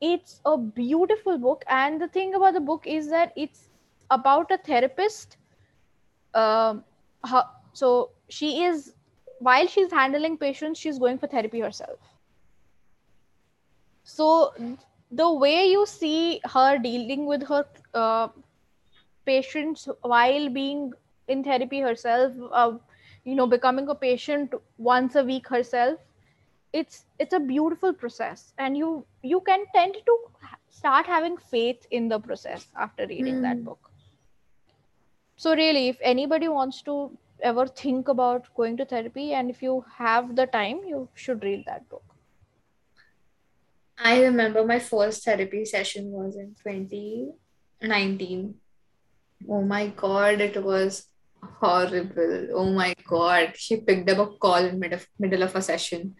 it's 0.00 0.40
a 0.44 0.56
beautiful 0.58 1.38
book, 1.38 1.64
and 1.68 2.00
the 2.00 2.08
thing 2.08 2.34
about 2.34 2.54
the 2.54 2.60
book 2.60 2.86
is 2.86 3.08
that 3.10 3.32
it's 3.36 3.68
about 4.10 4.50
a 4.50 4.58
therapist. 4.58 5.36
Um, 6.36 6.84
her, 7.30 7.44
so 7.72 8.10
she 8.28 8.64
is 8.64 8.94
while 9.40 9.66
she's 9.66 9.92
handling 9.92 10.38
patients, 10.38 10.78
she's 10.80 10.98
going 10.98 11.18
for 11.18 11.28
therapy 11.28 11.60
herself. 11.60 11.98
So 14.04 14.52
the 15.10 15.32
way 15.32 15.66
you 15.66 15.86
see 15.86 16.40
her 16.44 16.78
dealing 16.78 17.26
with 17.26 17.42
her 17.48 17.64
uh, 17.94 18.28
patients 19.26 19.88
while 20.02 20.48
being 20.50 20.92
in 21.28 21.42
therapy 21.44 21.80
herself, 21.80 22.32
uh, 22.52 22.72
you 23.24 23.34
know, 23.34 23.46
becoming 23.46 23.88
a 23.88 23.94
patient 23.94 24.54
once 24.78 25.16
a 25.16 25.24
week 25.24 25.48
herself, 25.48 25.98
it's 26.72 27.06
it's 27.18 27.34
a 27.34 27.40
beautiful 27.40 27.92
process, 27.92 28.52
and 28.58 28.76
you 28.76 29.06
you 29.22 29.40
can 29.40 29.64
tend 29.74 29.94
to 30.06 30.18
start 30.68 31.06
having 31.06 31.36
faith 31.36 31.86
in 31.90 32.08
the 32.08 32.20
process 32.20 32.68
after 32.76 33.06
reading 33.06 33.40
that 33.42 33.62
Hmm. 33.62 33.64
book. 33.64 33.85
So 35.36 35.54
really, 35.54 35.88
if 35.88 35.98
anybody 36.00 36.48
wants 36.48 36.82
to 36.82 37.16
ever 37.42 37.66
think 37.66 38.08
about 38.08 38.46
going 38.56 38.76
to 38.78 38.86
therapy, 38.86 39.32
and 39.34 39.50
if 39.50 39.62
you 39.62 39.84
have 39.96 40.34
the 40.34 40.46
time, 40.46 40.80
you 40.86 41.08
should 41.14 41.42
read 41.44 41.64
that 41.66 41.88
book. 41.88 42.02
I 43.98 44.22
remember 44.22 44.64
my 44.64 44.78
first 44.78 45.24
therapy 45.24 45.64
session 45.64 46.10
was 46.10 46.36
in 46.36 46.54
2019. 46.62 48.54
Oh 49.48 49.62
my 49.62 49.88
God, 49.88 50.40
it 50.40 50.62
was 50.62 51.06
horrible. 51.42 52.48
Oh 52.54 52.70
my 52.72 52.94
God. 53.06 53.52
She 53.56 53.76
picked 53.78 54.10
up 54.10 54.18
a 54.18 54.26
call 54.36 54.64
in 54.64 54.78
mid 54.78 54.92
of, 54.92 55.06
middle 55.18 55.42
of 55.42 55.54
a 55.56 55.62
session 55.62 56.14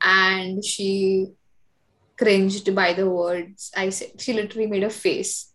and 0.00 0.64
she 0.64 1.26
cringed 2.16 2.72
by 2.74 2.92
the 2.92 3.08
words 3.10 3.72
I 3.76 3.90
said. 3.90 4.20
She 4.20 4.32
literally 4.32 4.66
made 4.68 4.84
a 4.84 4.90
face 4.90 5.52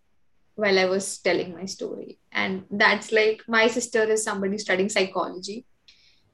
while 0.55 0.77
I 0.77 0.85
was 0.85 1.17
telling 1.19 1.53
my 1.53 1.65
story. 1.65 2.19
And 2.36 2.65
that's 2.69 3.13
like 3.13 3.41
my 3.47 3.67
sister 3.67 4.03
is 4.03 4.23
somebody 4.23 4.57
studying 4.57 4.89
psychology. 4.89 5.65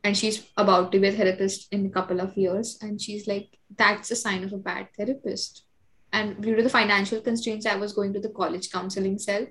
And 0.04 0.18
she's 0.18 0.44
about 0.58 0.92
to 0.92 1.00
be 1.00 1.10
a 1.10 1.12
therapist 1.12 1.72
in 1.72 1.86
a 1.86 1.90
couple 1.90 2.20
of 2.20 2.36
years. 2.36 2.80
And 2.82 3.00
she's 3.00 3.28
like 3.28 3.50
that's 3.78 4.10
a 4.10 4.16
sign 4.16 4.44
of 4.44 4.52
a 4.52 4.58
bad 4.58 4.88
therapist. 4.98 5.64
And 6.12 6.42
due 6.42 6.56
to 6.56 6.64
the 6.64 6.70
financial 6.70 7.22
constraints 7.22 7.66
i 7.66 7.76
was 7.76 7.94
going 7.94 8.14
to 8.14 8.20
the 8.20 8.30
college 8.30 8.72
counseling 8.72 9.20
cell. 9.20 9.46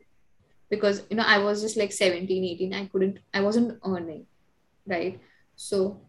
Because 0.69 1.05
you 1.09 1.17
know 1.17 1.25
i 1.27 1.39
was 1.39 1.63
just 1.63 1.77
like 1.77 1.93
17 1.93 2.45
18 2.45 2.75
i 2.75 2.87
couldn't 2.87 3.21
i 3.33 3.41
wasn't 3.41 3.79
earning 3.87 4.27
right? 4.87 5.21
So 5.55 6.01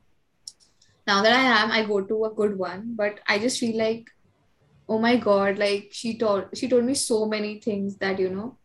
now 1.05 1.21
that 1.21 1.33
i 1.33 1.43
am 1.61 1.71
i 1.71 1.85
go 1.85 2.01
to 2.01 2.25
a 2.25 2.33
good 2.33 2.57
one. 2.57 2.95
But 2.95 3.19
i 3.27 3.37
just 3.37 3.59
feel 3.59 3.77
like 3.77 4.09
oh 4.89 4.97
my 4.97 5.15
god 5.17 5.59
like 5.59 5.89
she 5.91 6.17
told 6.17 6.45
she 6.55 6.67
told 6.67 6.83
me 6.83 6.95
so 6.95 7.25
many 7.25 7.59
things 7.59 7.97
that 7.97 8.19
you 8.19 8.29
know 8.29 8.57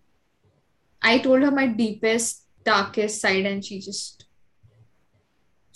i 1.11 1.19
told 1.27 1.43
her 1.43 1.51
my 1.51 1.67
deepest 1.67 2.47
darkest 2.71 3.21
side 3.21 3.47
and 3.47 3.65
she 3.65 3.81
just 3.81 4.27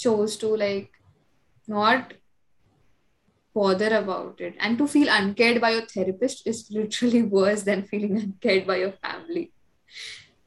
chose 0.04 0.36
to 0.42 0.56
like 0.56 0.90
not 1.68 2.14
bother 3.54 3.96
about 3.96 4.40
it. 4.40 4.54
And 4.58 4.78
to 4.78 4.86
feel 4.86 5.08
uncared 5.10 5.60
by 5.60 5.70
your 5.70 5.86
therapist 5.86 6.46
is 6.46 6.68
literally 6.70 7.22
worse 7.38 7.62
than 7.62 7.84
feeling 7.84 8.16
uncared 8.16 8.66
by 8.66 8.76
your 8.76 8.92
family. 8.92 9.52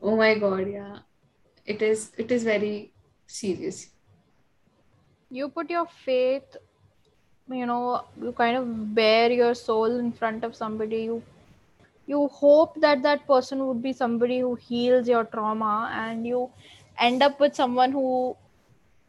Oh 0.02 0.16
my 0.18 0.36
god 0.36 0.70
yeah. 0.70 1.00
It 1.66 1.82
is 1.82 2.12
it 2.18 2.32
is 2.32 2.44
very 2.44 2.94
serious. 3.26 3.90
You 5.30 5.50
put 5.50 5.70
your 5.70 5.88
faith, 6.06 6.58
you 7.50 7.66
know, 7.66 8.04
you 8.22 8.32
kind 8.34 8.58
of 8.58 8.96
bare 8.96 9.32
your 9.32 9.56
soul 9.56 10.00
in 10.00 10.12
front 10.12 10.44
of 10.44 10.56
somebody. 10.56 11.04
You 11.04 11.24
you 12.06 12.28
hope 12.28 12.80
that 12.82 13.04
that 13.04 13.26
person 13.28 13.66
would 13.68 13.82
be 13.82 13.94
somebody 13.94 14.40
who 14.40 14.56
heals 14.56 15.08
your 15.08 15.26
trauma, 15.26 15.90
and 15.94 16.28
you 16.28 16.50
end 17.00 17.24
up 17.24 17.40
with 17.40 17.56
someone 17.56 17.92
who 17.92 18.36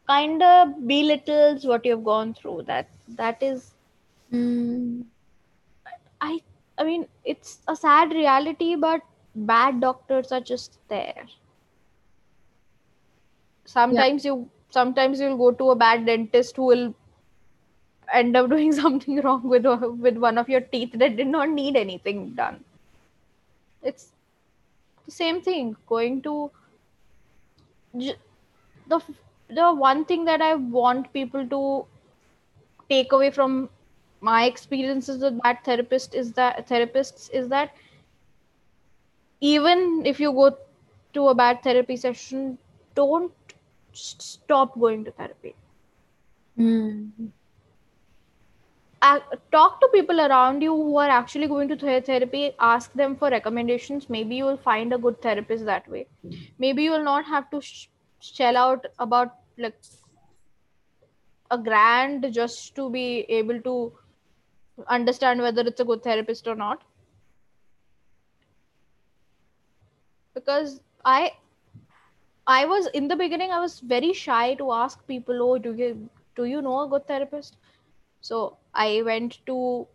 kind 0.07 0.41
of 0.43 0.87
belittles 0.87 1.65
what 1.65 1.85
you've 1.85 2.03
gone 2.03 2.33
through. 2.33 2.63
That 2.63 2.89
that 3.09 3.41
is 3.41 3.73
hmm. 4.31 5.01
I 6.21 6.39
I 6.77 6.83
mean 6.83 7.07
it's 7.23 7.59
a 7.67 7.75
sad 7.75 8.11
reality, 8.11 8.75
but 8.75 9.01
bad 9.35 9.81
doctors 9.81 10.31
are 10.31 10.41
just 10.41 10.79
there. 10.87 11.25
Sometimes 13.65 14.23
you 14.25 14.49
sometimes 14.69 15.19
you'll 15.19 15.37
go 15.37 15.51
to 15.51 15.71
a 15.71 15.75
bad 15.75 16.05
dentist 16.05 16.55
who 16.55 16.65
will 16.65 16.93
end 18.13 18.37
up 18.37 18.49
doing 18.55 18.71
something 18.71 19.21
wrong 19.21 19.47
with 19.47 19.65
with 20.07 20.17
one 20.17 20.37
of 20.37 20.49
your 20.49 20.61
teeth 20.61 20.93
that 20.93 21.17
did 21.17 21.27
not 21.27 21.49
need 21.49 21.75
anything 21.75 22.33
done. 22.35 22.64
It's 23.85 24.11
the 25.05 25.11
same 25.11 25.41
thing. 25.41 25.75
Going 25.87 26.21
to 26.23 26.51
the 27.93 29.01
the 29.49 29.73
one 29.73 30.05
thing 30.05 30.25
that 30.25 30.41
I 30.41 30.55
want 30.55 31.13
people 31.13 31.47
to 31.47 31.85
take 32.89 33.11
away 33.11 33.31
from 33.31 33.69
my 34.21 34.45
experiences 34.45 35.21
with 35.21 35.41
bad 35.41 35.63
therapist 35.63 36.15
is 36.15 36.31
that 36.33 36.67
therapists 36.67 37.29
is 37.31 37.47
that 37.49 37.75
even 39.41 40.05
if 40.05 40.19
you 40.19 40.31
go 40.31 40.57
to 41.13 41.27
a 41.29 41.35
bad 41.35 41.61
therapy 41.63 41.95
session 41.95 42.57
don't 42.95 43.31
stop 43.93 44.79
going 44.79 45.03
to 45.05 45.11
therapy 45.11 45.55
hmm. 46.55 47.27
Ac- 49.05 49.37
talk 49.51 49.79
to 49.81 49.87
people 49.93 50.19
around 50.21 50.61
you 50.61 50.75
who 50.75 50.97
are 50.97 51.09
actually 51.09 51.47
going 51.47 51.67
to 51.69 51.75
th- 51.75 52.05
therapy 52.05 52.51
ask 52.59 52.93
them 52.93 53.15
for 53.15 53.29
recommendations. 53.29 54.09
Maybe 54.09 54.35
you 54.35 54.45
will 54.45 54.57
find 54.57 54.93
a 54.93 54.97
good 54.97 55.21
therapist 55.21 55.65
that 55.65 55.87
way. 55.89 56.07
Maybe 56.59 56.83
you 56.83 56.91
will 56.91 57.03
not 57.03 57.25
have 57.25 57.49
to 57.51 57.61
sh- 57.61 57.87
shell 58.19 58.57
out 58.57 58.85
about 58.99 59.35
like 59.57 59.75
a 61.51 61.57
grand 61.57 62.31
just 62.33 62.75
to 62.75 62.89
be 62.89 63.21
able 63.29 63.59
to 63.61 63.93
understand 64.87 65.41
whether 65.41 65.61
it's 65.61 65.79
a 65.81 65.85
good 65.85 66.03
therapist 66.03 66.47
or 66.47 66.55
not. 66.55 66.83
Because 70.35 70.81
i 71.03 71.31
i 72.53 72.65
was 72.71 72.87
in 72.99 73.07
the 73.11 73.15
beginning 73.21 73.51
i 73.55 73.59
was 73.63 73.73
very 73.91 74.11
shy 74.21 74.53
to 74.61 74.71
ask 74.77 75.01
people 75.11 75.41
oh 75.47 75.57
do 75.65 75.73
you 75.81 75.89
do 76.39 76.45
you 76.51 76.61
know 76.61 76.79
a 76.83 76.87
good 76.89 77.07
therapist? 77.07 77.57
So 78.21 78.57
i 78.75 79.01
went 79.01 79.39
to 79.45 79.87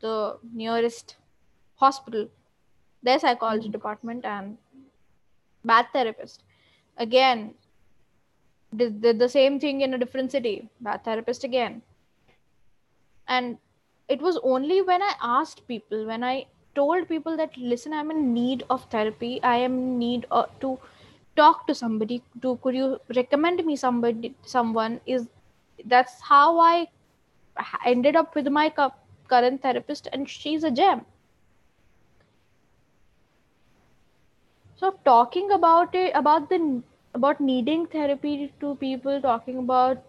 the 0.00 0.38
nearest 0.52 1.16
hospital, 1.76 2.28
their 3.02 3.18
psychology 3.18 3.68
department, 3.68 4.24
and 4.24 4.56
bad 5.64 5.86
therapist. 5.92 6.42
Again, 6.96 7.54
did, 8.74 9.00
did 9.00 9.18
the 9.18 9.28
same 9.28 9.60
thing 9.60 9.80
in 9.80 9.94
a 9.94 9.98
different 9.98 10.32
city, 10.32 10.68
bad 10.80 11.04
therapist 11.04 11.44
again. 11.44 11.82
And 13.28 13.58
it 14.08 14.20
was 14.20 14.38
only 14.42 14.82
when 14.82 15.02
I 15.02 15.12
asked 15.22 15.66
people, 15.68 16.06
when 16.06 16.24
I 16.24 16.46
told 16.74 17.08
people 17.08 17.36
that, 17.36 17.56
listen, 17.56 17.92
I'm 17.92 18.10
in 18.10 18.32
need 18.32 18.64
of 18.70 18.84
therapy, 18.90 19.40
I 19.42 19.56
am 19.56 19.72
in 19.72 19.98
need 19.98 20.26
uh, 20.30 20.46
to 20.60 20.78
talk 21.36 21.66
to 21.66 21.74
somebody, 21.74 22.22
to 22.42 22.58
could 22.62 22.74
you 22.74 22.98
recommend 23.14 23.64
me 23.64 23.76
somebody, 23.76 24.34
someone, 24.44 25.00
is 25.06 25.28
that's 25.84 26.20
how 26.20 26.58
I 26.58 26.88
ended 27.84 28.16
up 28.16 28.34
with 28.34 28.48
my 28.48 28.72
current 29.28 29.62
therapist, 29.62 30.08
and 30.12 30.28
she's 30.28 30.64
a 30.64 30.70
gem. 30.70 31.04
So 34.76 34.94
talking 35.04 35.50
about 35.52 35.94
it, 35.94 36.12
about 36.14 36.48
the 36.48 36.82
about 37.14 37.40
needing 37.40 37.86
therapy 37.86 38.52
to 38.60 38.74
people, 38.76 39.20
talking 39.20 39.58
about 39.58 40.04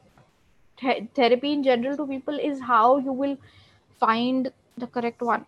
th- 0.80 1.08
therapy 1.16 1.54
in 1.54 1.64
general 1.64 1.98
to 1.98 2.06
people 2.08 2.38
is 2.38 2.62
how 2.62 2.98
you 2.98 3.12
will 3.12 3.38
find 4.00 4.52
the 4.78 4.88
correct 4.88 5.22
one. 5.22 5.46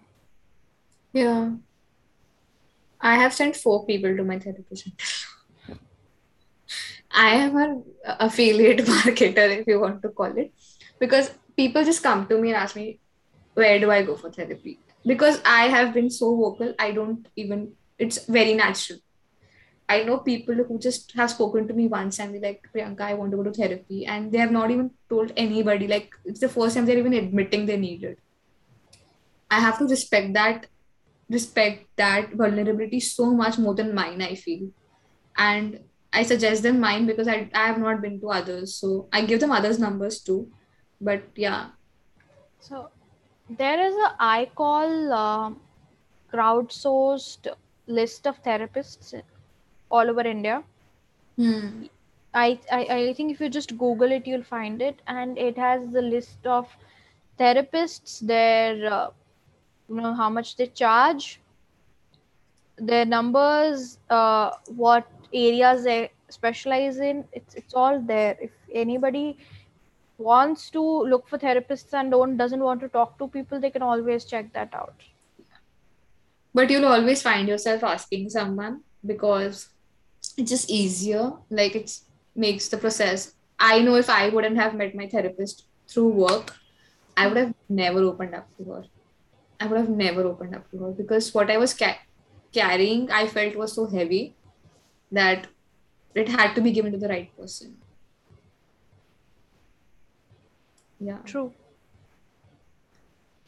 Yeah. 1.14 1.52
I 2.99 3.16
have 3.16 3.34
sent 3.34 3.56
four 3.56 3.86
people 3.86 4.16
to 4.16 4.24
my 4.24 4.39
therapist. 4.39 4.89
I 7.12 7.30
am 7.36 7.58
an 7.58 7.84
affiliate 8.06 8.80
marketer, 8.86 9.60
if 9.60 9.68
you 9.68 9.80
want 9.80 10.02
to 10.04 10.10
call 10.10 10.38
it, 10.38 10.54
because 10.99 11.32
people 11.56 11.84
just 11.84 12.04
come 12.04 12.28
to 12.28 12.38
me 12.38 12.49
and 12.49 12.58
ask 12.58 12.76
me, 12.76 12.99
where 13.54 13.80
do 13.80 13.91
I 13.91 14.04
go 14.04 14.16
for 14.16 14.32
therapy? 14.32 14.80
Because 15.06 15.41
I 15.45 15.68
have 15.68 15.93
been 15.93 16.10
so 16.10 16.36
vocal, 16.36 16.74
I 16.80 16.91
don't 16.91 17.28
even, 17.36 17.74
it's 17.97 18.26
very 18.26 18.54
natural. 18.54 18.99
I 19.89 20.04
know 20.04 20.20
people 20.20 20.56
who 20.56 20.80
just 20.80 21.12
have 21.14 21.32
spoken 21.32 21.68
to 21.68 21.74
me 21.74 21.88
once 21.88 22.20
and 22.20 22.34
they're 22.34 22.41
like, 22.41 22.66
Priyanka, 22.74 23.02
I 23.02 23.14
want 23.14 23.32
to 23.32 23.38
go 23.38 23.43
to 23.43 23.52
therapy. 23.52 24.06
And 24.06 24.32
they 24.32 24.38
have 24.38 24.52
not 24.52 24.72
even 24.72 24.91
told 25.10 25.34
anybody. 25.36 25.88
Like, 25.88 26.12
it's 26.24 26.39
the 26.39 26.47
first 26.47 26.76
time 26.76 26.86
they're 26.86 26.97
even 26.97 27.14
admitting 27.14 27.66
they 27.66 27.78
need 27.78 28.04
it. 28.06 28.20
I 29.49 29.60
have 29.60 29.78
to 29.80 29.86
respect 29.86 30.34
that, 30.36 30.68
respect 31.30 31.88
that 31.97 32.32
vulnerability 32.34 33.02
so 33.02 33.34
much 33.34 33.58
more 33.58 33.76
than 33.76 33.93
mine, 33.93 34.22
I 34.22 34.36
feel. 34.36 34.70
And 35.36 35.82
I 36.14 36.24
suggest 36.24 36.64
them 36.64 36.80
mine 36.80 37.06
because 37.06 37.28
I, 37.28 37.49
I 37.54 37.68
have 37.68 37.78
not 37.78 38.02
been 38.02 38.22
to 38.22 38.30
others. 38.30 38.76
So 38.76 39.10
I 39.12 39.26
give 39.26 39.41
them 39.41 39.52
others' 39.52 39.80
numbers 39.80 40.22
too. 40.22 40.49
But 41.02 41.24
yeah. 41.36 41.72
So 42.60 42.89
there 43.49 43.80
is 43.86 43.95
a 43.95 44.16
I 44.20 44.49
call 44.56 45.14
uh, 45.14 45.52
crowdsourced 46.34 47.47
list 47.88 48.28
of 48.28 48.41
therapists 48.43 49.22
all 49.91 50.10
over 50.10 50.22
India. 50.22 50.64
Hmm. 51.38 51.86
I, 52.34 52.60
I 52.72 52.82
I 52.95 53.14
think 53.14 53.32
if 53.32 53.41
you 53.41 53.49
just 53.49 53.78
Google 53.78 54.12
it, 54.12 54.28
you'll 54.28 54.43
find 54.43 54.82
it, 54.82 55.02
and 55.08 55.38
it 55.38 55.58
has 55.58 55.89
the 55.91 56.02
list 56.02 56.45
of 56.45 56.68
therapists, 57.39 58.20
their 58.22 58.93
uh, 58.93 59.10
you 59.89 59.95
know 59.95 60.14
how 60.14 60.30
much 60.30 60.56
they 60.58 60.68
charge, 60.68 61.41
their 62.78 63.06
numbers, 63.06 63.99
uh, 64.10 64.52
what 64.76 65.08
areas 65.34 65.84
they 65.84 66.12
specialize 66.30 66.99
in. 66.99 67.26
It's 67.34 67.56
it's 67.56 67.74
all 67.74 67.99
there. 67.99 68.38
If 68.41 68.52
anybody 68.74 69.38
wants 70.22 70.70
to 70.72 70.82
look 70.82 71.28
for 71.28 71.38
therapists 71.38 71.94
and 71.94 72.12
don't 72.12 72.38
doesn't 72.38 72.60
want 72.60 72.82
to 72.82 72.90
talk 72.90 73.18
to 73.20 73.28
people, 73.28 73.60
they 73.60 73.72
can 73.72 73.82
always 73.82 74.26
check 74.26 74.54
that 74.54 74.74
out. 74.74 74.94
But 76.54 76.70
you'll 76.70 76.86
always 76.86 77.22
find 77.22 77.48
yourself 77.48 77.84
asking 77.84 78.30
someone 78.30 78.82
because 79.06 79.70
it's 80.38 80.50
just 80.52 80.70
easier. 80.70 81.32
Like 81.50 81.76
it 81.76 81.92
makes 82.36 82.68
the 82.70 82.78
process. 82.78 83.34
I 83.60 83.80
know 83.82 83.96
if 83.96 84.10
i 84.10 84.30
wouldn't 84.30 84.58
have 84.58 84.74
met 84.74 84.96
my 84.96 85.08
therapist 85.08 85.66
through 85.88 86.08
work 86.08 86.54
i 87.18 87.28
would 87.28 87.38
have 87.38 87.54
never 87.70 88.00
opened 88.00 88.34
up 88.34 88.48
to 88.58 88.64
her. 88.64 88.84
I 89.60 89.68
would 89.68 89.78
have 89.78 89.90
never 89.90 90.24
opened 90.24 90.56
up 90.56 90.70
to 90.72 90.78
her 90.84 90.92
because 90.92 91.34
what 91.34 91.52
i 91.52 91.58
was 91.58 91.74
ca- 91.74 92.00
carrying 92.52 93.12
i 93.12 93.28
felt 93.28 93.56
was 93.56 93.74
so 93.74 93.86
heavy 93.86 94.36
that 95.12 95.48
it 96.16 96.30
had 96.30 96.56
to 96.56 96.62
be 96.62 96.72
given 96.72 96.92
to 96.94 96.98
the 96.98 97.08
right 97.08 97.30
person 97.38 97.78
yeah. 101.02 101.18
True. 101.26 101.52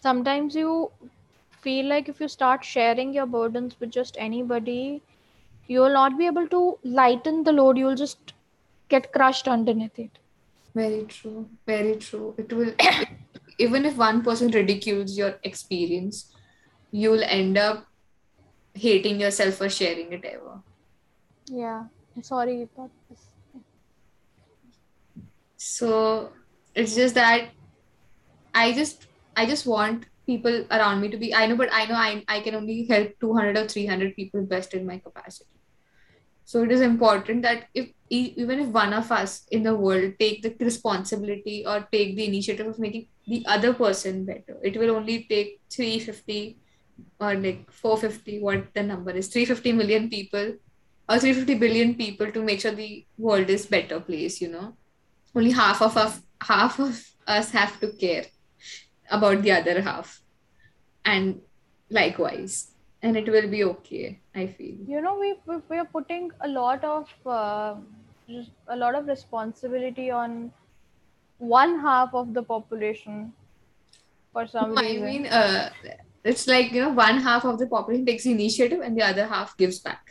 Sometimes 0.02 0.56
you 0.56 0.92
feel 1.62 1.86
like 1.86 2.10
if 2.10 2.20
you 2.20 2.28
start 2.28 2.66
sharing 2.66 3.14
your 3.14 3.26
burdens 3.26 3.80
with 3.80 3.92
just 3.92 4.18
anybody 4.20 5.02
you 5.68 5.80
will 5.80 5.94
not 5.94 6.18
be 6.18 6.26
able 6.26 6.48
to 6.48 6.78
lighten 6.84 7.44
the 7.44 7.52
load. 7.54 7.78
You'll 7.78 7.96
just 7.96 8.34
get 8.90 9.14
crushed 9.14 9.48
underneath 9.48 9.98
it. 9.98 10.20
Very 10.76 11.06
true. 11.06 11.48
Very 11.66 11.96
true. 11.96 12.36
It 12.38 12.52
will 12.52 12.74
even 13.60 13.86
if 13.86 13.96
one 13.96 14.24
person 14.24 14.52
ridicules 14.52 15.18
your 15.18 15.40
experience 15.44 16.34
you'll 16.92 17.24
end 17.24 17.58
up 17.58 17.86
hating 18.74 19.20
yourself 19.20 19.56
for 19.56 19.70
sharing 19.70 20.12
it 20.12 20.26
ever. 20.26 20.60
Yeah. 21.46 21.84
Sorry 22.22 22.64
about 22.64 22.92
this. 23.10 23.28
So 25.58 26.34
it's 26.76 26.96
just 26.96 27.16
that 27.16 27.50
i 28.54 28.72
just 28.72 29.08
i 29.36 29.46
just 29.46 29.66
want 29.66 30.06
people 30.26 30.66
around 30.72 31.02
me 31.02 31.10
to 31.10 31.18
be 31.18 31.34
i 31.36 31.46
know 31.46 31.56
but 31.56 31.70
i 31.74 31.86
know 31.86 31.96
i, 31.96 32.24
I 32.28 32.40
can 32.40 32.56
only 32.56 32.86
help 32.86 33.12
200 33.20 33.58
or 33.58 33.68
300 33.68 34.16
people 34.16 34.44
best 34.44 34.74
in 34.74 34.86
my 34.86 34.98
capacity 34.98 35.50
so 36.46 36.64
it 36.64 36.72
is 36.72 36.82
important 36.82 37.42
that 37.44 37.68
if 37.74 37.90
even 38.10 38.60
if 38.60 38.68
one 38.68 38.94
of 38.94 39.12
us 39.12 39.46
in 39.52 39.64
the 39.64 39.76
world 39.76 40.14
take 40.20 40.42
the 40.42 40.54
responsibility 40.64 41.66
or 41.66 41.88
take 41.92 42.16
the 42.16 42.26
initiative 42.26 42.68
of 42.68 42.78
making 42.78 43.08
the 43.28 43.44
other 43.48 43.74
person 43.74 44.26
better, 44.26 44.58
it 44.62 44.78
will 44.78 44.92
only 44.96 45.24
take 45.24 45.62
350 45.72 46.58
or 47.20 47.34
like 47.36 47.72
450, 47.72 48.40
what 48.42 48.74
the 48.74 48.84
number 48.84 49.12
is, 49.12 49.30
350 49.30 49.72
million 49.72 50.10
people 50.10 50.54
or 51.10 51.20
350 51.20 51.56
billion 51.56 51.96
people 51.96 52.32
to 52.32 52.44
make 52.44 52.62
sure 52.62 52.72
the 52.72 53.06
world 53.18 53.50
is 53.50 53.66
better 53.66 54.00
place, 54.00 54.42
you 54.42 54.50
know. 54.50 54.76
Only 55.34 55.52
half 55.52 55.82
of 55.82 55.98
us, 55.98 56.22
half 56.48 56.80
of 56.80 57.02
us 57.28 57.52
have 57.52 57.80
to 57.80 57.92
care 57.94 58.26
about 59.10 59.42
the 59.42 59.52
other 59.52 59.82
half. 59.82 60.22
And 61.06 61.42
likewise. 61.90 62.72
And 63.02 63.18
it 63.18 63.28
will 63.28 63.50
be 63.50 63.64
okay 63.66 64.20
i 64.36 64.48
feel. 64.48 64.76
You 64.88 65.02
know 65.02 65.18
we 65.20 65.36
we 65.70 65.78
are 65.78 65.86
putting 65.86 66.32
a 66.42 66.48
lot 66.48 66.84
of 66.84 67.10
uh, 67.26 67.76
a 68.68 68.76
lot 68.76 68.96
of 68.96 69.08
responsibility 69.08 70.10
on 70.10 70.52
one 71.38 71.80
half 71.80 72.14
of 72.14 72.34
the 72.34 72.44
population 72.44 73.34
for 74.32 74.48
some 74.48 74.74
no, 74.74 74.82
reason. 74.82 75.04
i 75.04 75.12
mean 75.12 75.26
uh, 75.28 75.70
it's 76.24 76.48
like 76.48 76.72
you 76.72 76.82
know 76.82 76.94
one 77.00 77.20
half 77.20 77.46
of 77.46 77.60
the 77.60 77.68
population 77.68 78.06
takes 78.06 78.26
initiative 78.26 78.80
and 78.80 78.98
the 78.98 79.04
other 79.04 79.28
half 79.28 79.56
gives 79.58 79.80
back. 79.80 80.08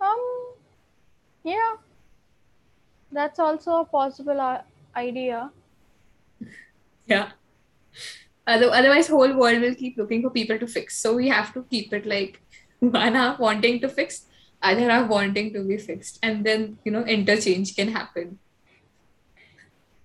Um 0.00 0.22
yeah 1.42 1.74
that's 3.14 3.38
also 3.38 3.76
a 3.80 3.84
possible 3.84 4.40
uh, 4.40 4.62
idea. 4.96 5.50
Yeah. 7.06 7.30
Otherwise 8.46 9.08
whole 9.08 9.34
world 9.34 9.60
will 9.62 9.74
keep 9.74 9.96
looking 9.96 10.22
for 10.22 10.30
people 10.30 10.58
to 10.58 10.66
fix. 10.66 10.98
So 10.98 11.14
we 11.14 11.28
have 11.28 11.54
to 11.54 11.64
keep 11.70 11.92
it 11.92 12.04
like 12.04 12.40
one 12.80 13.14
half 13.14 13.38
wanting 13.38 13.80
to 13.80 13.88
fix 13.88 14.26
other 14.62 14.90
half 14.90 15.08
wanting 15.08 15.52
to 15.54 15.62
be 15.62 15.78
fixed. 15.78 16.18
And 16.22 16.44
then 16.44 16.78
you 16.84 16.92
know 16.92 17.04
interchange 17.04 17.76
can 17.76 17.88
happen. 17.88 18.38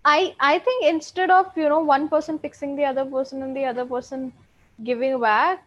I 0.05 0.33
i 0.39 0.59
think 0.65 0.85
instead 0.89 1.29
of 1.29 1.57
you 1.57 1.67
know 1.71 1.79
one 1.79 2.07
person 2.11 2.39
fixing 2.39 2.75
the 2.75 2.85
other 2.85 3.03
person 3.05 3.43
and 3.43 3.55
the 3.55 3.65
other 3.65 3.85
person 3.85 4.31
giving 4.83 5.19
back 5.19 5.65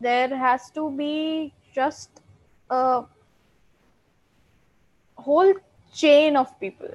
there 0.00 0.28
has 0.42 0.70
to 0.76 0.90
be 1.00 1.52
just 1.74 2.22
a 2.70 3.02
whole 5.16 5.52
chain 5.92 6.36
of 6.36 6.58
people 6.60 6.88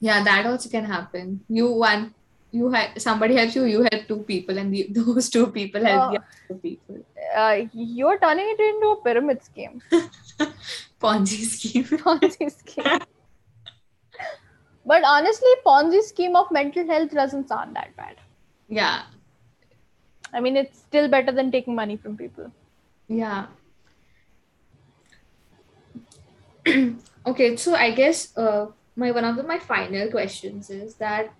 yeah 0.00 0.22
that 0.22 0.46
also 0.46 0.68
can 0.68 0.84
happen 0.84 1.40
you 1.48 1.70
one 1.70 2.14
you 2.54 2.70
had 2.70 3.00
somebody 3.02 3.34
helps 3.34 3.56
you, 3.56 3.64
you 3.64 3.80
help 3.90 4.06
two 4.08 4.18
people, 4.28 4.58
and 4.58 4.72
the, 4.72 4.86
those 4.98 5.28
two 5.28 5.46
people 5.48 5.84
help 5.84 6.02
uh, 6.02 6.10
the 6.12 6.18
other 6.18 6.60
people. 6.60 6.98
Uh, 7.36 7.62
you're 7.72 8.18
turning 8.18 8.46
it 8.48 8.60
into 8.60 8.90
a 8.90 9.02
pyramid 9.02 9.42
scheme. 9.42 9.82
Ponzi 11.00 11.40
scheme. 11.54 11.84
Ponzi 12.04 12.50
scheme. 12.58 13.00
but 14.86 15.02
honestly, 15.04 15.54
Ponzi 15.66 16.02
scheme 16.02 16.36
of 16.36 16.52
mental 16.52 16.86
health 16.86 17.10
doesn't 17.10 17.48
sound 17.48 17.74
that 17.74 17.96
bad. 17.96 18.16
Yeah. 18.68 19.02
I 20.32 20.40
mean, 20.40 20.56
it's 20.56 20.78
still 20.78 21.08
better 21.08 21.32
than 21.32 21.50
taking 21.50 21.74
money 21.74 21.96
from 21.96 22.16
people. 22.16 22.52
Yeah. 23.08 23.46
okay, 27.26 27.56
so 27.56 27.74
I 27.74 27.90
guess 27.90 28.36
uh, 28.36 28.66
my 28.96 29.10
one 29.10 29.24
of 29.24 29.36
the, 29.36 29.42
my 29.42 29.58
final 29.58 30.10
questions 30.10 30.70
is 30.70 30.94
that 30.96 31.32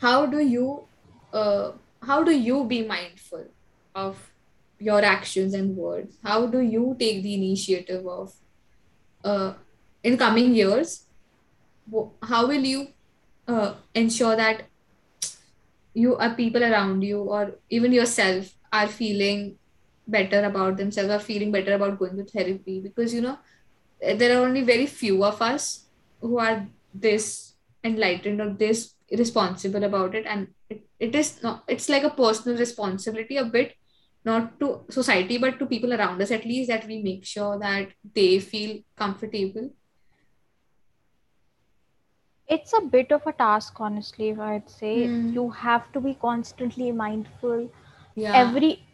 how 0.00 0.26
do 0.26 0.38
you 0.40 0.84
uh, 1.32 1.72
how 2.02 2.22
do 2.22 2.32
you 2.32 2.64
be 2.64 2.84
mindful 2.86 3.46
of 3.94 4.32
your 4.78 5.02
actions 5.04 5.54
and 5.54 5.76
words? 5.76 6.16
How 6.24 6.46
do 6.46 6.60
you 6.60 6.96
take 6.98 7.22
the 7.22 7.34
initiative 7.34 8.06
of 8.06 8.32
uh, 9.24 9.54
in 10.02 10.16
coming 10.16 10.54
years? 10.54 11.06
How 12.22 12.46
will 12.46 12.64
you 12.64 12.88
uh, 13.46 13.74
ensure 13.94 14.36
that 14.36 14.62
you 15.94 16.16
are 16.16 16.34
people 16.34 16.64
around 16.64 17.02
you 17.02 17.20
or 17.20 17.52
even 17.70 17.92
yourself 17.92 18.52
are 18.72 18.88
feeling 18.88 19.58
better 20.08 20.44
about 20.44 20.76
themselves 20.76 21.10
or 21.10 21.18
feeling 21.18 21.52
better 21.52 21.74
about 21.74 21.98
going 21.98 22.16
to 22.16 22.24
therapy 22.24 22.80
because 22.80 23.14
you 23.14 23.20
know 23.20 23.38
there 24.02 24.36
are 24.36 24.44
only 24.44 24.62
very 24.62 24.86
few 24.86 25.24
of 25.24 25.40
us 25.40 25.86
who 26.20 26.38
are 26.38 26.66
this 26.92 27.54
enlightened 27.84 28.40
or 28.40 28.50
this 28.50 28.94
responsible 29.10 29.84
about 29.84 30.14
it. 30.14 30.26
And 30.26 30.48
it, 30.68 30.86
it 30.98 31.14
is 31.14 31.42
not 31.42 31.64
it's 31.68 31.88
like 31.88 32.02
a 32.02 32.10
personal 32.10 32.58
responsibility 32.58 33.36
a 33.36 33.44
bit 33.44 33.74
not 34.24 34.58
to 34.60 34.84
society 34.88 35.36
but 35.36 35.58
to 35.58 35.66
people 35.66 35.92
around 35.92 36.22
us 36.22 36.30
at 36.30 36.44
least 36.44 36.68
that 36.68 36.86
we 36.86 37.02
make 37.02 37.24
sure 37.24 37.58
that 37.58 37.88
they 38.14 38.38
feel 38.38 38.80
comfortable. 38.96 39.70
It's 42.48 42.72
a 42.72 42.80
bit 42.82 43.12
of 43.12 43.26
a 43.26 43.32
task 43.32 43.80
honestly 43.80 44.32
i'd 44.32 44.68
say. 44.68 45.06
Hmm. 45.06 45.32
you 45.32 45.50
have 45.50 45.92
to 45.92 46.00
be 46.00 46.14
constantly 46.14 46.92
mindful. 46.92 47.70
Yeah. 48.14 48.32
Every 48.34 48.84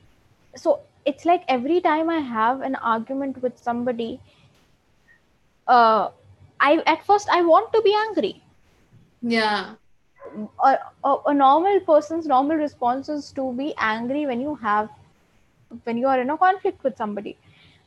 so 0.57 0.81
it's 1.05 1.25
like 1.25 1.45
every 1.49 1.81
time 1.81 2.11
i 2.11 2.19
have 2.19 2.61
an 2.61 2.75
argument 2.77 3.41
with 3.43 3.59
somebody 3.59 4.21
uh 5.69 6.11
i 6.61 6.83
at 6.87 7.05
first 7.05 7.29
i 7.31 7.43
want 7.43 7.73
to 7.73 7.83
be 7.83 7.95
angry. 8.07 8.43
Yeah. 9.23 9.75
A, 10.65 10.77
a, 11.05 11.17
a 11.27 11.35
normal 11.35 11.81
person's 11.81 12.27
normal 12.27 12.57
response 12.57 13.09
is 13.09 13.33
to 13.33 13.53
be 13.55 13.75
angry 13.79 14.27
when 14.27 14.41
you 14.41 14.55
have 14.57 14.89
when 15.85 15.97
you 15.97 16.07
are 16.07 16.21
in 16.21 16.31
a 16.31 16.37
conflict 16.37 16.85
with 16.85 16.97
somebody. 16.97 17.37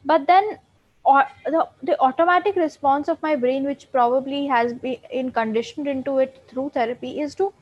But 0.05 0.27
then 0.27 0.57
or 1.03 1.25
the, 1.45 1.67
the 1.83 1.99
automatic 1.99 2.55
response 2.55 3.07
of 3.07 3.21
my 3.21 3.35
brain 3.35 3.63
which 3.63 3.91
probably 3.91 4.45
has 4.47 4.73
been 4.73 5.31
conditioned 5.31 5.87
into 5.87 6.19
it 6.19 6.43
through 6.47 6.69
therapy 6.69 7.19
is 7.21 7.33
to 7.35 7.53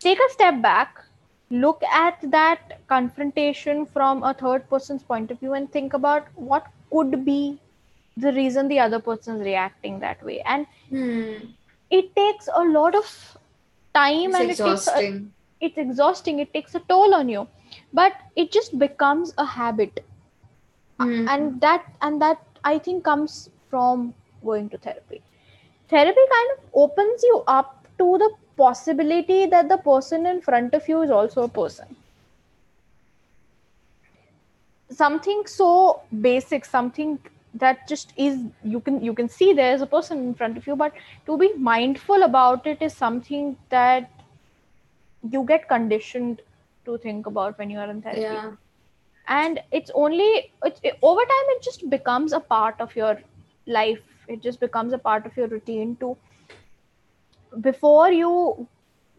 take 0.00 0.18
a 0.18 0.32
step 0.32 0.60
back 0.60 1.04
look 1.50 1.82
at 1.84 2.18
that 2.30 2.80
confrontation 2.86 3.84
from 3.86 4.22
a 4.22 4.34
third 4.34 4.68
person's 4.68 5.02
point 5.02 5.30
of 5.30 5.38
view 5.40 5.52
and 5.54 5.70
think 5.72 5.92
about 5.94 6.26
what 6.34 6.66
could 6.90 7.24
be 7.24 7.58
the 8.16 8.32
reason 8.32 8.68
the 8.68 8.78
other 8.78 9.00
person 9.00 9.36
is 9.36 9.42
reacting 9.42 10.00
that 10.00 10.22
way. 10.24 10.40
And 10.40 10.66
hmm. 10.88 11.32
it 11.90 12.14
takes 12.14 12.48
a 12.54 12.62
lot 12.62 12.94
of 12.94 13.38
time 13.94 14.30
it's 14.30 14.38
and 14.40 14.50
exhausting 14.50 15.32
it 15.60 15.74
takes 15.74 15.76
a, 15.76 15.82
it's 15.84 15.90
exhausting. 15.90 16.38
It 16.40 16.52
takes 16.52 16.74
a 16.74 16.80
toll 16.80 17.14
on 17.14 17.28
you. 17.28 17.48
But 17.92 18.12
it 18.36 18.52
just 18.52 18.78
becomes 18.78 19.34
a 19.38 19.44
habit. 19.44 20.04
Hmm. 21.00 21.26
and 21.28 21.60
that 21.62 21.84
and 22.02 22.20
that 22.22 22.40
i 22.70 22.78
think 22.78 23.02
comes 23.02 23.50
from 23.70 24.14
going 24.44 24.68
to 24.68 24.78
therapy. 24.78 25.20
Therapy 25.88 26.24
kind 26.32 26.50
of 26.52 26.64
opens 26.74 27.22
you 27.22 27.42
up 27.46 27.86
to 27.98 28.18
the 28.18 28.30
possibility 28.56 29.46
that 29.46 29.68
the 29.68 29.78
person 29.78 30.26
in 30.26 30.40
front 30.40 30.74
of 30.74 30.88
you 30.88 31.02
is 31.02 31.10
also 31.10 31.44
a 31.44 31.48
person. 31.48 31.96
Something 34.90 35.44
so 35.46 36.02
basic 36.20 36.64
something 36.64 37.18
that 37.54 37.86
just 37.86 38.12
is 38.16 38.38
you 38.64 38.80
can 38.80 39.02
you 39.04 39.12
can 39.12 39.28
see 39.28 39.52
there's 39.52 39.82
a 39.82 39.86
person 39.86 40.18
in 40.18 40.34
front 40.34 40.56
of 40.56 40.66
you 40.66 40.74
but 40.74 40.92
to 41.26 41.36
be 41.36 41.52
mindful 41.54 42.22
about 42.22 42.66
it 42.66 42.80
is 42.80 42.94
something 42.94 43.56
that 43.68 44.10
you 45.30 45.44
get 45.44 45.68
conditioned 45.68 46.40
to 46.84 46.98
think 46.98 47.26
about 47.26 47.58
when 47.58 47.70
you 47.70 47.78
are 47.78 47.90
in 47.90 48.02
therapy. 48.02 48.22
Yeah. 48.22 48.52
And 49.28 49.60
it's 49.70 49.90
only 49.94 50.52
it's, 50.64 50.80
it, 50.82 50.98
over 51.02 51.20
time 51.20 51.46
it 51.56 51.62
just 51.62 51.88
becomes 51.88 52.32
a 52.32 52.40
part 52.40 52.80
of 52.80 52.94
your 52.96 53.20
life. 53.66 54.00
It 54.28 54.42
just 54.42 54.58
becomes 54.58 54.92
a 54.92 54.98
part 54.98 55.26
of 55.26 55.36
your 55.36 55.46
routine 55.46 55.96
to 55.96 56.16
before 57.60 58.10
you 58.10 58.66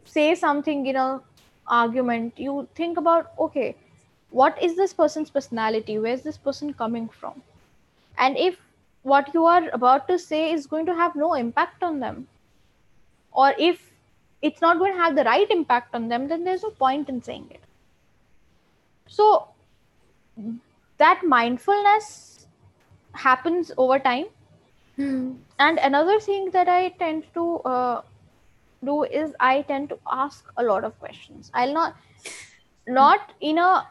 say 0.06 0.36
something 0.36 0.86
in 0.88 0.96
a 0.96 1.22
argument 1.68 2.38
you 2.38 2.68
think 2.76 2.98
about 2.98 3.32
okay 3.40 3.78
what 4.32 4.62
is 4.62 4.76
this 4.76 4.94
person's 4.94 5.30
personality? 5.30 6.00
Where's 6.00 6.24
this 6.24 6.38
person 6.38 6.74
coming 6.74 7.08
from 7.08 7.42
and 8.18 8.38
if 8.38 8.58
what 9.04 9.34
you 9.34 9.46
are 9.46 9.70
about 9.74 10.08
to 10.08 10.18
say 10.18 10.52
is 10.52 10.68
going 10.68 10.86
to 10.86 10.96
have 10.96 11.16
no 11.16 11.34
impact 11.34 11.84
on 11.84 12.00
them 12.00 12.28
or 13.32 13.54
if 13.58 13.92
it's 14.42 14.62
not 14.62 14.78
going 14.78 14.94
to 14.94 15.00
have 15.00 15.16
the 15.16 15.24
right 15.24 15.50
impact 15.52 15.94
on 15.96 16.08
them 16.08 16.28
then 16.28 16.44
there's 16.44 16.64
no 16.64 16.70
point 16.70 17.10
in 17.10 17.22
saying 17.22 17.48
it. 17.52 17.62
So 19.08 19.48
that 20.98 21.22
mindfulness 21.24 22.48
happens 23.14 23.72
over 23.78 24.00
time. 24.00 24.26
Hmm. 24.96 25.38
and 25.58 25.80
another 25.80 26.20
thing 26.20 26.52
that 26.52 26.68
i 26.70 26.90
tend 27.00 27.24
to 27.34 27.44
uh, 27.70 28.02
do 28.90 28.98
is 29.20 29.32
i 29.40 29.64
tend 29.64 29.90
to 29.90 29.98
ask 30.08 30.52
a 30.58 30.64
lot 30.64 30.84
of 30.84 31.00
questions. 31.00 31.50
I'll 31.56 31.74
not 31.74 31.96
not 32.88 33.32
in 33.42 33.58
a 33.58 33.88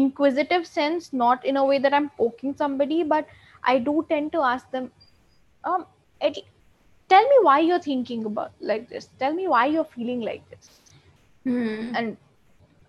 inquisitive 0.00 0.66
sense 0.66 1.12
not 1.12 1.44
in 1.52 1.56
a 1.56 1.64
way 1.64 1.78
that 1.78 1.94
i'm 1.94 2.10
poking 2.20 2.54
somebody 2.62 3.02
but 3.14 3.26
i 3.72 3.78
do 3.78 4.04
tend 4.08 4.32
to 4.32 4.40
ask 4.52 4.70
them 4.70 4.90
um 5.64 5.86
it, 6.20 6.38
tell 7.08 7.22
me 7.32 7.38
why 7.42 7.58
you're 7.60 7.80
thinking 7.80 8.24
about 8.24 8.52
like 8.60 8.88
this. 8.88 9.08
Tell 9.18 9.34
me 9.34 9.48
why 9.48 9.66
you're 9.66 9.84
feeling 9.96 10.20
like 10.20 10.48
this. 10.50 10.70
Hmm. 11.44 11.94
and 11.94 12.16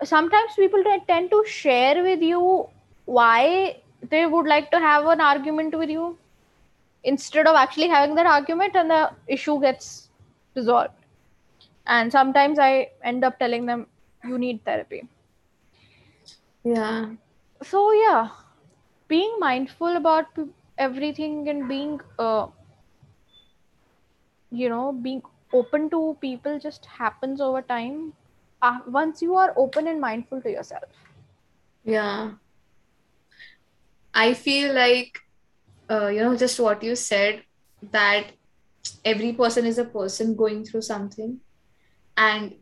sometimes 0.10 0.54
people 0.56 0.84
tend 1.08 1.30
to 1.32 1.44
share 1.46 2.04
with 2.04 2.22
you 2.22 2.68
why 3.06 3.82
they 4.10 4.26
would 4.26 4.48
like 4.52 4.70
to 4.72 4.80
have 4.80 5.08
an 5.14 5.22
argument 5.22 5.78
with 5.78 5.90
you 5.90 6.18
instead 7.04 7.48
of 7.48 7.56
actually 7.56 7.90
having 7.90 8.16
that 8.16 8.26
argument 8.26 8.76
and 8.76 8.90
the 8.90 9.12
issue 9.38 9.60
gets 9.66 10.10
resolved 10.56 10.94
and 11.88 12.12
sometimes 12.18 12.60
i 12.68 12.72
end 13.04 13.24
up 13.30 13.38
telling 13.44 13.66
them 13.72 13.86
you 14.32 14.38
need 14.46 14.64
therapy 14.70 15.02
yeah. 16.66 17.14
So 17.64 17.92
yeah. 17.94 18.30
Being 19.08 19.36
mindful 19.40 19.96
about 19.96 20.26
everything 20.78 21.48
and 21.48 21.70
being 21.70 22.02
uh, 22.18 22.48
you 24.52 24.68
know 24.68 24.92
being 24.92 25.22
open 25.54 25.90
to 25.92 26.18
people 26.20 26.60
just 26.60 26.86
happens 26.86 27.40
over 27.40 27.62
time 27.62 28.14
uh, 28.62 28.80
once 28.88 29.22
you 29.22 29.36
are 29.36 29.54
open 29.56 29.88
and 29.88 30.02
mindful 30.02 30.42
to 30.42 30.50
yourself. 30.50 30.90
Yeah. 31.84 32.32
I 34.14 34.34
feel 34.34 34.74
like 34.74 35.20
uh, 35.90 36.08
you 36.08 36.22
know 36.22 36.36
just 36.36 36.60
what 36.60 36.82
you 36.82 36.96
said 36.96 37.44
that 37.92 38.32
every 39.04 39.34
person 39.34 39.66
is 39.66 39.78
a 39.78 39.86
person 39.86 40.36
going 40.36 40.66
through 40.66 40.82
something. 40.82 41.40
And 42.18 42.56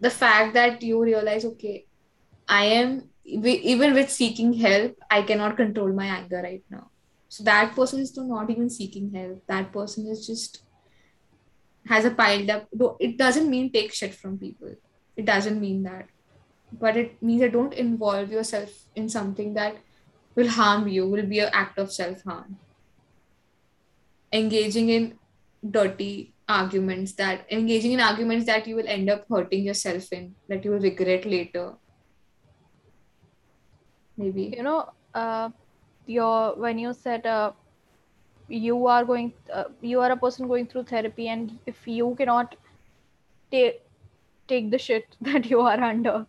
the 0.00 0.10
fact 0.10 0.54
that 0.54 0.82
you 0.82 1.02
realize 1.02 1.44
okay 1.44 1.86
i 2.48 2.64
am 2.64 3.08
even 3.24 3.94
with 3.94 4.10
seeking 4.10 4.52
help 4.52 4.96
i 5.10 5.22
cannot 5.22 5.56
control 5.56 5.92
my 5.92 6.06
anger 6.06 6.40
right 6.42 6.62
now. 6.70 6.90
So 7.34 7.42
that 7.44 7.74
person 7.74 7.98
is 7.98 8.16
not 8.16 8.48
even 8.48 8.70
seeking 8.70 9.12
help. 9.12 9.42
That 9.48 9.72
person 9.72 10.06
is 10.06 10.24
just 10.24 10.62
has 11.88 12.04
a 12.04 12.10
piled 12.12 12.48
up. 12.48 12.68
It 13.00 13.18
doesn't 13.18 13.50
mean 13.50 13.72
take 13.72 13.92
shit 13.92 14.14
from 14.14 14.38
people. 14.38 14.74
It 15.16 15.24
doesn't 15.24 15.60
mean 15.60 15.82
that. 15.82 16.06
But 16.72 16.96
it 16.96 17.20
means 17.20 17.40
that 17.40 17.52
don't 17.52 17.74
involve 17.74 18.30
yourself 18.30 18.70
in 18.94 19.08
something 19.08 19.54
that 19.54 19.76
will 20.36 20.48
harm 20.48 20.86
you 20.86 21.08
will 21.08 21.26
be 21.26 21.40
an 21.40 21.50
act 21.52 21.76
of 21.78 21.92
self-harm. 21.92 22.56
Engaging 24.32 24.88
in 24.90 25.18
dirty 25.68 26.34
arguments 26.48 27.14
that 27.14 27.46
engaging 27.50 27.92
in 27.92 28.00
arguments 28.00 28.46
that 28.46 28.66
you 28.68 28.76
will 28.76 28.86
end 28.86 29.10
up 29.10 29.24
hurting 29.28 29.64
yourself 29.64 30.12
in 30.12 30.34
that 30.48 30.64
you 30.64 30.70
will 30.70 30.80
regret 30.80 31.24
later 31.24 31.72
maybe 34.16 34.52
you 34.56 34.62
know 34.62 34.90
uh, 35.14 35.48
your 36.06 36.54
when 36.56 36.78
you 36.78 36.92
said 36.92 37.26
uh, 37.26 37.52
you 38.48 38.86
are 38.86 39.04
going 39.04 39.32
uh, 39.52 39.64
you 39.80 40.00
are 40.00 40.12
a 40.12 40.16
person 40.16 40.46
going 40.46 40.66
through 40.66 40.84
therapy 40.84 41.28
and 41.28 41.58
if 41.66 41.86
you 41.86 42.14
cannot 42.18 42.56
take 43.50 43.82
take 44.48 44.70
the 44.70 44.78
shit 44.78 45.16
that 45.20 45.46
you 45.46 45.60
are 45.60 45.80
under 45.80 46.26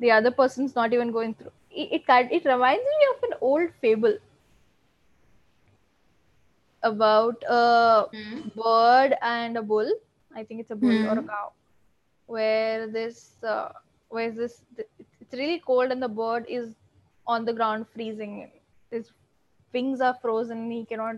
the 0.00 0.10
other 0.10 0.30
person's 0.30 0.74
not 0.74 0.92
even 0.92 1.10
going 1.10 1.34
through 1.34 1.52
it 1.70 2.02
it, 2.08 2.32
it 2.32 2.44
reminds 2.44 2.84
me 2.84 3.06
of 3.14 3.22
an 3.30 3.38
old 3.40 3.70
fable 3.80 4.16
about 6.82 7.42
a 7.48 8.06
hmm. 8.14 8.48
bird 8.54 9.14
and 9.22 9.56
a 9.56 9.62
bull 9.62 9.90
i 10.34 10.44
think 10.44 10.60
it's 10.60 10.70
a 10.70 10.76
bull 10.76 10.98
hmm. 10.98 11.06
or 11.06 11.18
a 11.18 11.22
cow 11.22 11.52
where 12.26 12.86
this 12.86 13.42
uh, 13.42 13.70
where 14.08 14.30
this 14.30 14.62
it's 14.76 15.32
really 15.32 15.60
cold 15.66 15.90
and 15.90 16.02
the 16.02 16.08
bird 16.08 16.44
is 16.48 16.74
on 17.26 17.44
the 17.44 17.52
ground 17.52 17.86
freezing. 17.94 18.50
His 18.90 19.10
wings 19.72 20.00
are 20.00 20.16
frozen. 20.22 20.70
He 20.70 20.84
cannot 20.84 21.16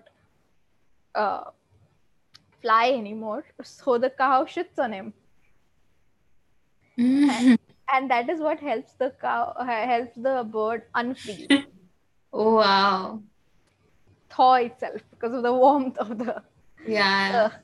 uh, 1.14 1.44
fly 2.62 2.90
anymore. 2.90 3.44
So 3.62 3.98
the 3.98 4.10
cow 4.10 4.44
shits 4.44 4.78
on 4.78 4.92
him. 4.92 5.12
And, 6.98 7.58
and 7.92 8.10
that 8.10 8.28
is 8.28 8.40
what 8.40 8.60
helps 8.60 8.92
the 8.94 9.12
cow 9.20 9.54
helps 9.58 10.14
the 10.16 10.44
bird 10.50 10.82
unfreeze. 10.94 11.64
Oh 12.30 12.56
wow. 12.56 13.22
Thaw 14.30 14.54
itself 14.54 15.00
because 15.10 15.32
of 15.32 15.42
the 15.42 15.52
warmth 15.52 15.96
of 15.96 16.18
the 16.18 16.42
yeah. 16.86 17.48
uh, 17.50 17.56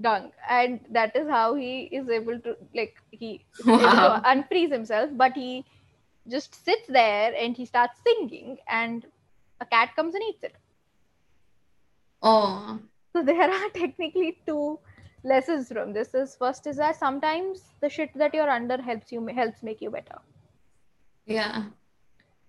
dung. 0.00 0.32
And 0.50 0.80
that 0.90 1.14
is 1.14 1.28
how 1.28 1.54
he 1.54 1.82
is 1.92 2.08
able 2.08 2.40
to 2.40 2.56
like 2.74 2.96
he 3.12 3.44
Wow. 3.64 4.20
unfreeze 4.24 4.72
himself 4.72 5.10
but 5.14 5.34
he 5.34 5.64
just 6.28 6.64
sits 6.64 6.86
there 6.88 7.34
and 7.34 7.56
he 7.56 7.64
starts 7.64 8.00
singing 8.06 8.58
and 8.68 9.06
a 9.60 9.66
cat 9.66 9.94
comes 9.96 10.14
and 10.14 10.24
eats 10.24 10.42
it. 10.42 10.56
Oh 12.22 12.78
so 13.16 13.22
there 13.22 13.50
are 13.50 13.68
technically 13.74 14.38
two 14.46 14.78
lessons 15.24 15.68
from 15.68 15.92
this. 15.92 16.14
Is 16.14 16.36
first 16.36 16.66
is 16.66 16.76
that 16.76 16.96
sometimes 16.96 17.62
the 17.80 17.88
shit 17.88 18.10
that 18.14 18.34
you're 18.34 18.50
under 18.58 18.80
helps 18.80 19.12
you 19.12 19.26
helps 19.26 19.62
make 19.62 19.80
you 19.80 19.90
better. 19.90 20.18
Yeah. 21.26 21.64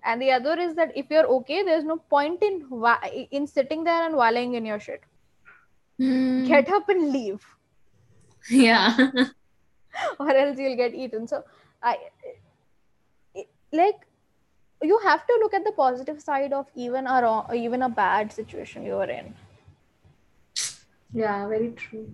And 0.03 0.21
the 0.21 0.31
other 0.31 0.57
is 0.59 0.75
that 0.75 0.91
if 0.95 1.09
you're 1.09 1.27
okay 1.37 1.63
there's 1.63 1.83
no 1.83 1.97
point 2.15 2.43
in 2.43 2.57
in 3.31 3.47
sitting 3.47 3.83
there 3.83 4.05
and 4.05 4.15
wallowing 4.15 4.55
in 4.55 4.65
your 4.65 4.79
shit. 4.79 5.01
Hmm. 5.99 6.43
get 6.45 6.69
up 6.69 6.89
and 6.89 7.11
leave. 7.11 7.45
Yeah. 8.49 9.11
Or 10.19 10.29
else 10.29 10.59
you'll 10.59 10.75
get 10.77 10.93
eaten. 10.93 11.27
So 11.27 11.43
i 11.81 11.97
like 13.71 13.95
you 14.83 14.99
have 15.03 15.25
to 15.27 15.37
look 15.41 15.53
at 15.53 15.63
the 15.63 15.71
positive 15.71 16.21
side 16.21 16.53
of 16.53 16.67
even 16.75 17.07
a 17.07 17.21
wrong, 17.21 17.45
even 17.55 17.81
a 17.81 17.89
bad 17.89 18.31
situation 18.31 18.83
you 18.83 18.95
are 18.95 19.09
in 19.09 19.33
yeah 21.13 21.47
very 21.47 21.71
true 21.71 22.07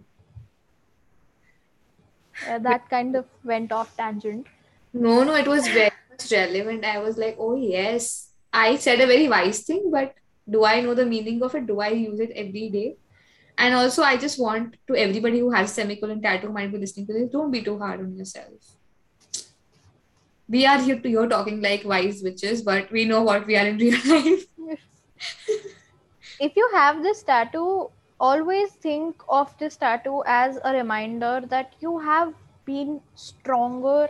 Uh, 2.49 2.57
that 2.59 2.89
kind 2.89 3.15
of 3.15 3.25
went 3.43 3.71
off 3.71 3.95
tangent 3.97 4.47
No, 4.93 5.23
no, 5.23 5.35
it 5.35 5.47
was 5.47 5.67
very 5.67 5.91
much 6.09 6.31
relevant. 6.31 6.85
I 6.85 6.99
was 6.99 7.17
like, 7.17 7.37
oh, 7.39 7.55
yes. 7.55 8.29
I 8.53 8.75
said 8.77 9.01
a 9.01 9.07
very 9.07 9.27
wise 9.27 9.61
thing, 9.69 9.91
but 9.91 10.13
do 10.49 10.63
I 10.65 10.81
know 10.81 10.93
the 10.93 11.05
meaning 11.05 11.43
of 11.43 11.55
it? 11.55 11.65
Do 11.67 11.79
I 11.81 11.89
use 11.89 12.19
it 12.19 12.31
every 12.43 12.69
day? 12.69 12.97
And 13.57 13.73
also, 13.75 14.03
I 14.03 14.17
just 14.17 14.39
want 14.39 14.77
to 14.87 14.95
everybody 14.95 15.39
who 15.39 15.51
has 15.51 15.73
semicolon 15.73 16.21
tattoo 16.21 16.49
might 16.49 16.71
be 16.71 16.77
listening 16.79 17.07
to 17.07 17.13
this, 17.13 17.29
don't 17.29 17.51
be 17.51 17.63
too 17.63 17.77
hard 17.79 18.01
on 18.01 18.15
yourself. 18.17 18.53
We 20.49 20.65
are 20.65 20.79
here 20.81 20.99
to 20.99 21.09
you're 21.09 21.27
talking 21.27 21.61
like 21.61 21.83
wise 21.85 22.21
witches, 22.21 22.61
but 22.61 22.91
we 22.91 23.05
know 23.05 23.23
what 23.23 23.47
we 23.47 23.55
are 23.55 23.65
in 23.65 23.77
real 23.77 23.99
life. 24.05 24.45
if 26.39 26.55
you 26.55 26.69
have 26.73 27.01
this 27.03 27.23
tattoo 27.23 27.89
always 28.19 28.71
think 28.71 29.23
of 29.27 29.57
this 29.57 29.75
tattoo 29.77 30.23
as 30.25 30.59
a 30.63 30.73
reminder 30.73 31.41
that 31.53 31.73
you 31.79 31.97
have 31.99 32.33
been 32.65 33.01
stronger 33.15 34.07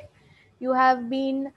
you 0.60 0.74
have 0.74 1.10
been 1.10 1.52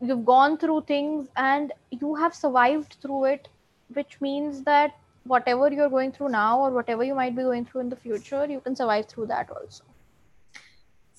you've 0.00 0.24
gone 0.24 0.56
through 0.56 0.80
things 0.82 1.28
and 1.36 1.72
you 1.90 2.14
have 2.14 2.34
survived 2.34 2.96
through 3.02 3.24
it 3.24 3.48
which 3.94 4.20
means 4.20 4.62
that 4.62 4.96
whatever 5.24 5.70
you're 5.70 5.90
going 5.96 6.12
through 6.12 6.28
now 6.28 6.58
or 6.58 6.70
whatever 6.70 7.04
you 7.04 7.14
might 7.14 7.36
be 7.36 7.42
going 7.42 7.64
through 7.64 7.80
in 7.80 7.88
the 7.88 7.96
future 7.96 8.46
you 8.46 8.60
can 8.60 8.76
survive 8.76 9.06
through 9.06 9.26
that 9.26 9.50
also 9.50 9.84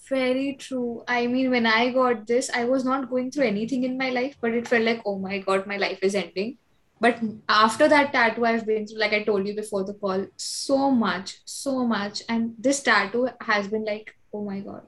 Very 0.10 0.56
true. 0.58 1.04
I 1.08 1.28
mean, 1.28 1.52
when 1.52 1.66
I 1.66 1.92
got 1.92 2.26
this, 2.26 2.50
I 2.50 2.66
was 2.66 2.84
not 2.84 3.10
going 3.10 3.30
through 3.32 3.46
anything 3.46 3.84
in 3.84 3.98
my 3.98 4.10
life, 4.10 4.36
but 4.42 4.54
it 4.54 4.68
felt 4.68 4.84
like, 4.84 5.02
oh 5.06 5.20
my 5.20 5.38
God, 5.40 5.68
my 5.68 5.78
life 5.78 6.00
is 6.02 6.16
ending. 6.16 6.58
But 7.00 7.20
after 7.48 7.88
that 7.88 8.12
tattoo, 8.12 8.46
I've 8.46 8.66
been 8.66 8.88
through, 8.88 9.00
like 9.00 9.14
I 9.14 9.24
told 9.24 9.48
you 9.48 9.56
before 9.56 9.84
the 9.84 9.94
call, 9.94 10.26
so 10.36 10.92
much, 10.92 11.38
so 11.46 11.86
much. 11.86 12.24
And 12.28 12.56
this 12.58 12.82
tattoo 12.82 13.30
has 13.42 13.68
been 13.68 13.86
like, 13.86 14.16
oh 14.34 14.44
my 14.44 14.60
God. 14.60 14.82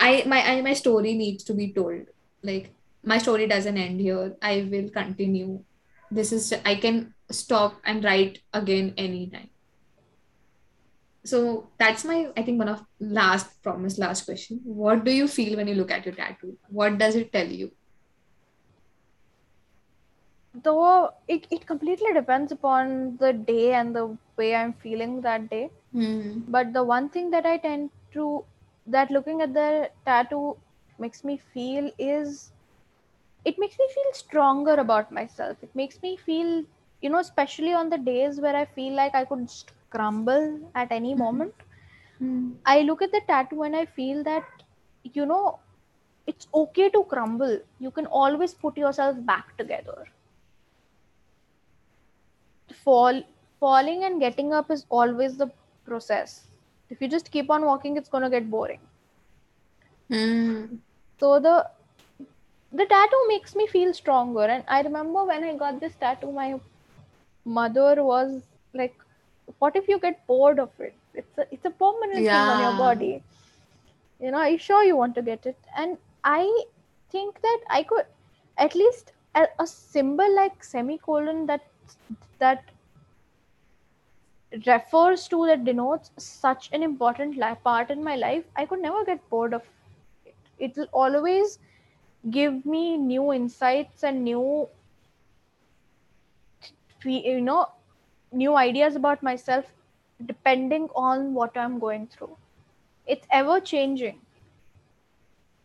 I 0.00 0.24
my 0.26 0.42
I, 0.42 0.60
my 0.62 0.72
story 0.72 1.14
needs 1.14 1.44
to 1.44 1.54
be 1.54 1.72
told. 1.72 2.06
Like 2.42 2.74
my 3.04 3.18
story 3.18 3.46
doesn't 3.46 3.78
end 3.78 4.00
here. 4.00 4.34
I 4.42 4.68
will 4.68 4.90
continue. 4.90 5.62
This 6.10 6.32
is 6.32 6.52
I 6.64 6.74
can 6.74 7.14
stop 7.30 7.80
and 7.84 8.02
write 8.02 8.40
again 8.52 8.94
anytime. 8.96 9.51
So 11.24 11.72
that's 11.78 12.04
my, 12.04 12.32
I 12.36 12.42
think, 12.42 12.58
one 12.58 12.68
of 12.68 12.84
last 13.00 13.62
promise, 13.62 13.98
last 13.98 14.24
question. 14.24 14.60
What 14.64 15.04
do 15.04 15.12
you 15.12 15.28
feel 15.28 15.56
when 15.56 15.68
you 15.68 15.74
look 15.74 15.90
at 15.90 16.04
your 16.04 16.14
tattoo? 16.14 16.58
What 16.68 16.98
does 16.98 17.14
it 17.14 17.32
tell 17.32 17.46
you? 17.48 17.72
though 20.54 21.12
it, 21.28 21.46
it 21.50 21.66
completely 21.66 22.12
depends 22.14 22.52
upon 22.52 23.16
the 23.18 23.32
day 23.32 23.72
and 23.74 23.94
the 23.96 24.16
way 24.36 24.54
i'm 24.54 24.72
feeling 24.72 25.20
that 25.22 25.48
day 25.50 25.70
Hmm. 25.92 26.52
but 26.56 26.72
the 26.72 26.84
one 26.84 27.08
thing 27.10 27.30
that 27.30 27.46
i 27.46 27.56
tend 27.58 27.90
to 28.12 28.44
that 28.86 29.10
looking 29.10 29.40
at 29.42 29.54
the 29.54 29.90
tattoo 30.06 30.56
makes 30.98 31.24
me 31.24 31.36
feel 31.38 31.90
is 31.98 32.52
it 33.44 33.58
makes 33.58 33.78
me 33.78 33.88
feel 33.94 34.12
stronger 34.14 34.74
about 34.74 35.12
myself 35.12 35.62
it 35.62 35.74
makes 35.76 36.02
me 36.02 36.16
feel 36.16 36.64
you 37.02 37.10
know 37.10 37.20
especially 37.20 37.72
on 37.74 37.90
the 37.90 37.98
days 37.98 38.40
where 38.40 38.56
i 38.56 38.64
feel 38.64 38.94
like 38.94 39.14
i 39.14 39.24
could 39.24 39.46
just 39.48 39.72
crumble 39.96 40.46
at 40.74 40.92
any 41.00 41.14
Mhm. 41.14 41.22
moment 41.24 41.54
Hmm. 42.18 42.52
i 42.72 42.80
look 42.86 43.02
at 43.06 43.12
the 43.12 43.20
tattoo 43.28 43.62
and 43.66 43.76
i 43.80 43.84
feel 43.98 44.22
that 44.28 44.62
you 45.18 45.24
know 45.32 45.58
it's 46.26 46.48
okay 46.62 46.88
to 46.96 47.04
crumble 47.14 47.58
you 47.78 47.90
can 47.90 48.06
always 48.22 48.54
put 48.54 48.76
yourself 48.86 49.16
back 49.32 49.56
together 49.58 50.06
fall 52.84 53.22
falling 53.60 54.02
and 54.04 54.20
getting 54.20 54.52
up 54.52 54.70
is 54.70 54.84
always 54.90 55.36
the 55.36 55.48
process 55.84 56.48
if 56.90 57.00
you 57.00 57.08
just 57.08 57.30
keep 57.30 57.50
on 57.50 57.64
walking 57.64 57.96
it's 57.96 58.08
going 58.08 58.24
to 58.24 58.30
get 58.30 58.50
boring 58.50 58.80
Hmm. 60.08 60.82
so 61.18 61.38
the 61.40 61.70
the 62.72 62.84
tattoo 62.86 63.24
makes 63.28 63.54
me 63.54 63.66
feel 63.72 63.92
stronger 63.94 64.44
and 64.54 64.64
i 64.76 64.80
remember 64.86 65.24
when 65.30 65.44
i 65.44 65.54
got 65.62 65.78
this 65.80 65.94
tattoo 66.04 66.32
my 66.32 66.48
mother 67.44 68.04
was 68.04 68.42
like 68.74 68.96
what 69.62 69.76
if 69.76 69.88
you 69.88 69.98
get 70.00 70.26
bored 70.26 70.58
of 70.58 70.70
it? 70.80 70.94
It's 71.14 71.38
a 71.38 71.46
it's 71.52 71.66
a 71.66 71.70
permanent 71.70 72.30
thing 72.30 72.48
on 72.48 72.60
your 72.60 72.72
body. 72.72 73.22
You 74.20 74.30
know 74.32 74.38
are 74.38 74.48
you 74.50 74.58
sure 74.58 74.84
you 74.84 74.96
want 74.96 75.14
to 75.16 75.22
get 75.22 75.46
it? 75.46 75.58
And 75.76 75.98
i 76.24 76.42
think 77.10 77.40
that 77.42 77.60
i 77.70 77.82
could 77.82 78.06
at 78.58 78.74
least 78.74 79.12
a, 79.34 79.46
a 79.58 79.66
symbol 79.66 80.34
like 80.36 80.62
semicolon 80.64 81.46
that 81.46 81.62
that 82.38 82.70
refers 84.66 85.26
to 85.28 85.46
that 85.46 85.64
denotes 85.64 86.10
such 86.18 86.68
an 86.72 86.82
important 86.82 87.36
li- 87.36 87.56
part 87.64 87.90
in 87.90 88.04
my 88.04 88.16
life 88.16 88.44
i 88.56 88.66
could 88.66 88.80
never 88.80 89.04
get 89.04 89.28
bored 89.30 89.54
of 89.54 89.62
it. 90.26 90.34
It 90.58 90.76
will 90.76 90.88
always 90.92 91.58
give 92.30 92.64
me 92.66 92.96
new 92.96 93.32
insights 93.32 94.04
and 94.04 94.24
new 94.24 94.68
you 97.04 97.40
know 97.40 97.68
new 98.32 98.56
ideas 98.56 98.96
about 98.96 99.22
myself 99.22 99.66
depending 100.26 100.88
on 100.94 101.32
what 101.34 101.56
i'm 101.56 101.78
going 101.78 102.06
through 102.06 102.36
it's 103.06 103.26
ever 103.30 103.60
changing 103.60 104.20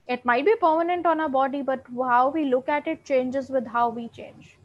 it 0.08 0.24
might 0.26 0.46
be 0.46 0.56
permanent 0.62 1.06
on 1.06 1.20
our 1.20 1.30
body 1.30 1.62
but 1.62 1.84
how 2.04 2.30
we 2.30 2.46
look 2.46 2.70
at 2.70 2.88
it 2.88 3.04
changes 3.06 3.50
with 3.50 3.68
how 3.68 3.90
we 3.90 4.08
change 4.10 4.58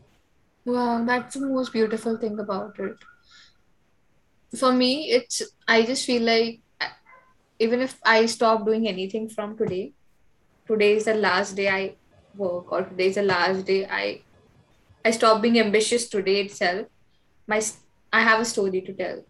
Wow, 0.64 1.04
that's 1.04 1.34
the 1.34 1.46
most 1.46 1.72
beautiful 1.72 2.16
thing 2.16 2.38
about 2.38 2.78
it. 2.78 2.96
For 4.56 4.72
me, 4.72 5.10
it's, 5.10 5.42
I 5.66 5.82
just 5.82 6.06
feel 6.06 6.22
like 6.22 6.60
even 7.58 7.80
if 7.80 7.98
I 8.04 8.26
stop 8.26 8.64
doing 8.64 8.86
anything 8.86 9.28
from 9.28 9.56
today, 9.56 9.92
today 10.66 10.94
is 10.94 11.06
the 11.06 11.14
last 11.14 11.56
day 11.56 11.68
I 11.68 11.96
work, 12.36 12.70
or 12.70 12.82
today 12.82 13.06
is 13.06 13.16
the 13.16 13.22
last 13.22 13.66
day 13.66 13.86
I, 13.86 14.22
I 15.04 15.10
stop 15.10 15.42
being 15.42 15.58
ambitious 15.58 16.08
today 16.08 16.42
itself. 16.42 16.86
My, 17.48 17.60
I 18.12 18.20
have 18.20 18.40
a 18.40 18.44
story 18.44 18.80
to 18.82 18.92
tell. 18.92 19.24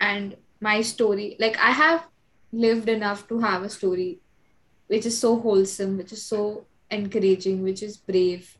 and 0.00 0.36
my 0.60 0.80
story 0.82 1.36
like 1.38 1.56
i 1.58 1.70
have 1.70 2.06
lived 2.52 2.88
enough 2.88 3.26
to 3.28 3.38
have 3.40 3.62
a 3.62 3.68
story 3.68 4.18
which 4.88 5.06
is 5.06 5.18
so 5.18 5.38
wholesome 5.40 5.96
which 5.98 6.12
is 6.12 6.22
so 6.22 6.64
encouraging 6.90 7.62
which 7.62 7.82
is 7.82 7.96
brave. 7.96 8.56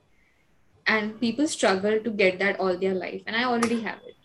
And 0.87 1.21
people 1.21 1.47
struggle 1.49 2.01
to 2.01 2.11
get 2.11 2.39
that 2.41 2.59
all 2.61 2.77
their 2.77 2.95
life 2.95 3.23
and 3.27 3.37
i 3.37 3.45
already 3.45 3.81
have 3.83 3.99
it. 4.07 4.17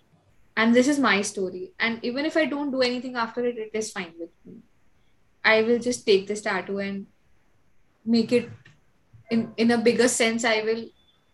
And 0.57 0.75
this 0.75 0.87
is 0.87 0.99
my 0.99 1.21
story. 1.21 1.73
And 1.79 1.99
even 2.03 2.25
if 2.25 2.37
i 2.37 2.45
don't 2.45 2.71
do 2.71 2.81
anything 2.81 3.15
after 3.15 3.45
it 3.45 3.57
it 3.57 3.71
is 3.73 3.91
fine 3.91 4.13
with 4.19 4.31
me. 4.45 4.57
I 5.43 5.61
will 5.63 5.79
just 5.79 6.05
take 6.05 6.27
this 6.27 6.41
tattoo 6.41 6.79
and 6.79 7.07
make 8.05 8.31
it 8.31 8.49
in 9.29 9.53
in 9.57 9.71
a 9.71 9.77
bigger 9.77 10.07
sense. 10.07 10.43
I 10.45 10.61
will 10.63 10.85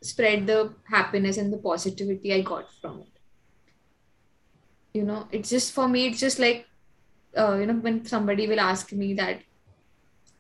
spread 0.02 0.48
the 0.48 0.74
happiness 0.84 1.38
and 1.38 1.52
the 1.52 1.58
positivity 1.58 2.34
i 2.34 2.42
got 2.42 2.72
from 2.82 3.02
it. 3.02 3.08
You 4.94 5.04
know 5.04 5.28
it's 5.32 5.50
just 5.50 5.74
for 5.74 5.88
me 5.88 6.08
it's 6.08 6.20
just 6.20 6.40
like 6.40 6.66
uh, 7.38 7.56
you 7.56 7.66
know 7.66 7.74
when 7.74 8.06
somebody 8.06 8.48
will 8.48 8.60
ask 8.60 8.92
me 8.92 9.14
that 9.16 9.42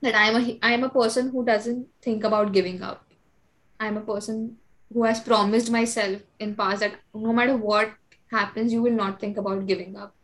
that 0.01 0.15
i'm 0.15 0.35
a 0.35 0.59
i'm 0.61 0.83
a 0.83 0.89
person 0.89 1.29
who 1.29 1.45
doesn't 1.45 1.87
think 2.01 2.23
about 2.23 2.51
giving 2.53 2.81
up. 2.81 3.03
I'm 3.79 3.97
a 3.97 4.01
person 4.01 4.57
who 4.91 5.03
has 5.03 5.19
promised 5.19 5.69
myself 5.71 6.21
in 6.39 6.55
past 6.55 6.79
that 6.79 6.95
no 7.13 7.31
matter 7.31 7.55
what 7.55 7.91
happens 8.31 8.73
you 8.73 8.81
will 8.81 8.93
not 8.93 9.19
think 9.19 9.37
about 9.37 9.67
giving 9.67 9.95
up. 9.95 10.15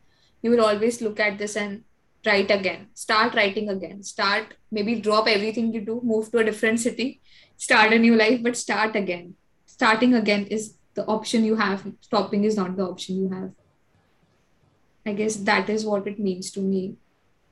You 0.41 0.51
will 0.51 0.65
always 0.65 1.01
look 1.01 1.19
at 1.19 1.38
this 1.38 1.55
and 1.55 1.84
write 2.25 2.49
again. 2.49 2.88
Start 2.93 3.36
writing 3.36 3.69
again. 3.69 4.01
Start 4.03 4.55
maybe 4.71 4.99
drop 4.99 5.27
everything 5.27 5.73
you 5.73 5.81
do 5.81 6.01
move 6.03 6.31
to 6.31 6.39
a 6.39 6.43
different 6.43 6.79
city 6.79 7.21
start 7.64 7.93
a 7.93 7.99
new 8.05 8.16
life 8.16 8.39
but 8.43 8.57
start 8.57 8.95
again. 8.95 9.36
Starting 9.66 10.14
again 10.16 10.45
is 10.47 10.74
the 10.93 11.05
option 11.05 11.45
you 11.45 11.55
have. 11.55 11.86
Stopping 12.01 12.43
is 12.43 12.57
not 12.57 12.76
the 12.76 12.84
option 12.84 13.22
you 13.22 13.30
have. 13.30 13.51
I 15.05 15.14
guess 15.14 15.36
that 15.51 15.70
is 15.70 15.86
what 15.86 16.07
it 16.07 16.20
means 16.20 16.51
to 16.51 16.61
me 16.61 16.95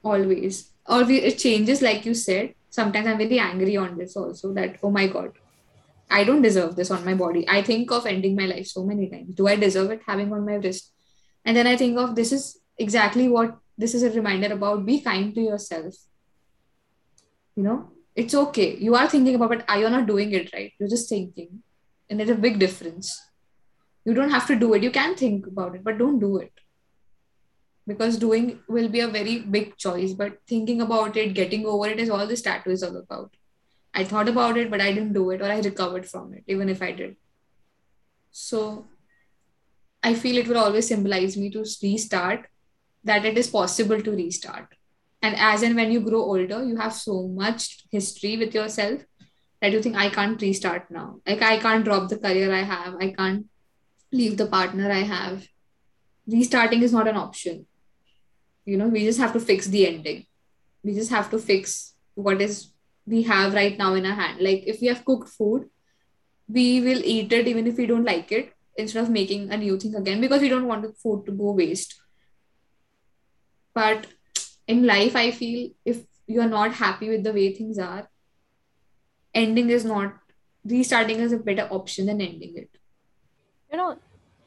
always. 0.04 0.70
Or 0.88 1.04
it 1.10 1.38
changes 1.38 1.82
like 1.82 2.06
you 2.06 2.14
said. 2.14 2.56
Sometimes 2.70 3.08
i'm 3.08 3.18
very 3.18 3.40
angry 3.40 3.78
on 3.78 3.98
this 3.98 4.16
also 4.16 4.54
that 4.58 4.78
oh 4.82 4.92
my 4.98 5.06
god 5.14 5.40
i 6.18 6.24
don't 6.28 6.46
deserve 6.48 6.76
this 6.76 6.92
on 6.92 7.04
my 7.06 7.14
body. 7.14 7.46
I 7.58 7.62
think 7.62 7.92
of 7.92 8.06
ending 8.06 8.36
my 8.36 8.46
life 8.52 8.68
so 8.68 8.86
many 8.92 9.10
times. 9.10 9.36
Do 9.36 9.48
i 9.48 9.56
deserve 9.56 9.92
it 9.92 10.06
having 10.08 10.32
on 10.34 10.46
my 10.46 10.56
wrist? 10.56 10.92
And 11.46 11.58
then 11.58 11.68
i 11.68 11.76
think 11.82 11.98
of 12.04 12.16
this 12.16 12.32
is 12.38 12.46
exactly 12.78 13.28
what 13.38 13.58
this 13.78 13.94
is 14.00 14.04
a 14.04 14.14
reminder 14.20 14.54
about 14.54 14.86
be 14.86 15.02
kind 15.10 15.36
to 15.36 15.50
yourself. 15.50 15.96
You 17.56 17.64
know 17.64 17.80
it's 18.16 18.36
okay. 18.36 18.76
You 18.76 18.96
are 18.96 19.08
thinking 19.08 19.36
about 19.36 19.54
it. 19.54 19.66
You're 19.78 19.90
not 19.90 20.08
doing 20.08 20.32
it 20.34 20.52
right? 20.54 20.74
You're 20.80 20.90
just 20.90 21.10
thinking. 21.10 21.64
And 22.10 22.20
there's 22.20 22.30
a 22.30 22.36
big 22.36 22.60
difference. 22.60 23.20
You 24.04 24.14
don't 24.14 24.32
have 24.32 24.48
to 24.48 24.56
do 24.56 24.74
it. 24.74 24.84
You 24.84 24.92
can 24.92 25.16
think 25.16 25.48
about 25.48 25.76
it 25.76 25.84
but 25.84 25.98
don't 25.98 26.20
do 26.20 26.38
it. 26.38 26.52
Because 27.88 28.18
doing 28.18 28.60
will 28.68 28.90
be 28.90 29.00
a 29.00 29.08
very 29.08 29.40
big 29.40 29.78
choice 29.78 30.14
but 30.14 30.38
thinking 30.48 30.82
about 30.82 31.18
it 31.18 31.34
getting 31.34 31.66
over 31.66 31.88
it 31.88 32.00
is 32.00 32.10
all 32.10 32.28
this 32.28 32.42
tattoo 32.42 32.72
is 32.72 32.84
all 32.84 32.98
about. 32.98 33.34
I 33.94 34.04
thought 34.04 34.30
about 34.30 34.58
it 34.58 34.70
but 34.70 34.82
i 34.82 34.92
didn't 34.92 35.14
do 35.14 35.32
it 35.32 35.42
or 35.42 35.52
i 35.52 35.60
recovered 35.60 36.08
from 36.08 36.34
it 36.34 36.44
even 36.48 36.70
if 36.70 36.82
i 36.82 36.92
did. 36.92 37.16
So 38.32 38.88
i 40.04 40.14
feel 40.14 40.38
it 40.38 40.48
will 40.48 40.58
always 40.58 40.88
symbolize 40.88 41.38
me 41.38 41.50
to 41.52 41.66
restart 41.82 42.48
that 43.04 43.26
it 43.26 43.38
is 43.38 43.48
possible 43.48 44.02
to 44.02 44.12
restart 44.12 44.68
and 45.22 45.36
as 45.38 45.62
and 45.62 45.76
when 45.76 45.92
you 45.92 46.00
grow 46.02 46.22
older 46.22 46.64
you 46.64 46.76
have 46.78 46.94
so 46.94 47.28
much 47.28 47.84
history 47.92 48.38
with 48.38 48.54
yourself 48.54 49.02
that 49.62 49.72
you 49.72 49.82
think 49.82 49.96
i 49.96 50.10
can't 50.10 50.42
restart 50.42 50.90
now. 50.90 51.20
Like 51.28 51.42
i 51.42 51.58
can't 51.58 51.86
drop 51.86 52.10
the 52.10 52.18
career 52.18 52.52
i 52.54 52.64
have. 52.64 52.96
I 53.00 53.12
can't 53.12 53.46
leave 54.12 54.38
the 54.38 54.48
partner 54.48 54.92
i 54.92 55.04
have. 55.14 55.48
Restarting 56.28 56.84
is 56.84 56.94
not 56.94 57.08
an 57.08 57.18
option. 57.18 57.66
You 58.66 58.78
know 58.78 58.88
we 58.88 59.06
just 59.06 59.20
have 59.20 59.34
to 59.34 59.40
fix 59.40 59.68
the 59.68 59.88
ending. 59.88 60.26
We 60.84 60.96
just 60.96 61.12
have 61.12 61.30
to 61.32 61.38
fix 61.38 61.94
what 62.16 62.42
is 62.42 62.72
we 63.06 63.24
have 63.24 63.54
right 63.54 63.78
now 63.78 63.94
in 63.94 64.06
our 64.06 64.16
hand. 64.16 64.42
Like 64.42 64.64
if 64.66 64.82
we 64.82 64.88
have 64.88 65.06
cooked 65.06 65.30
food 65.30 65.70
we 66.48 66.82
will 66.82 67.02
eat 67.04 67.32
it 67.32 67.48
even 67.48 67.68
if 67.68 67.78
we 67.78 67.86
don't 67.86 68.04
like 68.04 68.32
it 68.32 68.54
instead 68.76 69.04
of 69.04 69.10
making 69.10 69.52
a 69.52 69.58
new 69.58 69.78
thing 69.78 69.96
again 69.96 70.20
because 70.20 70.42
we 70.42 70.50
don't 70.50 70.68
want 70.68 70.82
the 70.82 70.94
food 70.94 71.26
to 71.26 71.32
go 71.32 71.52
waste. 71.52 72.00
But 73.74 74.08
in 74.74 74.86
life 74.86 75.16
i 75.16 75.30
feel 75.32 75.70
if 75.86 76.02
you're 76.28 76.52
not 76.54 76.74
happy 76.82 77.10
with 77.10 77.24
the 77.24 77.34
way 77.38 77.54
things 77.54 77.80
are 77.80 78.08
ending 79.34 79.70
is 79.70 79.86
not 79.86 80.14
restarting 80.66 81.20
is 81.20 81.34
a 81.34 81.38
better 81.38 81.68
option 81.72 82.06
than 82.06 82.22
ending 82.22 82.56
it. 82.56 82.70
You 83.72 83.78
know 83.78 83.98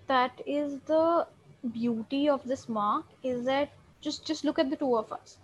that 0.06 0.40
is 0.46 0.78
the 0.86 1.26
beauty 1.72 2.28
of 2.28 2.44
this 2.44 2.68
mark 2.68 3.04
is 3.22 3.44
that 3.44 3.70
just 4.00 4.26
just 4.26 4.44
look 4.44 4.58
at 4.58 4.70
the 4.70 4.76
two 4.76 4.96
of 4.96 5.12
us. 5.12 5.38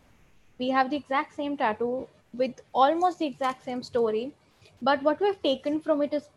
We 0.59 0.68
have 0.68 0.91
the 0.91 0.97
exact 0.97 1.35
same 1.35 1.57
tattoo 1.57 2.07
with 2.35 2.61
almost 2.72 3.18
the 3.18 3.26
exact 3.26 3.64
same 3.64 3.83
story 3.83 4.33
but 4.83 5.03
what 5.03 5.20
we've 5.20 5.43
taken 5.43 5.81
from 5.81 6.03
it 6.03 6.12
is 6.14 6.28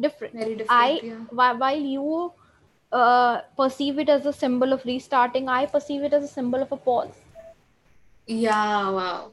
different, 0.00 0.34
very 0.34 0.54
different 0.56 0.70
i 0.70 1.00
yeah. 1.02 1.14
while, 1.30 1.56
while 1.58 1.78
you 1.78 2.32
uh, 2.92 3.40
perceive 3.56 3.98
it 3.98 4.08
as 4.08 4.26
a 4.26 4.32
symbol 4.32 4.72
of 4.72 4.84
restarting 4.84 5.48
i 5.48 5.64
perceive 5.64 6.02
it 6.02 6.12
as 6.12 6.24
a 6.24 6.28
symbol 6.28 6.60
of 6.60 6.70
a 6.72 6.76
pause 6.76 7.21
yeah 8.26 8.90
wow. 8.90 9.32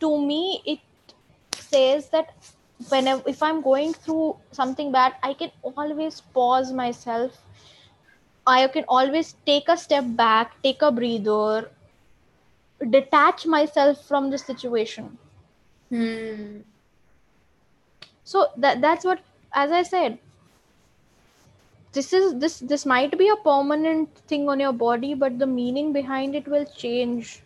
To 0.00 0.18
me 0.26 0.62
it 0.64 0.80
says 1.54 2.08
that 2.10 2.34
whenever 2.88 3.22
if 3.28 3.42
i'm 3.42 3.60
going 3.60 3.92
through 3.92 4.36
something 4.52 4.90
bad 4.90 5.14
i 5.22 5.34
can 5.34 5.50
always 5.62 6.20
pause 6.20 6.72
myself. 6.72 7.42
I 8.46 8.66
can 8.68 8.84
always 8.88 9.34
take 9.46 9.68
a 9.68 9.76
step 9.76 10.04
back 10.16 10.54
take 10.62 10.82
a 10.82 10.90
breather 10.90 11.70
detach 12.88 13.46
myself 13.46 14.04
from 14.06 14.30
the 14.30 14.38
situation. 14.38 15.18
Hmm. 15.90 16.60
so 18.24 18.46
that 18.56 18.80
that's 18.80 19.04
what 19.04 19.20
as 19.52 19.72
i 19.72 19.82
said 19.82 20.18
this 21.92 22.12
is 22.12 22.38
this 22.38 22.58
this 22.60 22.86
might 22.86 23.16
be 23.18 23.28
a 23.28 23.36
permanent 23.36 24.16
thing 24.28 24.48
on 24.48 24.60
your 24.60 24.72
body 24.72 25.14
but 25.14 25.38
the 25.38 25.46
meaning 25.46 25.92
behind 25.92 26.34
it 26.34 26.46
will 26.46 26.66
change. 26.76 27.42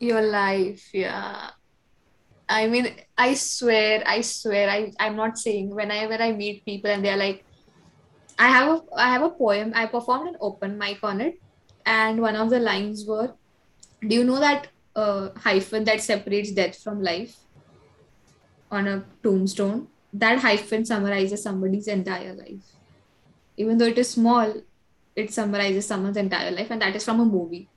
Your 0.00 0.22
life 0.22 0.88
yeah. 0.92 1.50
I 2.48 2.66
mean 2.66 2.94
i 3.16 3.34
swear 3.34 4.02
i 4.06 4.20
swear 4.22 4.70
i 4.70 4.90
i'm 4.98 5.16
not 5.16 5.36
saying 5.38 5.68
whenever 5.68 6.14
i 6.14 6.32
meet 6.32 6.64
people 6.64 6.90
and 6.90 7.04
they're 7.04 7.18
like 7.18 7.44
i 8.38 8.48
have 8.48 8.68
a 8.70 8.80
i 8.96 9.08
have 9.10 9.22
a 9.22 9.28
poem 9.28 9.72
i 9.74 9.84
performed 9.84 10.28
an 10.28 10.36
open 10.40 10.78
mic 10.78 11.02
on 11.02 11.20
it 11.20 11.34
and 11.84 12.22
one 12.22 12.36
of 12.36 12.48
the 12.48 12.58
lines 12.58 13.04
were 13.06 13.34
do 14.00 14.14
you 14.14 14.24
know 14.24 14.38
that 14.40 14.68
uh, 14.96 15.28
hyphen 15.36 15.84
that 15.84 16.00
separates 16.00 16.52
death 16.52 16.82
from 16.82 17.02
life 17.02 17.36
on 18.70 18.86
a 18.86 19.04
tombstone? 19.22 19.88
That 20.12 20.38
hyphen 20.38 20.84
summarizes 20.84 21.42
somebody's 21.42 21.86
entire 21.86 22.34
life 22.34 22.77
even 23.58 23.78
though 23.78 23.92
it 23.92 23.98
is 23.98 24.10
small 24.10 24.54
it 25.16 25.32
summarizes 25.32 25.86
someone's 25.86 26.16
entire 26.16 26.50
life 26.52 26.70
and 26.70 26.80
that 26.80 26.94
is 26.94 27.04
from 27.04 27.20
a 27.20 27.24
movie. 27.24 27.68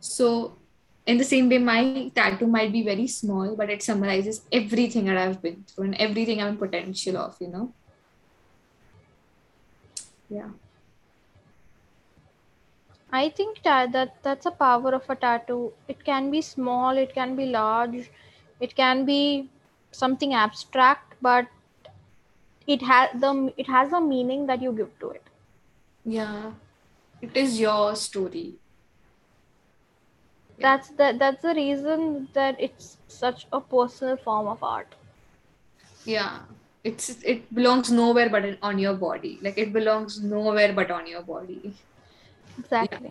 So 0.00 0.58
in 1.06 1.18
the 1.18 1.24
same 1.24 1.48
way 1.48 1.58
my 1.58 2.10
tattoo 2.14 2.46
might 2.46 2.72
be 2.72 2.82
very 2.82 3.06
small 3.06 3.54
but 3.56 3.70
it 3.70 3.82
summarizes 3.82 4.42
everything 4.52 5.06
that 5.06 5.18
i've 5.18 5.40
been 5.42 5.64
through 5.68 5.84
and 5.84 5.96
everything 5.96 6.40
i'm 6.40 6.56
potential 6.56 7.16
of 7.16 7.36
you 7.40 7.48
know? 7.48 7.74
Yeah. 10.28 10.50
I 13.14 13.28
think 13.28 13.62
that, 13.64 13.92
that 13.92 14.22
that's 14.22 14.46
a 14.46 14.50
power 14.50 14.94
of 14.94 15.10
a 15.10 15.14
tattoo. 15.14 15.72
It 15.86 16.02
can 16.04 16.30
be 16.30 16.40
small 16.40 16.96
it 16.96 17.14
can 17.14 17.36
be 17.36 17.46
large 17.46 18.10
it 18.60 18.76
can 18.76 19.04
be 19.04 19.50
something 19.90 20.32
abstract 20.34 21.14
but 21.20 21.46
it 22.66 22.82
has 22.82 23.10
the 23.20 23.52
it 23.56 23.66
has 23.68 23.92
a 23.92 24.00
meaning 24.00 24.46
that 24.46 24.62
you 24.62 24.72
give 24.72 24.98
to 25.00 25.10
it. 25.10 25.22
Yeah. 26.04 26.52
It 27.20 27.36
is 27.36 27.58
your 27.60 27.96
story. 27.96 28.60
That's 30.58 30.88
the 30.90 31.14
that's 31.18 31.42
the 31.42 31.54
reason 31.54 32.28
that 32.32 32.56
it's 32.58 32.96
such 33.06 33.46
a 33.52 33.60
personal 33.60 34.16
form 34.16 34.46
of 34.46 34.62
art. 34.62 34.94
Yeah. 36.04 36.40
It's 36.84 37.10
it 37.22 37.52
belongs 37.54 37.90
nowhere 37.90 38.28
but 38.30 38.58
on 38.62 38.78
your 38.78 38.94
body. 38.94 39.38
Like 39.42 39.58
it 39.58 39.72
belongs 39.72 40.20
nowhere 40.22 40.72
but 40.72 40.90
on 40.90 41.06
your 41.06 41.22
body. 41.22 41.74
Exactly. 42.58 43.10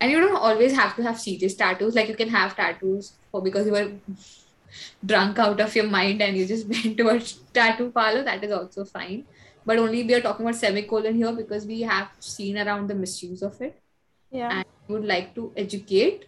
and 0.00 0.12
you 0.12 0.20
don't 0.20 0.36
always 0.36 0.72
have 0.74 0.94
to 0.96 1.02
have 1.02 1.20
serious 1.20 1.54
tattoos. 1.54 1.94
Like 1.94 2.08
you 2.08 2.16
can 2.16 2.28
have 2.28 2.56
tattoos 2.56 3.18
for 3.30 3.42
because 3.42 3.66
you 3.66 3.72
were 3.72 3.92
drunk 5.04 5.38
out 5.38 5.60
of 5.60 5.74
your 5.74 5.88
mind 5.88 6.22
and 6.22 6.36
you 6.36 6.46
just 6.46 6.68
went 6.74 6.96
to 6.98 7.08
a 7.08 7.20
tattoo 7.52 7.90
parlor 7.90 8.22
that 8.22 8.44
is 8.44 8.52
also 8.52 8.84
fine. 8.84 9.24
But 9.64 9.78
only 9.78 10.04
we 10.04 10.14
are 10.14 10.20
talking 10.20 10.46
about 10.46 10.58
semicolon 10.58 11.14
here 11.14 11.32
because 11.32 11.66
we 11.66 11.80
have 11.82 12.08
seen 12.20 12.56
around 12.56 12.88
the 12.88 12.94
misuse 12.94 13.42
of 13.42 13.60
it. 13.60 13.80
Yeah. 14.30 14.50
And 14.50 14.64
would 14.88 15.04
like 15.04 15.34
to 15.34 15.52
educate 15.56 16.26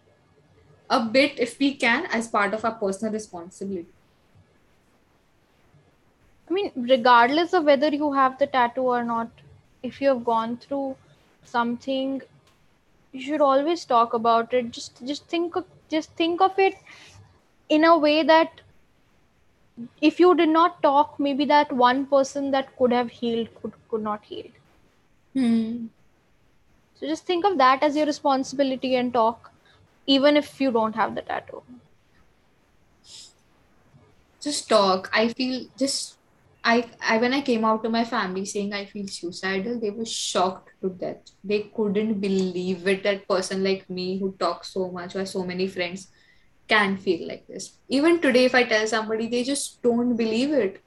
a 0.90 1.00
bit 1.00 1.38
if 1.38 1.58
we 1.58 1.74
can 1.74 2.06
as 2.06 2.26
part 2.28 2.54
of 2.54 2.64
our 2.64 2.72
personal 2.72 3.12
responsibility. 3.12 3.86
I 6.50 6.52
mean 6.52 6.72
regardless 6.74 7.52
of 7.52 7.64
whether 7.64 7.88
you 7.88 8.12
have 8.12 8.38
the 8.38 8.46
tattoo 8.46 8.82
or 8.82 9.04
not 9.04 9.28
if 9.82 10.00
you 10.00 10.08
have 10.08 10.24
gone 10.24 10.56
through 10.56 10.96
something 11.44 12.22
you 13.12 13.20
should 13.20 13.40
always 13.40 13.84
talk 13.84 14.14
about 14.14 14.52
it. 14.52 14.70
Just 14.70 15.04
just 15.06 15.26
think 15.26 15.56
of 15.56 15.64
just 15.88 16.10
think 16.12 16.40
of 16.40 16.58
it 16.58 16.74
in 17.68 17.84
a 17.84 17.96
way 17.98 18.22
that 18.22 18.60
if 20.00 20.18
you 20.18 20.34
did 20.34 20.48
not 20.48 20.82
talk 20.82 21.18
maybe 21.18 21.44
that 21.44 21.72
one 21.72 22.06
person 22.06 22.50
that 22.50 22.76
could 22.76 22.92
have 22.92 23.10
healed 23.10 23.48
could, 23.60 23.72
could 23.90 24.02
not 24.02 24.24
heal 24.24 24.46
hmm. 25.34 25.86
so 26.94 27.06
just 27.06 27.26
think 27.26 27.44
of 27.44 27.58
that 27.58 27.82
as 27.82 27.96
your 27.96 28.06
responsibility 28.06 28.96
and 28.96 29.12
talk 29.12 29.52
even 30.06 30.36
if 30.36 30.60
you 30.60 30.72
don't 30.72 30.96
have 30.96 31.14
the 31.14 31.22
tattoo 31.22 31.62
just 34.40 34.68
talk 34.68 35.10
i 35.12 35.28
feel 35.28 35.66
just 35.78 36.18
I, 36.64 36.84
I 37.00 37.16
when 37.18 37.32
I 37.32 37.40
came 37.40 37.64
out 37.64 37.82
to 37.84 37.88
my 37.88 38.04
family 38.04 38.44
saying 38.44 38.72
I 38.74 38.84
feel 38.84 39.06
suicidal, 39.06 39.80
they 39.80 39.90
were 39.90 40.04
shocked 40.04 40.70
to 40.82 40.90
death. 40.90 41.30
They 41.42 41.70
couldn't 41.74 42.20
believe 42.20 42.86
it. 42.86 43.04
That 43.04 43.26
person 43.28 43.62
like 43.64 43.88
me 43.88 44.18
who 44.18 44.34
talks 44.38 44.74
so 44.74 44.90
much 44.90 45.16
or 45.16 45.24
so 45.24 45.44
many 45.44 45.68
friends 45.68 46.08
can 46.68 46.96
feel 46.96 47.26
like 47.26 47.46
this. 47.46 47.78
Even 47.88 48.20
today, 48.20 48.44
if 48.44 48.54
I 48.54 48.64
tell 48.64 48.86
somebody, 48.86 49.26
they 49.26 49.42
just 49.44 49.82
don't 49.82 50.16
believe 50.16 50.52
it. 50.52 50.82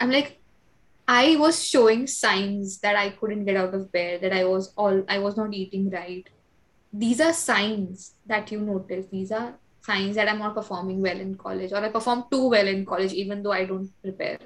I'm 0.00 0.10
like, 0.10 0.38
I 1.06 1.36
was 1.36 1.62
showing 1.66 2.06
signs 2.06 2.78
that 2.80 2.96
I 2.96 3.10
couldn't 3.10 3.44
get 3.44 3.56
out 3.56 3.74
of 3.74 3.90
bed, 3.92 4.20
that 4.22 4.32
I 4.32 4.44
was 4.44 4.72
all 4.76 5.04
I 5.08 5.18
was 5.18 5.36
not 5.36 5.54
eating 5.54 5.90
right. 5.90 6.28
these 6.92 7.20
are 7.20 7.32
signs 7.32 8.14
that 8.26 8.50
you 8.52 8.60
notice. 8.60 9.06
These 9.10 9.32
are 9.32 9.54
signs 9.80 10.16
that 10.16 10.28
I'm 10.28 10.38
not 10.38 10.54
performing 10.54 11.00
well 11.00 11.18
in 11.18 11.34
college 11.36 11.72
or 11.72 11.78
I 11.78 11.88
perform 11.88 12.24
too 12.30 12.48
well 12.50 12.66
in 12.66 12.84
college, 12.84 13.12
even 13.12 13.42
though 13.42 13.52
I 13.52 13.64
don't 13.64 13.90
prepare. 14.02 14.38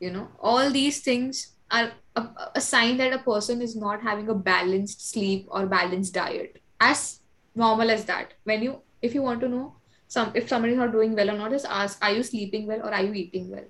You 0.00 0.10
know, 0.10 0.28
all 0.40 0.70
these 0.70 1.00
things 1.00 1.52
are 1.70 1.92
a, 2.16 2.28
a 2.56 2.60
sign 2.60 2.96
that 2.98 3.12
a 3.12 3.18
person 3.18 3.62
is 3.62 3.76
not 3.76 4.02
having 4.02 4.28
a 4.28 4.34
balanced 4.34 5.10
sleep 5.10 5.46
or 5.50 5.66
balanced 5.66 6.14
diet. 6.14 6.60
As 6.80 7.20
normal 7.54 7.90
as 7.90 8.04
that. 8.06 8.34
When 8.42 8.62
you, 8.62 8.80
if 9.04 9.14
you 9.14 9.22
want 9.22 9.40
to 9.42 9.48
know 9.48 9.64
some, 10.08 10.32
if 10.34 10.48
somebody 10.48 10.72
is 10.74 10.78
not 10.78 10.92
doing 10.92 11.14
well 11.14 11.30
or 11.30 11.38
not, 11.38 11.50
just 11.50 11.66
ask, 11.66 11.98
are 12.02 12.12
you 12.12 12.22
sleeping 12.22 12.66
well 12.66 12.80
or 12.80 12.92
are 12.92 13.02
you 13.02 13.12
eating 13.12 13.50
well? 13.50 13.64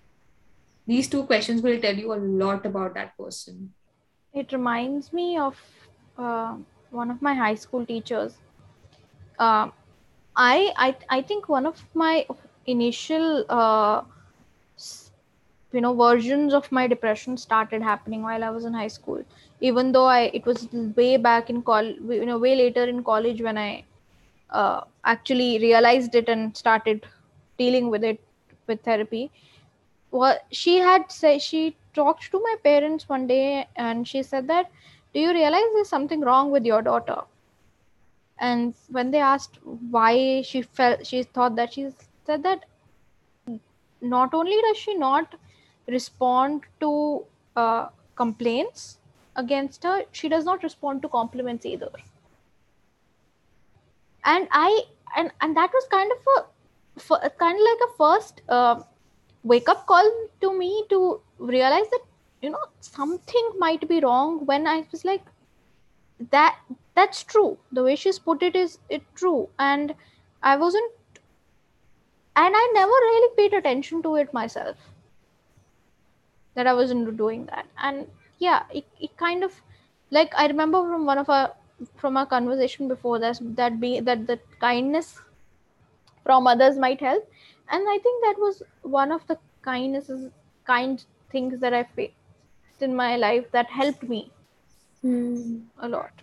These 0.87 1.09
two 1.09 1.25
questions 1.25 1.63
will 1.63 1.81
tell 1.81 1.95
you 1.97 2.13
a 2.15 2.21
lot 2.43 2.67
about 2.67 2.95
that 2.95 3.17
person. 3.19 3.73
It 4.33 4.53
reminds 4.53 5.13
me 5.13 5.39
of 5.39 5.57
uh, 6.19 6.57
one 6.91 7.11
of 7.11 7.23
my 7.23 7.35
high 7.35 7.55
school 7.55 7.87
teachers. 7.87 8.35
Uh, 9.39 9.69
I, 10.37 10.73
I 10.77 10.97
I 11.19 11.23
think 11.23 11.49
one 11.49 11.67
of 11.67 11.83
my 11.95 12.27
initial 12.67 13.45
uh, 13.49 14.03
you 15.73 15.81
know 15.81 15.95
versions 15.95 16.55
of 16.59 16.71
my 16.79 16.87
depression 16.87 17.37
started 17.37 17.83
happening 17.83 18.23
while 18.23 18.45
I 18.45 18.51
was 18.51 18.65
in 18.65 18.75
high 18.75 18.93
school. 18.97 19.25
Even 19.61 19.93
though 19.93 20.07
I 20.07 20.21
it 20.41 20.47
was 20.47 20.69
way 20.97 21.17
back 21.17 21.51
in 21.51 21.63
college, 21.63 21.97
you 22.21 22.27
know, 22.27 22.39
way 22.39 22.55
later 22.55 22.85
in 22.85 23.03
college 23.03 23.43
when 23.43 23.59
I 23.59 23.85
uh, 24.51 24.83
actually 25.05 25.59
realized 25.59 26.15
it 26.15 26.29
and 26.29 26.57
started 26.57 27.07
dealing 27.59 27.91
with 27.91 28.05
it 28.05 28.21
with 28.67 28.83
therapy. 28.83 29.31
What 30.11 30.47
she 30.51 30.79
had 30.79 31.11
said, 31.11 31.43
she 31.43 31.77
talked 31.93 32.31
to 32.31 32.41
my 32.41 32.57
parents 32.63 33.09
one 33.09 33.27
day 33.27 33.69
and 33.77 34.07
she 34.07 34.23
said 34.23 34.49
that, 34.49 34.71
"Do 35.13 35.21
you 35.21 35.33
realize 35.33 35.71
there's 35.75 35.89
something 35.89 36.21
wrong 36.21 36.51
with 36.51 36.65
your 36.65 36.83
daughter?" 36.83 37.23
and 38.39 38.75
when 38.91 39.11
they 39.11 39.19
asked 39.19 39.59
why 39.91 40.43
she 40.43 40.63
felt 40.63 41.07
she 41.07 41.23
thought 41.23 41.55
that 41.57 41.73
she 41.73 41.89
said 42.27 42.43
that 42.43 42.65
not 44.01 44.35
only 44.35 44.61
does 44.63 44.77
she 44.77 44.95
not 44.95 45.35
respond 45.87 46.63
to 46.81 47.25
uh, 47.57 47.89
complaints 48.17 48.99
against 49.37 49.85
her 49.85 50.03
she 50.13 50.29
does 50.29 50.45
not 50.45 50.63
respond 50.63 51.03
to 51.03 51.09
compliments 51.09 51.65
either 51.67 51.91
and 54.25 54.49
i 54.53 54.83
and 55.17 55.31
and 55.41 55.57
that 55.57 55.71
was 55.73 55.87
kind 55.91 56.11
of 56.13 56.19
a 56.37 57.31
kind 57.31 57.59
of 57.59 57.65
like 57.71 57.85
a 57.89 57.93
first 57.99 58.43
uh, 58.49 58.81
wake 59.43 59.69
up 59.69 59.87
call 59.87 60.11
to 60.41 60.57
me 60.59 60.85
to 60.89 61.21
realize 61.39 61.89
that 61.91 62.05
you 62.43 62.51
know 62.51 62.65
something 62.81 63.51
might 63.59 63.89
be 63.89 64.01
wrong 64.01 64.45
when 64.47 64.67
i 64.67 64.85
was 64.93 65.05
like 65.05 65.23
that 66.31 66.59
that's 66.95 67.25
true. 67.25 67.59
The 67.73 67.83
way 67.83 67.97
she's 67.97 68.19
put 68.19 68.43
it 68.43 68.55
is 68.55 68.79
it 68.89 69.03
true. 69.15 69.49
And 69.59 69.95
i 70.43 70.57
wasn't 70.57 70.93
and 72.37 72.55
i 72.57 72.71
never 72.75 72.91
really 72.91 73.35
paid 73.37 73.55
attention 73.55 74.03
to 74.03 74.17
it 74.17 74.33
myself 74.35 74.77
that 76.55 76.67
i 76.67 76.75
wasn't 76.75 77.17
doing 77.17 77.47
that. 77.47 77.67
And 77.79 78.07
yeah 78.39 78.65
it, 78.73 78.85
it 79.01 79.17
kind 79.17 79.43
of 79.43 79.61
like 80.11 80.35
i 80.37 80.47
remember 80.47 80.83
from 80.83 81.07
one 81.07 81.19
of 81.19 81.31
our 81.31 81.53
from 81.97 82.17
our 82.17 82.27
conversation 82.27 82.89
before 82.89 83.19
that 83.19 83.39
that 83.57 83.81
be 83.81 84.01
that 84.01 84.27
the 84.27 84.39
kindness 84.61 85.21
from 86.25 86.47
others 86.47 86.77
might 86.85 87.01
help 87.01 87.29
and 87.69 87.89
i 87.89 87.99
think 88.07 88.25
that 88.25 88.39
was 88.45 88.63
one 88.83 89.13
of 89.17 89.27
the 89.29 89.39
kindnesses 89.63 90.31
kind 90.73 91.07
things 91.31 91.61
that 91.61 91.73
i 91.75 91.85
faced 91.85 92.83
in 92.89 92.95
my 92.97 93.17
life 93.17 93.51
that 93.53 93.67
helped 93.81 94.03
me 94.03 94.23
Hmm. 95.03 95.69
a 95.79 95.89
lot 95.89 96.23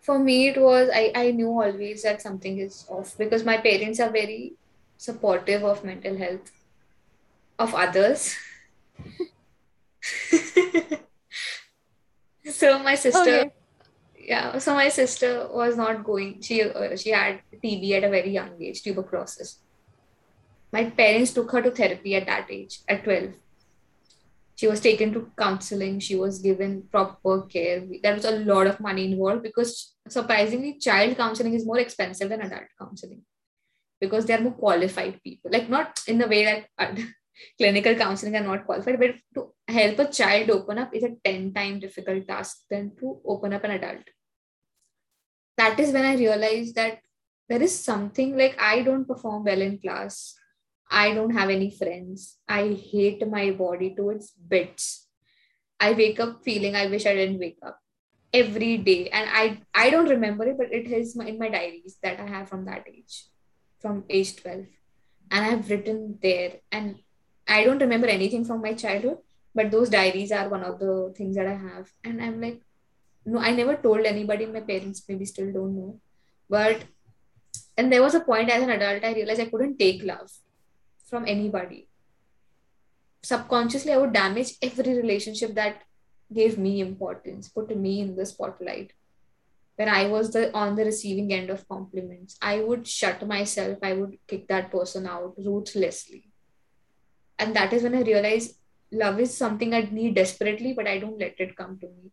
For 0.00 0.18
me, 0.18 0.48
it 0.48 0.60
was 0.60 0.90
I, 0.92 1.12
I 1.14 1.30
knew 1.30 1.50
always 1.50 2.02
that 2.02 2.20
something 2.20 2.58
is 2.58 2.84
off 2.88 3.16
because 3.16 3.44
my 3.44 3.58
parents 3.58 4.00
are 4.00 4.10
very 4.10 4.56
supportive 4.96 5.62
of 5.62 5.84
mental 5.84 6.16
health 6.16 6.50
of 7.58 7.74
others. 7.74 8.34
so 12.50 12.78
my 12.78 12.94
sister 12.94 13.20
okay. 13.20 13.50
Yeah 14.18 14.58
so 14.58 14.74
my 14.74 14.88
sister 14.88 15.48
was 15.50 15.76
not 15.76 16.04
going. 16.04 16.42
She 16.42 16.62
uh, 16.62 16.96
she 16.96 17.10
had 17.10 17.40
tb 17.64 17.92
at 17.92 18.04
a 18.04 18.10
very 18.10 18.30
young 18.30 18.50
age 18.60 18.82
tuberculosis. 18.82 19.60
My 20.72 20.84
parents 20.90 21.32
took 21.32 21.50
her 21.52 21.62
to 21.62 21.70
therapy 21.70 22.14
at 22.14 22.26
that 22.26 22.50
age 22.50 22.80
at 22.88 23.04
12 23.04 23.32
she 24.58 24.66
was 24.66 24.80
taken 24.80 25.12
to 25.12 25.30
counseling. 25.38 26.00
She 26.00 26.16
was 26.16 26.40
given 26.40 26.82
proper 26.90 27.42
care. 27.42 27.84
There 28.02 28.14
was 28.14 28.24
a 28.24 28.40
lot 28.40 28.66
of 28.66 28.80
money 28.80 29.04
involved 29.12 29.44
because 29.44 29.94
surprisingly 30.08 30.78
child 30.80 31.16
counseling 31.16 31.54
is 31.54 31.64
more 31.64 31.78
expensive 31.78 32.28
than 32.28 32.40
adult 32.40 32.64
counseling 32.76 33.22
because 34.00 34.26
they 34.26 34.34
are 34.34 34.40
more 34.40 34.54
qualified 34.54 35.22
people. 35.22 35.52
Like 35.52 35.68
not 35.68 36.00
in 36.08 36.18
the 36.18 36.26
way 36.26 36.44
that 36.44 36.66
uh, 36.76 37.00
clinical 37.58 37.94
counseling 37.94 38.36
are 38.36 38.48
not 38.50 38.64
qualified 38.66 38.98
but 38.98 39.14
to 39.34 39.52
help 39.68 39.98
a 39.98 40.10
child 40.10 40.50
open 40.50 40.78
up 40.78 40.94
is 40.94 41.04
a 41.04 41.14
10 41.24 41.52
time 41.52 41.78
difficult 41.78 42.26
task 42.26 42.58
than 42.70 42.92
to 43.00 43.20
open 43.24 43.52
up 43.52 43.64
an 43.64 43.72
adult 43.72 44.10
that 45.56 45.78
is 45.78 45.92
when 45.92 46.04
i 46.04 46.14
realized 46.14 46.74
that 46.74 46.98
there 47.48 47.62
is 47.62 47.78
something 47.78 48.36
like 48.36 48.60
i 48.60 48.82
don't 48.82 49.06
perform 49.06 49.44
well 49.44 49.60
in 49.60 49.78
class 49.78 50.34
I 50.90 51.12
don't 51.14 51.30
have 51.30 51.50
any 51.50 51.70
friends. 51.70 52.38
I 52.48 52.68
hate 52.68 53.26
my 53.28 53.50
body 53.50 53.94
to 53.96 54.10
its 54.10 54.32
bits. 54.32 55.06
I 55.78 55.92
wake 55.92 56.18
up 56.18 56.42
feeling 56.42 56.74
I 56.74 56.86
wish 56.86 57.06
I 57.06 57.14
didn't 57.14 57.38
wake 57.38 57.58
up 57.62 57.78
every 58.32 58.78
day. 58.78 59.08
And 59.10 59.28
I 59.30 59.60
I 59.74 59.90
don't 59.90 60.08
remember 60.08 60.46
it, 60.48 60.56
but 60.56 60.72
it 60.72 60.90
is 60.90 61.14
my, 61.14 61.26
in 61.26 61.38
my 61.38 61.48
diaries 61.48 61.98
that 62.02 62.18
I 62.18 62.26
have 62.26 62.48
from 62.48 62.64
that 62.64 62.86
age, 62.88 63.26
from 63.80 64.04
age 64.08 64.36
12. 64.36 64.66
And 65.30 65.44
I've 65.44 65.68
written 65.70 66.18
there. 66.22 66.60
And 66.72 66.96
I 67.48 67.64
don't 67.64 67.80
remember 67.80 68.06
anything 68.06 68.44
from 68.44 68.60
my 68.60 68.74
childhood, 68.74 69.18
but 69.54 69.70
those 69.70 69.88
diaries 69.88 70.32
are 70.32 70.48
one 70.48 70.62
of 70.62 70.78
the 70.78 71.12
things 71.16 71.36
that 71.36 71.46
I 71.46 71.54
have. 71.54 71.90
And 72.04 72.22
I'm 72.22 72.40
like, 72.40 72.60
no, 73.24 73.38
I 73.38 73.50
never 73.52 73.76
told 73.76 74.00
anybody. 74.00 74.46
My 74.46 74.60
parents 74.60 75.02
maybe 75.08 75.24
still 75.24 75.52
don't 75.52 75.76
know. 75.76 76.00
But 76.48 76.84
and 77.76 77.92
there 77.92 78.02
was 78.02 78.14
a 78.14 78.20
point 78.20 78.50
as 78.50 78.62
an 78.62 78.70
adult, 78.70 79.04
I 79.04 79.14
realized 79.14 79.40
I 79.40 79.46
couldn't 79.46 79.78
take 79.78 80.02
love 80.02 80.30
from 81.06 81.24
anybody. 81.26 81.88
Subconsciously, 83.22 83.92
I 83.92 83.98
would 83.98 84.12
damage 84.12 84.54
every 84.60 84.94
relationship 84.94 85.54
that 85.54 85.82
gave 86.32 86.58
me 86.58 86.80
importance, 86.80 87.48
put 87.48 87.74
me 87.76 88.00
in 88.00 88.16
the 88.16 88.26
spotlight. 88.26 88.92
When 89.76 89.88
I 89.88 90.06
was 90.06 90.32
the 90.32 90.52
on 90.56 90.74
the 90.74 90.84
receiving 90.84 91.32
end 91.32 91.50
of 91.50 91.68
compliments, 91.68 92.36
I 92.42 92.60
would 92.60 92.86
shut 92.86 93.26
myself, 93.26 93.78
I 93.82 93.92
would 93.92 94.18
kick 94.26 94.48
that 94.48 94.72
person 94.72 95.06
out 95.06 95.34
ruthlessly. 95.38 96.27
And 97.38 97.54
that 97.56 97.72
is 97.72 97.82
when 97.82 97.94
I 97.94 98.02
realized 98.02 98.56
love 98.90 99.20
is 99.20 99.36
something 99.36 99.74
I 99.74 99.88
need 99.90 100.14
desperately, 100.14 100.72
but 100.72 100.86
I 100.86 100.98
don't 100.98 101.18
let 101.18 101.38
it 101.38 101.56
come 101.56 101.78
to 101.80 101.86
me. 101.86 102.10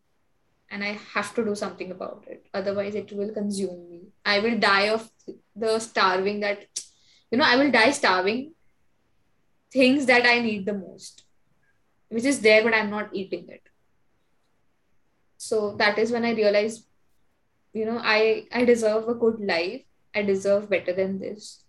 And 0.70 0.84
I 0.84 1.00
have 1.14 1.34
to 1.36 1.46
do 1.46 1.56
something 1.56 1.92
about 1.92 2.26
it. 2.28 2.46
Otherwise, 2.54 2.96
it 2.96 3.12
will 3.12 3.32
consume 3.32 3.90
me. 3.90 4.02
I 4.26 4.40
will 4.40 4.58
die 4.58 4.90
of 4.90 5.10
the 5.56 5.80
starving 5.80 6.40
that, 6.42 6.66
you 7.32 7.38
know, 7.38 7.46
I 7.46 7.56
will 7.56 7.72
die 7.72 7.92
starving 7.92 8.54
things 9.72 10.06
that 10.08 10.26
I 10.26 10.40
need 10.40 10.66
the 10.66 10.74
most, 10.74 11.24
which 12.10 12.26
is 12.26 12.40
there, 12.42 12.64
but 12.64 12.74
I'm 12.74 12.90
not 12.90 13.10
eating 13.14 13.48
it. 13.50 13.62
So 15.38 15.76
that 15.78 16.00
is 16.00 16.12
when 16.12 16.26
I 16.26 16.32
realized, 16.32 16.88
you 17.74 17.86
know, 17.86 18.00
I 18.02 18.48
I 18.52 18.66
deserve 18.66 19.08
a 19.08 19.14
good 19.14 19.40
life. 19.40 19.84
I 20.14 20.22
deserve 20.22 20.70
better 20.70 20.94
than 20.94 21.20
this. 21.20 21.65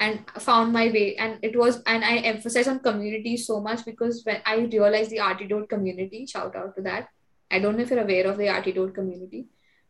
And 0.00 0.24
found 0.38 0.72
my 0.72 0.86
way. 0.86 1.16
And 1.16 1.38
it 1.42 1.56
was 1.56 1.82
and 1.86 2.02
I 2.02 2.16
emphasize 2.18 2.66
on 2.68 2.80
community 2.80 3.36
so 3.36 3.60
much 3.60 3.84
because 3.84 4.22
when 4.24 4.40
I 4.46 4.56
realized 4.56 5.10
the 5.10 5.18
Artidote 5.18 5.68
community, 5.68 6.26
shout 6.26 6.56
out 6.56 6.74
to 6.76 6.82
that. 6.82 7.08
I 7.50 7.58
don't 7.58 7.76
know 7.76 7.82
if 7.82 7.90
you're 7.90 8.00
aware 8.00 8.26
of 8.26 8.38
the 8.38 8.46
Artidote 8.46 8.94
community, 8.94 9.48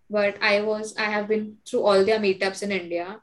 but 0.09 0.37
I 0.43 0.63
was 0.63 0.97
I 0.97 1.05
have 1.05 1.29
been 1.29 1.59
through 1.65 1.83
all 1.83 2.05
their 2.05 2.19
meetups 2.19 2.65
in 2.65 2.73
India. 2.73 3.21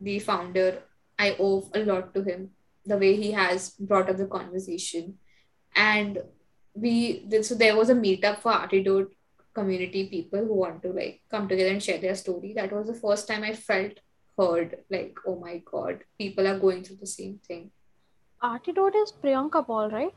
The 0.00 0.18
founder, 0.20 0.82
I 1.18 1.36
owe 1.38 1.68
a 1.74 1.80
lot 1.80 2.14
to 2.14 2.22
him 2.22 2.50
the 2.86 2.96
way 2.96 3.16
he 3.16 3.32
has 3.32 3.70
brought 3.70 4.08
up 4.08 4.16
the 4.16 4.26
conversation. 4.26 5.18
And 5.74 6.18
we 6.74 7.28
so 7.42 7.54
there 7.54 7.76
was 7.76 7.90
a 7.90 7.94
meetup 7.94 8.40
for 8.40 8.52
Artidote 8.52 9.10
community 9.54 10.08
people 10.08 10.40
who 10.40 10.54
want 10.54 10.82
to 10.82 10.92
like 10.92 11.20
come 11.30 11.48
together 11.48 11.70
and 11.70 11.82
share 11.82 11.98
their 11.98 12.14
story. 12.14 12.52
That 12.54 12.72
was 12.72 12.86
the 12.86 12.94
first 12.94 13.26
time 13.28 13.42
I 13.42 13.52
felt 13.54 14.00
heard. 14.38 14.78
Like, 14.90 15.16
oh 15.26 15.36
my 15.38 15.62
god, 15.70 16.00
people 16.18 16.46
are 16.46 16.58
going 16.58 16.82
through 16.84 16.96
the 16.96 17.06
same 17.06 17.40
thing. 17.46 17.70
Artidote 18.42 18.96
is 19.02 19.12
Priyanka 19.12 19.66
Paul, 19.66 19.90
right? 19.90 20.14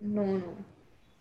No, 0.00 0.24
no. 0.24 0.56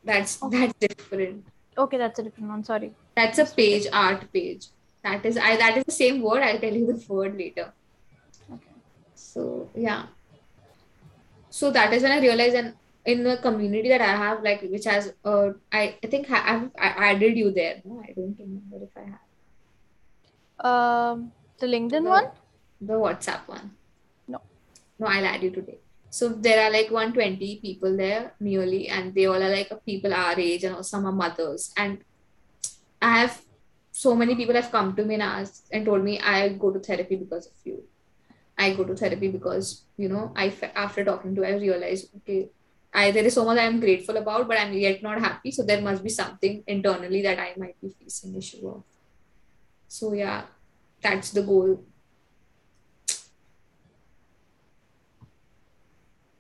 That's 0.04 0.42
Okay. 0.44 0.68
that's 0.68 0.74
different. 0.80 1.46
Okay, 1.78 1.98
that's 1.98 2.20
a 2.20 2.24
different 2.24 2.50
one. 2.50 2.64
Sorry. 2.64 2.94
That's 3.16 3.38
a 3.40 3.46
page, 3.46 3.88
art 3.92 4.32
page. 4.32 4.68
That 5.04 5.26
is 5.26 5.38
I 5.38 5.56
that 5.58 5.78
is 5.78 5.86
the 5.86 5.92
same 5.92 6.22
word. 6.22 6.42
I'll 6.44 6.60
tell 6.60 6.74
you 6.74 6.88
the 6.88 7.14
word 7.14 7.38
later. 7.38 7.74
Okay. 8.52 8.76
So 9.14 9.70
yeah. 9.76 10.08
So 11.50 11.72
that 11.72 11.94
is 11.94 12.04
when 12.04 12.12
I 12.12 12.20
realized 12.20 12.56
and 12.56 12.74
in 13.06 13.24
the 13.24 13.38
community 13.38 13.90
that 13.90 14.02
I 14.02 14.16
have, 14.16 14.42
like 14.44 14.62
which 14.64 14.86
has 14.86 15.14
uh, 15.24 15.50
I, 15.72 15.96
I 16.04 16.08
think 16.08 16.30
I, 16.32 16.56
I've 16.56 16.70
I 16.78 17.12
added 17.12 17.38
you 17.38 17.52
there. 17.52 17.82
No, 17.86 18.02
I 18.04 18.14
don't 18.14 18.36
remember 18.40 18.84
if 18.84 18.98
I 18.98 19.06
have. 19.14 19.26
Um, 20.66 21.32
the 21.60 21.68
LinkedIn 21.68 22.04
The- 22.04 22.16
one? 22.18 22.30
The 22.82 22.94
WhatsApp 22.94 23.48
one. 23.48 23.72
No. 24.28 24.42
No, 25.00 25.08
I'll 25.08 25.26
add 25.26 25.44
you 25.44 25.52
today. 25.52 25.80
So 26.10 26.30
there 26.30 26.64
are 26.64 26.72
like 26.72 26.92
120 26.92 27.60
people 27.62 27.98
there 27.98 28.34
nearly, 28.40 28.88
and 28.88 29.14
they 29.14 29.26
all 29.26 29.42
are 29.42 29.50
like 29.50 29.72
people 29.86 30.14
our 30.14 30.40
age, 30.40 30.64
and 30.64 30.86
some 30.86 31.06
are 31.06 31.12
mothers. 31.12 31.74
And 31.76 32.00
I 33.02 33.20
have 33.20 33.42
so 33.92 34.16
many 34.16 34.36
people 34.36 34.56
have 34.56 34.72
come 34.72 34.96
to 34.96 35.04
me 35.06 35.16
and 35.16 35.24
asked 35.24 35.68
and 35.72 35.86
told 35.86 36.04
me 36.04 36.20
I 36.20 36.50
go 36.50 36.72
to 36.72 36.80
therapy 36.80 37.16
because 37.16 37.48
of 37.48 37.54
you. 37.64 37.84
I 38.58 38.74
go 38.74 38.86
to 38.86 38.96
therapy 38.96 39.28
because 39.30 39.84
you 39.98 40.10
know 40.10 40.32
I 40.36 40.54
after 40.76 41.04
talking 41.04 41.36
to 41.36 41.42
you, 41.42 41.48
I 41.48 41.56
realized 41.58 42.10
okay, 42.18 42.50
I 42.94 43.12
there 43.12 43.26
is 43.26 43.34
so 43.34 43.46
much 43.46 43.58
I 43.58 43.64
am 43.64 43.80
grateful 43.80 44.18
about, 44.18 44.48
but 44.48 44.58
I'm 44.58 44.74
yet 44.74 45.04
not 45.04 45.20
happy. 45.20 45.52
So 45.52 45.64
there 45.64 45.82
must 45.82 46.04
be 46.04 46.10
something 46.10 46.64
internally 46.66 47.22
that 47.24 47.40
I 47.40 47.54
might 47.58 47.80
be 47.82 47.90
facing 48.00 48.36
issue 48.36 48.68
of. 48.70 48.84
So 49.88 50.14
yeah, 50.14 50.44
that's 51.02 51.32
the 51.32 51.42
goal. 51.42 51.84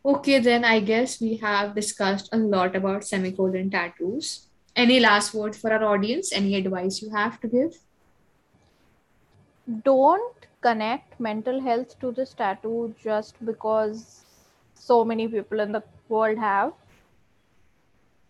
Okay, 0.03 0.39
then 0.39 0.64
I 0.64 0.80
guess 0.82 1.20
we 1.20 1.38
have 1.38 1.74
discussed 1.74 2.30
a 2.32 2.38
lot 2.38 2.76
about 2.76 3.03
semicolon 3.03 3.72
tattoos. 3.72 4.47
Any 4.76 4.99
last 4.99 5.34
words 5.34 5.58
for 5.58 5.74
our 5.74 5.84
audience? 5.84 6.32
Any 6.32 6.56
advice 6.56 7.01
you 7.01 7.10
have 7.10 7.39
to 7.41 7.47
give? 7.47 7.74
Don't 9.84 10.45
connect 10.62 11.20
mental 11.20 11.60
health 11.60 11.99
to 12.01 12.12
this 12.12 12.34
tattoo 12.34 12.93
just 13.01 13.43
because 13.43 14.26
so 14.76 15.03
many 15.03 15.28
people 15.28 15.60
in 15.60 15.72
the 15.72 15.82
world 16.08 16.38
have. 16.38 16.74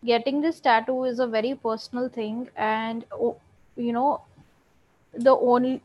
Getting 0.06 0.40
this 0.40 0.62
tattoo 0.62 1.04
is 1.04 1.20
a 1.20 1.28
very 1.28 1.56
personal 1.56 2.08
thing, 2.08 2.48
and 2.56 3.04
you 3.76 3.92
know, 3.92 4.22
the 5.14 5.36
only 5.36 5.82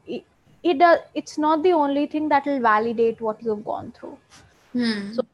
it, 0.62 0.78
does 0.78 0.98
it's 1.14 1.38
not 1.38 1.62
the 1.62 1.72
only 1.72 2.06
thing 2.06 2.28
that 2.28 2.46
will 2.46 2.60
validate 2.60 3.20
what 3.20 3.42
you've 3.42 3.64
gone 3.64 3.92
through. 3.92 4.18
Hmm. 4.72 5.12
So- 5.12 5.26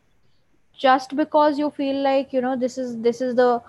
just 0.78 1.16
because 1.16 1.58
you 1.58 1.70
feel 1.70 2.02
like 2.02 2.32
you 2.32 2.40
know 2.40 2.54
this 2.54 2.76
is 2.78 2.98
this 3.00 3.20
is 3.20 3.34
the 3.34 3.62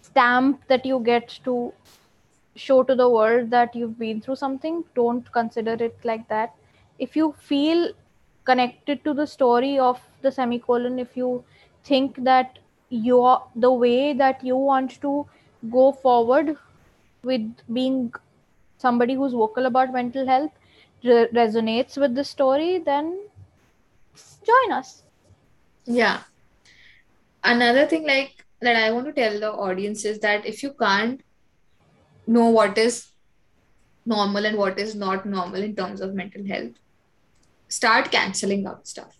stamp 0.00 0.60
that 0.68 0.86
you 0.86 1.00
get 1.00 1.38
to 1.44 1.72
show 2.54 2.82
to 2.84 2.94
the 2.94 3.08
world 3.08 3.50
that 3.50 3.74
you've 3.74 3.98
been 3.98 4.20
through 4.20 4.36
something 4.36 4.84
don't 4.94 5.30
consider 5.32 5.72
it 5.72 5.96
like 6.04 6.26
that 6.28 6.54
if 6.98 7.16
you 7.16 7.34
feel 7.38 7.90
connected 8.44 9.02
to 9.04 9.14
the 9.14 9.26
story 9.26 9.78
of 9.78 10.00
the 10.22 10.30
semicolon 10.30 10.98
if 10.98 11.16
you 11.16 11.42
think 11.84 12.22
that 12.24 12.58
your 12.90 13.42
the 13.56 13.72
way 13.72 14.12
that 14.12 14.44
you 14.44 14.56
want 14.56 15.00
to 15.00 15.26
go 15.70 15.92
forward 15.92 16.56
with 17.22 17.50
being 17.72 18.12
somebody 18.78 19.14
who's 19.14 19.32
vocal 19.32 19.66
about 19.66 19.92
mental 19.92 20.26
health 20.26 20.50
re- 21.04 21.28
resonates 21.32 21.96
with 21.96 22.14
the 22.14 22.24
story 22.24 22.78
then 22.78 23.18
join 24.50 24.72
us 24.72 25.02
Yeah. 25.84 26.20
Another 27.44 27.86
thing 27.86 28.06
like 28.06 28.44
that 28.60 28.76
I 28.76 28.90
want 28.92 29.06
to 29.06 29.12
tell 29.12 29.40
the 29.40 29.52
audience 29.52 30.04
is 30.04 30.20
that 30.20 30.46
if 30.46 30.62
you 30.62 30.74
can't 30.74 31.20
know 32.26 32.48
what 32.50 32.78
is 32.78 33.10
normal 34.06 34.46
and 34.46 34.56
what 34.56 34.78
is 34.78 34.94
not 34.94 35.26
normal 35.26 35.62
in 35.62 35.74
terms 35.74 36.00
of 36.00 36.14
mental 36.14 36.46
health, 36.46 36.72
start 37.68 38.10
canceling 38.12 38.66
out 38.66 38.86
stuff. 38.86 39.16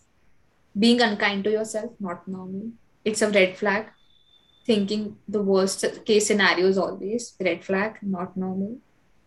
Being 0.78 1.01
unkind 1.01 1.45
to 1.45 1.51
yourself, 1.51 1.93
not 1.99 2.28
normal. 2.28 2.70
It's 3.05 3.22
a 3.22 3.30
red 3.30 3.57
flag. 3.57 3.87
Thinking 4.64 5.16
the 5.26 5.43
worst 5.43 5.85
case 6.05 6.28
scenarios 6.28 6.78
always 6.78 7.35
red 7.41 7.64
flag, 7.64 7.99
not 8.03 8.37
normal. 8.37 8.78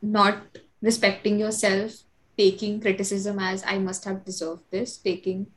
Not 0.02 0.38
respecting 0.82 1.40
yourself, 1.40 2.05
taking 2.38 2.82
criticism 2.82 3.40
as 3.40 3.64
I 3.66 3.78
must 3.78 4.06
have 4.06 4.26
deserved 4.26 4.64
this, 4.72 4.98
taking 4.98 5.48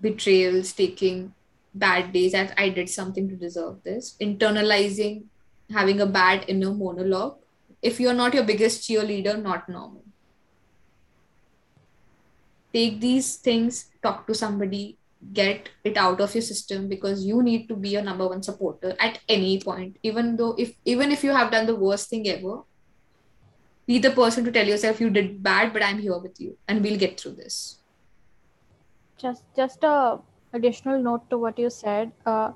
betrayals, 0.00 0.72
taking 0.72 1.34
bad 1.74 2.12
days 2.12 2.34
as 2.34 2.52
I 2.56 2.68
did 2.70 2.88
something 2.88 3.28
to 3.28 3.36
deserve 3.36 3.82
this, 3.82 4.16
internalizing 4.20 5.24
having 5.70 6.00
a 6.00 6.06
bad 6.06 6.44
inner 6.48 6.72
monologue. 6.72 7.36
If 7.82 8.00
you're 8.00 8.14
not 8.14 8.34
your 8.34 8.44
biggest 8.44 8.88
cheerleader, 8.88 9.40
not 9.40 9.68
normal. 9.68 10.04
Take 12.72 13.00
these 13.00 13.36
things, 13.36 13.90
talk 14.02 14.26
to 14.26 14.34
somebody, 14.34 14.98
get 15.32 15.68
it 15.84 15.96
out 15.96 16.20
of 16.20 16.34
your 16.34 16.42
system 16.42 16.88
because 16.88 17.24
you 17.24 17.42
need 17.42 17.68
to 17.68 17.76
be 17.76 17.90
your 17.90 18.02
number 18.02 18.28
one 18.28 18.42
supporter 18.42 18.94
at 18.98 19.20
any 19.28 19.60
point. 19.60 19.96
Even 20.02 20.36
though 20.36 20.54
if 20.58 20.74
even 20.84 21.12
if 21.12 21.24
you 21.24 21.30
have 21.30 21.50
done 21.50 21.66
the 21.66 21.74
worst 21.74 22.10
thing 22.10 22.28
ever, 22.28 22.60
be 23.88 23.98
the 23.98 24.12
person 24.12 24.44
to 24.44 24.52
tell 24.52 24.66
yourself 24.68 25.00
you 25.00 25.10
did 25.10 25.42
bad, 25.42 25.72
but 25.72 25.82
I'm 25.82 25.98
here 25.98 26.18
with 26.18 26.40
you 26.40 26.56
and 26.68 26.82
we'll 26.84 26.98
get 26.98 27.20
through 27.20 27.36
this. 27.42 27.78
just 29.22 29.44
just 29.56 29.84
a 29.84 30.18
additional 30.52 31.02
note 31.02 31.28
to 31.30 31.38
what 31.38 31.58
you 31.58 31.70
said 31.70 32.12
uh, 32.26 32.50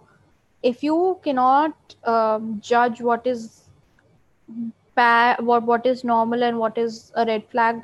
if 0.63 0.83
you 0.83 1.19
cannot 1.25 1.97
um, 2.05 2.61
judge 2.61 3.01
what 3.01 3.27
is 3.27 3.69
bad 4.95 5.45
what 5.45 5.63
what 5.65 5.87
is 5.87 6.05
normal 6.05 6.43
and 6.43 6.59
what 6.59 6.79
is 6.79 7.13
a 7.17 7.25
red 7.27 7.45
flag 7.51 7.83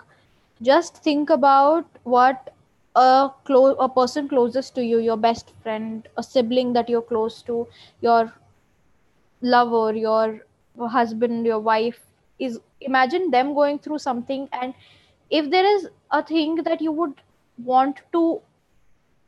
just 0.63 1.03
think 1.09 1.31
about 1.31 1.99
what 2.05 2.55
a 2.97 3.31
close 3.45 3.77
a 3.81 3.89
person 3.89 4.29
closest 4.29 4.75
to 4.75 4.85
you 4.85 4.99
your 4.99 5.17
best 5.17 5.53
friend 5.63 6.09
a 6.17 6.23
sibling 6.23 6.73
that 6.73 6.89
you're 6.89 7.09
close 7.13 7.43
to 7.43 7.67
your 8.01 8.33
lover 9.41 9.95
your 9.95 10.41
husband 10.99 11.47
your 11.47 11.61
wife 11.61 12.01
is 12.39 12.61
imagine 12.81 13.31
them 13.31 13.55
going 13.55 13.79
through 13.79 13.99
something 13.99 14.49
and 14.53 14.75
if 15.31 15.51
there 15.51 15.67
is 15.67 15.89
a 16.11 16.23
thing 16.23 16.57
that 16.57 16.81
you 16.81 16.93
would 16.93 17.15
want 17.65 18.01
to 18.13 18.41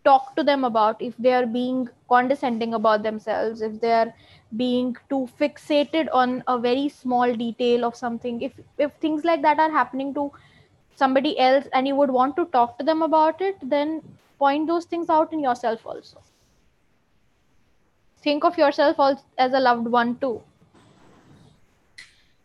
talk 0.05 0.35
to 0.37 0.43
them 0.43 0.65
about 0.65 1.01
if 1.03 1.15
they 1.19 1.33
are 1.33 1.47
being 1.47 1.89
condescending 2.09 2.75
about 2.75 3.03
themselves 3.03 3.61
if 3.61 3.81
they 3.81 3.93
are 3.93 4.15
being 4.57 4.97
too 5.11 5.29
fixated 5.39 6.09
on 6.13 6.43
a 6.49 6.59
very 6.59 6.89
small 6.89 7.35
detail 7.35 7.85
of 7.85 7.95
something 7.95 8.41
if 8.41 8.53
if 8.79 8.93
things 9.01 9.25
like 9.25 9.43
that 9.43 9.59
are 9.59 9.71
happening 9.71 10.15
to 10.15 10.31
somebody 10.95 11.39
else 11.39 11.67
and 11.73 11.87
you 11.87 11.95
would 11.95 12.11
want 12.11 12.37
to 12.37 12.47
talk 12.47 12.79
to 12.79 12.85
them 12.85 13.03
about 13.03 13.41
it 13.41 13.57
then 13.63 14.01
point 14.39 14.67
those 14.67 14.87
things 14.87 15.11
out 15.11 15.33
in 15.33 15.41
yourself 15.41 15.87
also. 15.87 16.23
Think 18.23 18.45
of 18.45 18.57
yourself 18.59 18.97
as 19.39 19.53
a 19.53 19.61
loved 19.61 19.89
one 19.89 20.17
too 20.19 20.43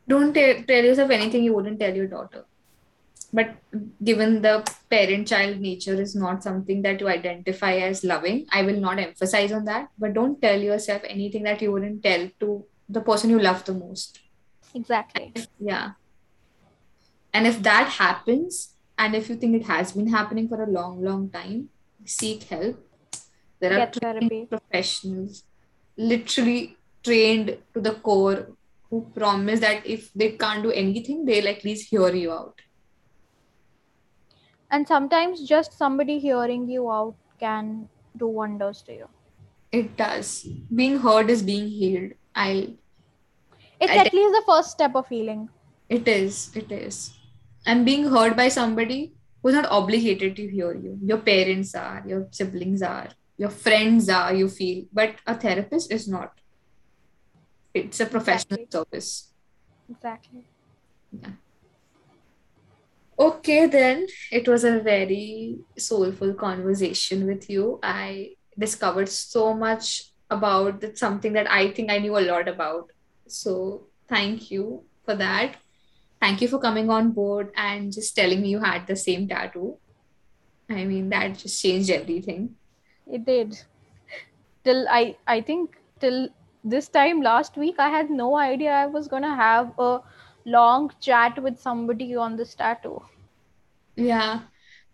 don't 0.08 0.34
tell, 0.34 0.56
tell 0.64 0.84
yourself 0.84 1.12
anything 1.12 1.44
you 1.44 1.53
wouldn't 1.53 1.80
tell 1.80 1.95
your 1.95 2.07
daughter. 2.07 2.45
But 3.34 3.56
given 4.03 4.41
the 4.41 4.65
parent 4.90 5.27
child 5.27 5.60
nature 5.60 5.99
is 5.99 6.15
not 6.15 6.44
something 6.44 6.82
that 6.84 7.02
you 7.02 7.10
identify 7.10 7.73
as 7.88 8.03
loving 8.03 8.45
i 8.52 8.61
will 8.61 8.80
not 8.80 8.99
emphasize 8.99 9.52
on 9.52 9.65
that. 9.65 9.90
But 9.98 10.14
don't 10.14 10.41
tell 10.41 10.61
yourself 10.61 11.02
anything 11.07 11.44
that 11.44 11.61
you 11.61 11.72
wouldn't 11.72 12.03
tell 12.03 12.30
to 12.40 12.65
the 12.88 13.02
person 13.02 13.30
you 13.30 13.40
love 13.40 13.65
the 13.65 13.73
most. 13.73 14.19
Exactly. 14.73 15.34
Yeah. 15.60 15.91
And 17.34 17.48
if 17.48 17.61
that 17.64 17.90
happens 17.90 18.76
and 18.98 19.15
if 19.15 19.30
you 19.30 19.36
think 19.36 19.56
it 19.56 19.68
has 19.68 19.91
been 19.91 20.07
happening 20.07 20.48
for 20.48 20.64
a 20.64 20.69
long 20.69 21.03
long 21.03 21.30
time 21.30 21.69
seek 22.06 22.44
help. 22.44 22.80
There 23.60 23.73
are 23.73 23.86
get 23.86 23.95
therapy. 23.95 24.45
professionals 24.45 25.44
literally 25.98 26.77
trained 27.03 27.57
to 27.73 27.82
the 27.82 27.94
core 27.94 28.48
who 28.90 29.02
promise 29.16 29.60
that 29.60 29.86
if 29.86 30.12
they 30.14 30.32
can't 30.32 30.64
do 30.64 30.72
anything 30.72 31.26
they'll 31.26 31.48
at 31.48 31.64
least 31.64 31.90
hear 31.90 32.14
you 32.14 32.32
out. 32.32 32.62
And 34.72 34.88
sometimes 34.88 35.48
just 35.48 35.78
somebody 35.78 36.20
hearing 36.20 36.68
you 36.70 36.91
out 36.91 37.16
can 37.40 37.90
do 38.18 38.28
wonders 38.28 38.82
to 38.84 38.94
you. 38.94 39.07
It 39.72 39.95
does. 39.98 40.48
Being 40.74 40.99
heard 40.99 41.30
is 41.30 41.44
being 41.44 41.68
healed. 41.70 42.14
I'll 42.36 42.68
it's 43.80 43.91
I 43.91 43.98
at 43.98 44.14
least 44.14 44.34
the 44.34 44.44
first 44.45 44.72
step 44.72 44.95
of 44.95 45.07
healing. 45.07 45.49
It 45.90 46.07
is 46.07 46.52
it 46.56 46.72
is. 46.72 47.14
And 47.66 47.86
being 47.86 48.07
heard 48.07 48.36
by 48.36 48.48
somebody 48.49 49.14
who's 49.41 49.53
not 49.53 49.66
obligated 49.66 50.36
to 50.38 50.48
hear 50.48 50.74
you. 50.74 50.98
Your 51.03 51.18
parents 51.18 51.76
are 51.76 52.03
your 52.07 52.28
siblings 52.32 52.82
are 52.82 53.10
your 53.38 53.49
friends 53.49 54.10
are 54.10 54.34
you 54.34 54.48
feel. 54.49 54.86
But 54.94 55.16
a 55.28 55.36
therapist 55.36 55.91
is 55.91 56.07
not 56.07 56.40
it's 57.76 57.99
a 58.02 58.07
professional 58.07 58.60
Exactly. 58.60 58.68
service 58.72 59.34
exactly 59.89 60.45
Yeah. 61.11 61.34
Okay, 63.18 63.65
then 63.68 64.07
it 64.31 64.47
was 64.47 64.64
a 64.65 64.80
very 64.81 65.57
soulful 65.77 66.34
conversation 66.34 67.26
with 67.26 67.49
you. 67.49 67.80
I 67.81 68.31
discovered 68.60 69.07
so 69.10 69.53
much 69.53 70.03
about 70.30 70.81
that 70.81 70.97
something 70.97 71.34
that 71.34 71.49
I 71.49 71.72
think 71.72 71.91
I 71.91 71.99
knew 71.99 72.18
a 72.18 72.27
lot 72.27 72.47
about. 72.49 72.91
So 73.27 73.88
thank 74.10 74.52
you 74.52 74.85
for 75.06 75.15
that. 75.15 75.56
Thank 76.22 76.41
you 76.41 76.49
for 76.49 76.60
coming 76.60 76.89
on 76.89 77.11
board 77.14 77.52
and 77.56 77.93
just 77.93 78.15
telling 78.15 78.41
me 78.41 78.49
you 78.49 78.60
had 78.61 78.88
the 78.88 78.95
same 78.97 79.27
tattoo. 79.30 79.80
I 80.69 80.85
mean, 80.85 81.10
that 81.10 81.38
just 81.39 81.61
changed 81.61 81.91
everything. 81.91 82.56
it 83.07 83.26
did 83.26 83.57
till 84.64 84.81
i 84.89 85.15
i 85.27 85.41
think 85.49 85.77
till 86.03 86.18
this 86.65 86.87
time 86.89 87.21
last 87.21 87.55
week, 87.57 87.75
I 87.77 87.89
had 87.89 88.09
no 88.09 88.35
idea 88.35 88.71
I 88.71 88.87
was 88.87 89.07
gonna 89.07 89.35
have 89.35 89.71
a 89.77 89.99
long 90.45 90.91
chat 90.99 91.41
with 91.41 91.59
somebody 91.59 92.15
on 92.15 92.35
this 92.35 92.55
tattoo. 92.55 93.01
Yeah, 93.95 94.41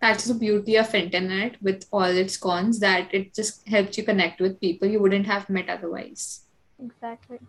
that's 0.02 0.26
the 0.26 0.34
beauty 0.34 0.76
of 0.76 0.93
internet 0.93 1.61
with 1.61 1.85
all 1.91 2.03
its 2.03 2.38
cons 2.38 2.80
that 2.80 3.14
it 3.14 3.34
just 3.34 3.68
helps 3.68 3.98
you 3.98 4.03
connect 4.03 4.41
with 4.41 4.60
people 4.60 4.88
you 4.88 4.99
wouldn't 4.99 5.27
have 5.27 5.49
met 5.49 5.69
otherwise. 5.69 6.41
Exactly. 6.84 7.39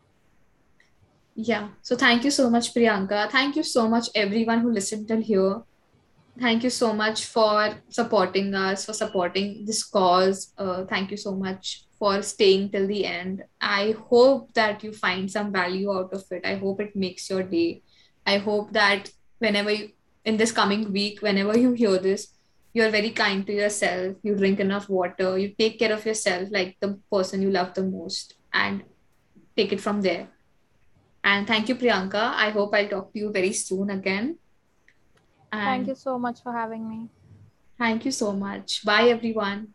Yeah. 1.34 1.68
So 1.82 1.96
thank 1.96 2.24
you 2.24 2.30
so 2.30 2.50
much, 2.50 2.74
Priyanka. 2.74 3.30
Thank 3.30 3.56
you 3.56 3.62
so 3.62 3.88
much, 3.88 4.08
everyone 4.14 4.60
who 4.60 4.70
listened 4.70 5.08
till 5.08 5.22
here. 5.22 5.62
Thank 6.40 6.64
you 6.64 6.70
so 6.70 6.92
much 6.94 7.26
for 7.26 7.76
supporting 7.90 8.54
us, 8.54 8.86
for 8.86 8.94
supporting 8.94 9.64
this 9.66 9.84
cause. 9.84 10.52
Uh, 10.56 10.84
thank 10.86 11.10
you 11.10 11.16
so 11.16 11.34
much 11.34 11.84
for 11.98 12.22
staying 12.22 12.70
till 12.70 12.86
the 12.86 13.04
end. 13.04 13.44
I 13.60 13.94
hope 14.09 14.52
that 14.54 14.82
you 14.82 14.92
find 14.92 15.30
some 15.30 15.52
value 15.52 15.92
out 15.92 16.12
of 16.12 16.24
it. 16.30 16.44
I 16.44 16.54
hope 16.54 16.80
it 16.80 16.96
makes 16.96 17.28
your 17.28 17.42
day. 17.42 17.82
I 18.26 18.38
hope 18.38 18.72
that 18.72 19.10
whenever 19.38 19.70
you, 19.70 19.90
in 20.24 20.38
this 20.38 20.52
coming 20.52 20.90
week, 20.90 21.20
whenever 21.20 21.56
you 21.56 21.72
hear 21.72 21.98
this, 21.98 22.28
you're 22.72 22.90
very 22.90 23.10
kind 23.10 23.46
to 23.46 23.52
yourself. 23.52 24.16
You 24.22 24.34
drink 24.34 24.59
enough 24.59 24.88
water. 24.88 25.36
You 25.36 25.54
take 25.59 25.78
care 25.78 25.92
of 25.92 26.06
yourself 26.06 26.48
like 26.50 26.78
the 26.80 26.98
person 27.12 27.42
you 27.42 27.50
love 27.50 27.74
the 27.74 27.84
most 27.84 28.34
and 28.54 28.82
take 29.54 29.72
it 29.72 29.80
from 29.82 30.00
there. 30.00 30.28
And 31.22 31.46
thank 31.46 31.68
you, 31.68 31.76
Priyanka. 31.76 32.32
I 32.34 32.50
hope 32.50 32.74
I'll 32.74 32.88
talk 32.88 33.12
to 33.12 33.18
you 33.18 33.30
very 33.30 33.52
soon 33.52 33.90
again. 33.90 34.38
And 35.52 35.64
Thank 35.64 35.88
you 35.88 35.94
so 35.94 36.18
much 36.18 36.42
for 36.42 36.52
having 36.52 36.88
me. 36.88 37.10
Thank 37.78 38.04
you 38.06 38.12
so 38.12 38.32
much. 38.32 38.82
Bye, 38.84 39.08
everyone. 39.10 39.74